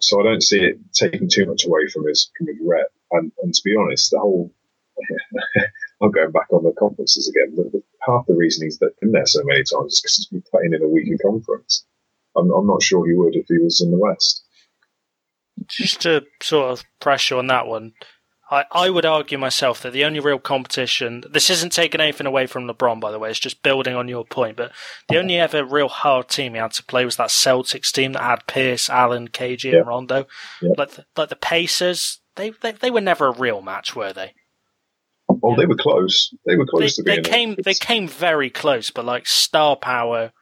So 0.00 0.20
I 0.20 0.24
don't 0.24 0.42
see 0.42 0.60
it 0.60 0.78
taking 0.92 1.28
too 1.28 1.46
much 1.46 1.64
away 1.64 1.88
from 1.92 2.06
his 2.06 2.30
from 2.36 2.46
his 2.48 2.56
rep. 2.62 2.90
And, 3.10 3.32
and 3.42 3.54
to 3.54 3.62
be 3.64 3.76
honest, 3.76 4.10
the 4.10 4.18
whole 4.18 4.52
I'm 6.02 6.10
going 6.10 6.30
back 6.30 6.52
on 6.52 6.64
the 6.64 6.72
conferences 6.72 7.28
again. 7.28 7.72
Half 8.00 8.26
the 8.26 8.34
reason 8.34 8.66
he's 8.66 8.78
been 8.78 9.12
there 9.12 9.26
so 9.26 9.42
many 9.44 9.62
times 9.64 9.94
is 9.94 10.00
because 10.00 10.16
he's 10.16 10.26
been 10.26 10.44
playing 10.50 10.74
in 10.74 10.82
a 10.82 10.88
weaker 10.88 11.16
conference. 11.22 11.84
I'm, 12.36 12.50
I'm 12.50 12.66
not 12.66 12.82
sure 12.82 13.06
he 13.06 13.14
would 13.14 13.34
if 13.34 13.46
he 13.48 13.58
was 13.58 13.80
in 13.80 13.90
the 13.90 13.98
West. 13.98 14.44
Just 15.68 16.02
to 16.02 16.24
sort 16.42 16.72
of 16.72 16.84
pressure 17.00 17.36
on 17.36 17.46
that 17.46 17.66
one, 17.66 17.92
I, 18.50 18.64
I 18.72 18.90
would 18.90 19.06
argue 19.06 19.38
myself 19.38 19.82
that 19.82 19.92
the 19.92 20.04
only 20.04 20.20
real 20.20 20.38
competition, 20.38 21.24
this 21.30 21.48
isn't 21.48 21.72
taking 21.72 22.00
anything 22.00 22.26
away 22.26 22.46
from 22.46 22.68
LeBron, 22.68 23.00
by 23.00 23.10
the 23.10 23.18
way, 23.18 23.30
it's 23.30 23.38
just 23.38 23.62
building 23.62 23.94
on 23.94 24.06
your 24.06 24.24
point, 24.24 24.56
but 24.56 24.72
the 25.08 25.18
only 25.18 25.38
ever 25.38 25.64
real 25.64 25.88
hard 25.88 26.28
team 26.28 26.52
he 26.52 26.60
had 26.60 26.72
to 26.72 26.84
play 26.84 27.04
was 27.04 27.16
that 27.16 27.30
Celtics 27.30 27.90
team 27.90 28.12
that 28.12 28.22
had 28.22 28.46
Pierce, 28.46 28.90
Allen, 28.90 29.28
KG, 29.28 29.72
yeah. 29.72 29.78
and 29.78 29.86
Rondo. 29.86 30.26
Yeah. 30.60 30.72
Like, 30.76 30.90
the, 30.90 31.04
like 31.16 31.30
the 31.30 31.36
Pacers, 31.36 32.20
they, 32.36 32.50
they, 32.50 32.72
they 32.72 32.90
were 32.90 33.00
never 33.00 33.28
a 33.28 33.32
real 33.32 33.62
match, 33.62 33.96
were 33.96 34.12
they? 34.12 34.34
Well, 35.28 35.52
yeah. 35.52 35.56
they 35.58 35.66
were 35.66 35.76
close. 35.76 36.34
They 36.44 36.56
were 36.56 36.66
close 36.66 36.96
they, 36.96 37.02
to 37.02 37.02
being. 37.02 37.22
They 37.22 37.30
came. 37.30 37.56
They 37.64 37.74
came 37.74 38.08
very 38.08 38.50
close, 38.50 38.90
but 38.90 39.04
like 39.06 39.26
star 39.26 39.74
power 39.74 40.32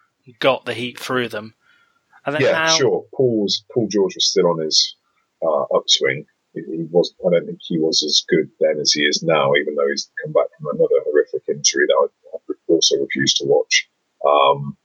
got 0.41 0.65
the 0.65 0.75
heat 0.75 0.99
through 0.99 1.29
them. 1.29 1.55
And 2.27 2.35
then 2.35 2.43
yeah, 2.43 2.53
now, 2.53 2.77
sure. 2.77 3.05
Paul 3.15 3.43
was 3.43 3.65
Paul 3.73 3.89
George 3.89 4.15
was 4.15 4.29
still 4.29 4.49
on 4.49 4.59
his 4.61 4.97
uh, 5.43 5.65
upswing. 5.75 6.27
He 6.55 6.87
was. 6.91 7.15
I 7.27 7.31
don't 7.31 7.47
think 7.47 7.61
he 7.63 7.79
was 7.79 8.03
as 8.03 8.25
good 8.29 8.51
then 8.61 8.79
as 8.81 8.93
he 8.93 9.03
is 9.03 9.23
now, 9.23 9.55
even 9.55 9.75
though 9.75 9.89
he's 9.89 10.11
come 10.23 10.33
back 10.33 10.47
from 10.59 10.75
another 10.75 11.01
horrific 11.05 11.43
injury 11.49 11.87
that 11.87 12.09
I, 12.11 12.33
also 12.69 12.97
refused 12.97 13.39
to 13.39 13.45
watch. 13.47 13.89
Um, 14.27 14.77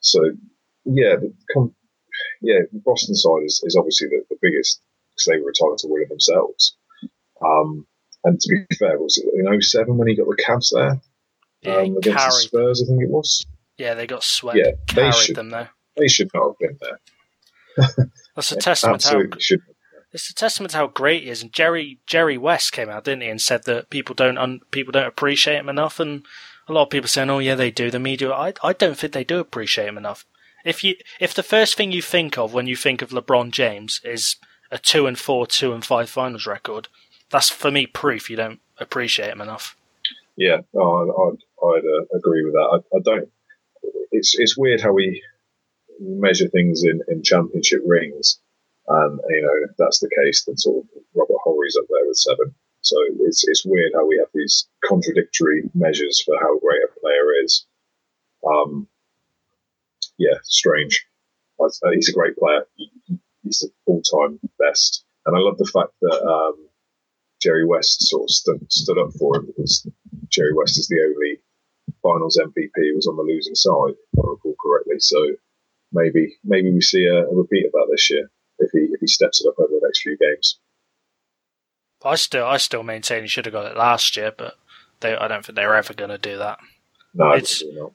so 0.00 0.20
yeah, 0.84 1.16
the, 1.16 1.72
yeah, 2.40 2.60
the 2.72 2.80
Boston 2.84 3.14
side 3.14 3.44
is, 3.44 3.62
is 3.64 3.76
obviously 3.76 4.08
the, 4.08 4.22
the 4.30 4.36
biggest 4.40 4.80
because 5.10 5.26
they 5.26 5.40
were 5.40 5.50
entitled 5.50 5.78
to 5.78 5.88
win 5.88 6.02
it 6.02 6.08
themselves. 6.08 6.76
Um, 7.44 7.86
and 8.24 8.40
to 8.40 8.48
be 8.48 8.76
fair, 8.76 8.98
was 8.98 9.18
it 9.18 9.26
in 9.34 9.60
07 9.60 9.96
when 9.96 10.08
he 10.08 10.16
got 10.16 10.26
the 10.26 10.42
Cavs 10.42 10.70
there? 10.72 11.00
Yeah, 11.62 11.82
um, 11.82 11.96
against 11.96 12.24
the 12.24 12.30
Spurs, 12.30 12.82
I 12.82 12.86
think 12.86 13.02
it 13.02 13.10
was. 13.10 13.46
Yeah, 13.78 13.94
they 13.94 14.06
got 14.06 14.22
swept. 14.22 14.58
Yeah, 14.58 14.72
they 14.94 15.10
should, 15.12 15.36
them 15.36 15.50
though. 15.50 15.68
They 15.96 16.08
should 16.08 16.30
not 16.34 16.48
have 16.48 16.58
been 16.58 16.78
there. 16.80 18.06
That's 18.36 18.52
a 18.52 18.56
testament 18.56 19.02
how 19.04 19.22
should. 19.38 19.62
It's 20.12 20.30
a 20.30 20.34
testament 20.34 20.72
to 20.72 20.76
how 20.76 20.86
great 20.88 21.24
he 21.24 21.30
is. 21.30 21.42
And 21.42 21.52
Jerry 21.52 21.98
Jerry 22.06 22.36
West 22.36 22.72
came 22.72 22.90
out, 22.90 23.04
didn't 23.04 23.22
he, 23.22 23.28
and 23.28 23.40
said 23.40 23.64
that 23.64 23.90
people 23.90 24.14
don't 24.14 24.38
un, 24.38 24.60
people 24.70 24.92
don't 24.92 25.06
appreciate 25.06 25.56
him 25.56 25.68
enough. 25.68 25.98
And 25.98 26.24
a 26.68 26.72
lot 26.72 26.84
of 26.84 26.90
people 26.90 27.08
saying, 27.08 27.30
"Oh 27.30 27.38
yeah, 27.38 27.54
they 27.54 27.70
do." 27.70 27.90
The 27.90 27.98
media, 27.98 28.32
I 28.32 28.52
I 28.62 28.72
don't 28.72 28.96
think 28.96 29.12
they 29.12 29.24
do 29.24 29.38
appreciate 29.38 29.88
him 29.88 29.98
enough. 29.98 30.24
If 30.64 30.84
you 30.84 30.96
if 31.18 31.34
the 31.34 31.42
first 31.42 31.76
thing 31.76 31.92
you 31.92 32.02
think 32.02 32.38
of 32.38 32.52
when 32.52 32.66
you 32.66 32.76
think 32.76 33.02
of 33.02 33.10
LeBron 33.10 33.50
James 33.50 34.00
is 34.04 34.36
a 34.70 34.78
two 34.78 35.06
and 35.06 35.18
four, 35.18 35.46
two 35.46 35.72
and 35.72 35.84
five 35.84 36.08
finals 36.08 36.46
record, 36.46 36.88
that's 37.30 37.50
for 37.50 37.70
me 37.70 37.86
proof 37.86 38.30
you 38.30 38.36
don't 38.36 38.60
appreciate 38.78 39.32
him 39.32 39.40
enough. 39.40 39.76
Yeah, 40.36 40.62
oh, 40.74 41.34
I'd, 41.62 41.66
I'd 41.66 41.84
uh, 41.84 42.16
agree 42.16 42.44
with 42.44 42.54
that. 42.54 42.82
I, 42.92 42.96
I, 42.96 43.00
don't. 43.00 43.28
It's 44.10 44.38
it's 44.38 44.56
weird 44.56 44.80
how 44.80 44.92
we 44.92 45.22
measure 46.00 46.48
things 46.48 46.84
in, 46.84 47.00
in 47.08 47.22
championship 47.22 47.82
rings, 47.84 48.40
and 48.88 49.20
you 49.28 49.42
know 49.42 49.54
if 49.64 49.76
that's 49.78 50.00
the 50.00 50.10
case, 50.22 50.44
then 50.44 50.56
sort 50.56 50.84
of 50.84 50.90
Robert 51.14 51.38
Horry's 51.44 51.76
up 51.76 51.86
there 51.88 52.06
with 52.06 52.16
seven. 52.16 52.54
So 52.80 52.96
it's 53.20 53.46
it's 53.46 53.64
weird 53.64 53.92
how 53.94 54.06
we 54.06 54.18
have 54.18 54.28
these 54.34 54.68
contradictory 54.84 55.62
measures 55.74 56.22
for 56.24 56.36
how 56.38 56.58
great 56.58 56.82
a 56.82 57.00
player 57.00 57.42
is. 57.44 57.66
Um, 58.46 58.88
yeah, 60.18 60.38
strange. 60.42 61.06
He's 61.92 62.08
a 62.08 62.12
great 62.12 62.36
player. 62.36 62.66
He's 63.44 63.60
the 63.60 63.70
all-time 63.86 64.40
best, 64.58 65.04
and 65.26 65.36
I 65.36 65.40
love 65.40 65.58
the 65.58 65.70
fact 65.72 65.92
that 66.00 66.22
um, 66.26 66.68
Jerry 67.40 67.64
West 67.64 68.08
sort 68.08 68.24
of 68.24 68.30
stood, 68.30 68.72
stood 68.72 68.98
up 68.98 69.12
for 69.18 69.36
him 69.36 69.46
because 69.46 69.86
Jerry 70.28 70.54
West 70.54 70.78
is 70.78 70.88
the 70.88 71.02
only 71.02 71.40
finals 72.02 72.40
MVP 72.40 72.70
who 72.74 72.96
was 72.96 73.06
on 73.06 73.16
the 73.16 73.22
losing 73.22 73.54
side, 73.54 73.94
if 74.12 74.18
I 74.18 74.28
recall 74.28 74.56
correctly. 74.60 74.96
So 74.98 75.36
maybe 75.92 76.38
maybe 76.44 76.72
we 76.72 76.80
see 76.80 77.06
a, 77.06 77.26
a 77.26 77.34
repeat 77.34 77.70
that 77.70 77.88
this 77.90 78.10
year 78.10 78.28
if 78.62 78.70
he 78.72 78.92
if 78.92 79.00
he 79.00 79.06
steps 79.06 79.42
it 79.44 79.48
up 79.48 79.58
over 79.58 79.68
the 79.68 79.80
next 79.82 80.02
few 80.02 80.16
games. 80.16 80.58
I 82.04 82.16
still 82.16 82.46
I 82.46 82.56
still 82.56 82.82
maintain 82.82 83.22
he 83.22 83.28
should 83.28 83.46
have 83.46 83.52
got 83.52 83.70
it 83.70 83.76
last 83.76 84.16
year, 84.16 84.32
but 84.36 84.54
they, 85.00 85.14
I 85.14 85.28
don't 85.28 85.44
think 85.44 85.56
they're 85.56 85.74
ever 85.74 85.94
going 85.94 86.10
to 86.10 86.18
do 86.18 86.38
that. 86.38 86.58
No, 87.14 87.32
it's, 87.32 87.62
not. 87.74 87.92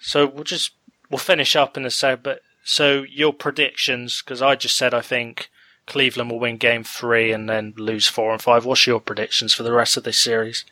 So 0.00 0.26
we'll 0.26 0.44
just 0.44 0.72
we'll 1.10 1.18
finish 1.18 1.54
up 1.54 1.76
in 1.76 1.84
a 1.84 1.90
sec. 1.90 2.22
But 2.22 2.40
so 2.64 3.04
your 3.08 3.32
predictions, 3.32 4.22
because 4.22 4.42
I 4.42 4.56
just 4.56 4.76
said 4.76 4.94
I 4.94 5.00
think 5.00 5.50
Cleveland 5.86 6.30
will 6.30 6.40
win 6.40 6.56
game 6.56 6.84
three 6.84 7.32
and 7.32 7.48
then 7.48 7.74
lose 7.76 8.08
four 8.08 8.32
and 8.32 8.40
five. 8.40 8.64
What's 8.64 8.86
your 8.86 9.00
predictions 9.00 9.54
for 9.54 9.62
the 9.62 9.72
rest 9.72 9.96
of 9.96 10.04
this 10.04 10.22
series? 10.22 10.64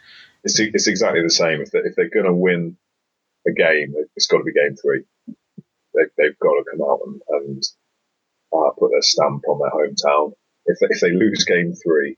It's, 0.45 0.59
it's 0.61 0.87
exactly 0.87 1.23
the 1.23 1.31
same. 1.31 1.61
If 1.61 1.73
they're, 1.73 1.87
if 1.87 1.97
they're 1.97 2.09
going 2.09 2.27
to 2.27 2.33
win 2.33 2.77
a 3.47 3.53
game, 3.53 3.95
it's 4.15 4.27
got 4.27 4.39
to 4.39 4.45
be 4.45 4.53
game 4.53 4.77
three. 4.77 5.05
They've, 5.95 6.11
they've 6.17 6.39
got 6.39 6.53
to 6.53 6.65
come 6.71 6.83
out 6.83 7.01
and, 7.05 7.21
and 7.29 7.63
uh, 8.53 8.71
put 8.79 8.91
their 8.91 9.03
stamp 9.03 9.43
on 9.49 9.61
their 9.61 9.71
hometown. 9.71 10.33
If 10.67 10.79
they, 10.81 10.87
if 10.91 11.01
they 11.01 11.11
lose 11.11 11.45
game 11.45 11.75
three, 11.75 12.17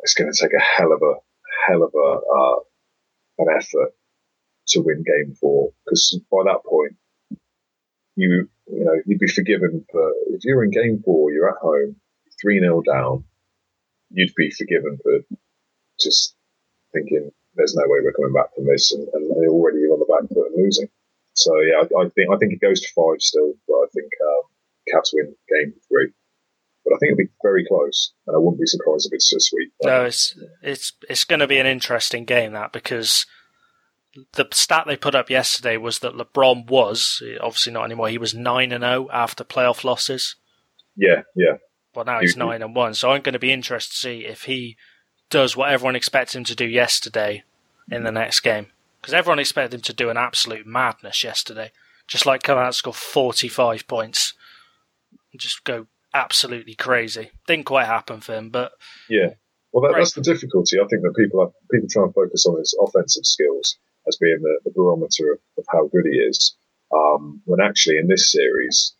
it's 0.00 0.14
going 0.14 0.30
to 0.32 0.38
take 0.38 0.52
a 0.52 0.60
hell 0.60 0.92
of 0.92 1.02
a 1.02 1.14
hell 1.66 1.82
of 1.82 1.92
a 1.94 2.20
uh, 2.36 2.58
an 3.38 3.46
effort 3.56 3.92
to 4.68 4.80
win 4.80 5.02
game 5.02 5.34
four 5.34 5.70
because 5.84 6.20
by 6.30 6.44
that 6.44 6.60
point 6.68 6.96
you 8.16 8.48
you 8.72 8.84
know, 8.84 8.94
you'd 9.06 9.18
be 9.18 9.26
forgiven 9.26 9.84
for 9.90 10.12
if 10.28 10.44
you're 10.44 10.64
in 10.64 10.70
game 10.70 11.02
four, 11.04 11.32
you're 11.32 11.50
at 11.50 11.60
home, 11.60 11.96
three 12.40 12.60
0 12.60 12.82
down, 12.82 13.24
you'd 14.10 14.34
be 14.36 14.50
forgiven 14.50 14.98
for 15.02 15.20
just 16.00 16.36
thinking 16.92 17.30
there's 17.54 17.74
no 17.74 17.82
way 17.86 17.98
we're 18.02 18.12
coming 18.12 18.32
back 18.32 18.54
from 18.54 18.66
this, 18.66 18.92
and, 18.92 19.08
and 19.12 19.30
they're 19.30 19.50
already 19.50 19.78
on 19.78 19.98
the 19.98 20.06
back 20.06 20.28
foot 20.28 20.52
and 20.52 20.62
losing. 20.62 20.88
So 21.34 21.58
yeah, 21.60 21.82
I, 21.82 22.02
I, 22.02 22.08
think 22.10 22.30
I 22.30 22.36
think 22.36 22.52
it 22.52 22.60
goes 22.60 22.80
to 22.80 22.88
five 22.94 23.20
still, 23.20 23.54
but 23.66 23.74
I 23.74 23.86
think 23.94 24.10
um, 24.22 24.42
Cavs 24.88 25.10
win 25.12 25.34
game 25.48 25.74
three. 25.88 26.12
But 26.84 26.94
I 26.94 26.98
think 26.98 27.12
it'll 27.12 27.24
be 27.24 27.32
very 27.42 27.66
close, 27.66 28.14
and 28.26 28.34
I 28.34 28.38
wouldn't 28.38 28.60
be 28.60 28.66
surprised 28.66 29.06
if 29.06 29.12
it's 29.12 29.32
a 29.34 29.40
sweep. 29.40 29.72
No, 29.82 30.04
it's 30.04 30.34
it's 30.62 30.92
it's 31.08 31.24
going 31.24 31.40
to 31.40 31.46
be 31.46 31.58
an 31.58 31.66
interesting 31.66 32.24
game 32.24 32.52
that 32.52 32.72
because 32.72 33.26
the 34.32 34.46
stat 34.52 34.84
they 34.86 34.96
put 34.96 35.14
up 35.14 35.30
yesterday 35.30 35.76
was 35.76 36.00
that 36.00 36.14
LeBron 36.14 36.68
was 36.68 37.22
obviously 37.40 37.72
not 37.72 37.84
anymore. 37.84 38.08
He 38.08 38.18
was 38.18 38.34
nine 38.34 38.72
and 38.72 38.82
zero 38.82 39.08
oh 39.08 39.12
after 39.12 39.44
playoff 39.44 39.84
losses. 39.84 40.36
Yeah, 40.96 41.22
yeah. 41.36 41.58
But 41.92 42.06
now 42.06 42.20
he's 42.20 42.36
nine 42.36 42.62
and 42.62 42.74
one. 42.74 42.94
So 42.94 43.10
I'm 43.10 43.22
going 43.22 43.32
to 43.34 43.38
be 43.38 43.52
interested 43.52 43.92
to 43.92 43.98
see 43.98 44.24
if 44.24 44.44
he 44.44 44.76
does 45.28 45.56
what 45.56 45.70
everyone 45.70 45.96
expected 45.96 46.36
him 46.36 46.44
to 46.44 46.54
do 46.54 46.66
yesterday 46.66 47.44
in 47.90 48.04
the 48.04 48.12
next 48.12 48.40
game. 48.40 48.68
Because 49.00 49.14
everyone 49.14 49.38
expected 49.38 49.76
him 49.76 49.82
to 49.82 49.92
do 49.92 50.10
an 50.10 50.16
absolute 50.16 50.66
madness 50.66 51.24
yesterday, 51.24 51.72
just 52.06 52.26
like 52.26 52.42
come 52.42 52.58
out 52.58 52.66
and 52.66 52.74
score 52.74 52.92
45 52.92 53.88
points, 53.88 54.34
just 55.38 55.64
go 55.64 55.86
absolutely 56.14 56.74
crazy. 56.74 57.30
Didn't 57.46 57.66
quite 57.66 57.86
happen 57.86 58.20
for 58.20 58.34
him, 58.34 58.50
but 58.50 58.72
yeah. 59.08 59.34
Well, 59.72 59.82
that, 59.82 59.96
that's 59.96 60.14
the 60.14 60.22
difficulty. 60.22 60.78
I 60.80 60.86
think 60.88 61.02
that 61.02 61.14
people 61.16 61.40
are, 61.40 61.52
people 61.70 61.88
try 61.88 62.02
and 62.02 62.14
focus 62.14 62.44
on 62.46 62.58
his 62.58 62.76
offensive 62.80 63.24
skills 63.24 63.78
as 64.08 64.16
being 64.16 64.40
the, 64.42 64.58
the 64.64 64.72
barometer 64.74 65.32
of, 65.32 65.38
of, 65.58 65.64
how 65.68 65.86
good 65.86 66.06
he 66.10 66.18
is. 66.18 66.56
Um, 66.92 67.40
when 67.44 67.60
actually 67.60 67.98
in 67.98 68.08
this 68.08 68.32
series, 68.32 68.96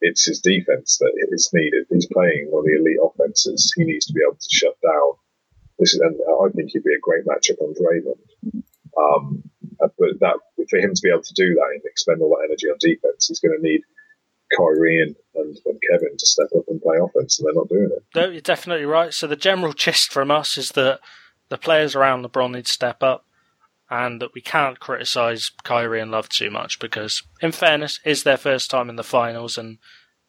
it's 0.00 0.24
his 0.24 0.40
defense 0.40 0.98
that 0.98 1.12
is 1.30 1.50
needed. 1.52 1.86
He's 1.90 2.06
playing 2.06 2.48
one 2.50 2.60
of 2.60 2.66
the 2.66 2.76
elite 2.78 3.02
offenses. 3.02 3.72
He 3.76 3.84
needs 3.84 4.06
to 4.06 4.12
be 4.12 4.20
able 4.24 4.36
to 4.36 4.48
shut 4.48 4.76
down. 4.80 5.12
This 5.78 5.94
is, 5.94 6.00
and 6.00 6.14
I 6.14 6.48
think 6.54 6.70
he'd 6.70 6.84
be 6.84 6.94
a 6.94 7.00
great 7.00 7.24
matchup 7.26 7.60
on 7.60 7.74
Draymond. 7.74 8.62
Um, 8.96 9.42
but 9.78 10.20
that 10.20 10.36
for 10.70 10.78
him 10.78 10.94
to 10.94 11.02
be 11.02 11.10
able 11.10 11.22
to 11.22 11.34
do 11.34 11.54
that 11.54 11.70
and 11.72 11.82
expend 11.84 12.22
all 12.22 12.30
that 12.30 12.46
energy 12.46 12.68
on 12.68 12.76
defense, 12.78 13.26
he's 13.26 13.40
going 13.40 13.56
to 13.56 13.62
need 13.62 13.82
Kyrie 14.56 15.00
and, 15.00 15.16
and, 15.34 15.58
and, 15.64 15.80
Kevin 15.90 16.16
to 16.16 16.26
step 16.26 16.48
up 16.56 16.64
and 16.68 16.80
play 16.80 16.96
offense, 17.02 17.38
and 17.38 17.46
they're 17.46 17.54
not 17.54 17.68
doing 17.68 17.90
it. 17.90 18.04
No, 18.14 18.28
you're 18.28 18.40
definitely 18.40 18.84
right. 18.84 19.12
So 19.12 19.26
the 19.26 19.36
general 19.36 19.72
gist 19.72 20.12
from 20.12 20.30
us 20.30 20.58
is 20.58 20.70
that 20.70 21.00
the 21.48 21.58
players 21.58 21.94
around 21.94 22.24
LeBron 22.24 22.52
need 22.52 22.66
to 22.66 22.72
step 22.72 23.02
up 23.02 23.26
and 23.90 24.22
that 24.22 24.32
we 24.34 24.40
can't 24.40 24.80
criticise 24.80 25.50
Kyrie 25.64 26.00
and 26.00 26.10
Love 26.10 26.30
too 26.30 26.50
much 26.50 26.78
because, 26.78 27.22
in 27.42 27.52
fairness, 27.52 28.00
is 28.06 28.22
their 28.22 28.38
first 28.38 28.70
time 28.70 28.88
in 28.88 28.96
the 28.96 29.04
finals, 29.04 29.58
and 29.58 29.76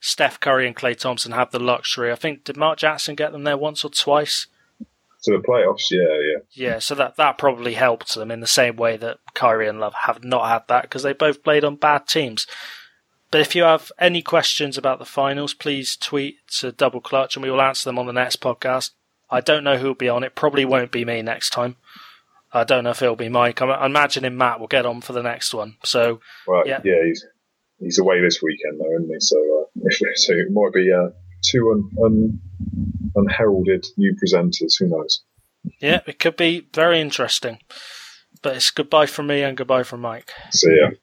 Steph 0.02 0.38
Curry 0.42 0.68
and 0.68 0.76
Klay 0.76 0.98
Thompson 0.98 1.32
have 1.32 1.52
the 1.52 1.60
luxury. 1.60 2.12
I 2.12 2.16
think 2.16 2.44
did 2.44 2.58
Mark 2.58 2.78
Jackson 2.78 3.16
get 3.16 3.32
them 3.32 3.46
there 3.46 3.58
once 3.58 3.86
or 3.86 3.90
twice? 3.90 4.48
To 5.24 5.32
the 5.32 5.38
playoffs, 5.38 5.90
yeah, 5.90 6.02
yeah, 6.02 6.72
yeah. 6.72 6.80
So 6.80 6.94
that 6.96 7.16
that 7.16 7.38
probably 7.38 7.76
helped 7.76 8.14
them 8.14 8.30
in 8.30 8.42
the 8.42 8.48
same 8.48 8.76
way 8.76 8.98
that 8.98 9.20
Kyrie 9.34 9.70
and 9.70 9.80
Love 9.80 9.94
have 10.04 10.26
not 10.26 10.50
had 10.50 10.64
that 10.68 10.82
because 10.82 11.04
they 11.04 11.14
both 11.14 11.42
played 11.42 11.64
on 11.64 11.78
bad 11.78 12.06
teams. 12.06 12.46
But 13.34 13.42
if 13.42 13.56
you 13.56 13.64
have 13.64 13.92
any 13.98 14.22
questions 14.22 14.78
about 14.78 15.00
the 15.00 15.06
finals, 15.06 15.56
please 15.56 15.98
tweet 15.98 16.36
to 16.60 16.72
Double 16.72 17.02
Clutch 17.02 17.36
and 17.36 17.42
we 17.42 17.50
will 17.50 17.64
answer 17.64 17.90
them 17.90 17.98
on 17.98 18.06
the 18.06 18.14
next 18.14 18.40
podcast. 18.40 18.92
I 19.28 19.42
don't 19.42 19.64
know 19.64 19.78
who 19.78 19.88
will 19.88 19.96
be 19.96 20.08
on 20.08 20.24
it. 20.24 20.36
Probably 20.36 20.66
won't 20.66 20.92
be 20.92 21.04
me 21.04 21.24
next 21.24 21.50
time. 21.50 21.78
I 22.52 22.64
don't 22.64 22.84
know 22.84 22.92
if 22.92 23.02
it'll 23.02 23.16
be 23.16 23.30
Mike. 23.30 23.60
I'm, 23.60 23.72
imagining 23.72 24.38
Matt 24.38 24.60
will 24.60 24.68
get 24.68 24.86
on 24.86 25.02
for 25.02 25.14
the 25.14 25.24
next 25.24 25.52
one. 25.52 25.78
So 25.84 26.20
right, 26.48 26.68
yeah, 26.68 26.82
yeah, 26.84 27.04
he's 27.04 27.26
he's 27.80 27.98
away 27.98 28.22
this 28.22 28.40
weekend 28.44 28.80
though, 28.80 28.94
isn't 28.98 29.12
he? 29.12 29.20
So, 29.20 29.66
uh, 29.82 29.90
so 30.16 30.34
it 30.34 30.52
might 30.52 30.72
be 30.72 30.94
uh, 30.94 31.10
two 31.42 31.72
un, 31.72 31.90
un, 32.06 32.40
unheralded 33.16 33.84
new 33.98 34.16
presenters. 34.16 34.74
Who 34.78 34.90
knows? 34.90 35.24
Yeah, 35.82 36.02
it 36.06 36.20
could 36.20 36.38
be 36.38 36.68
very 36.72 37.02
interesting. 37.02 37.58
But 38.44 38.58
it's 38.58 38.70
goodbye 38.70 39.08
from 39.08 39.26
me 39.26 39.42
and 39.42 39.58
goodbye 39.58 39.84
from 39.84 40.02
Mike. 40.02 40.32
See 40.52 40.78
ya. 40.80 40.92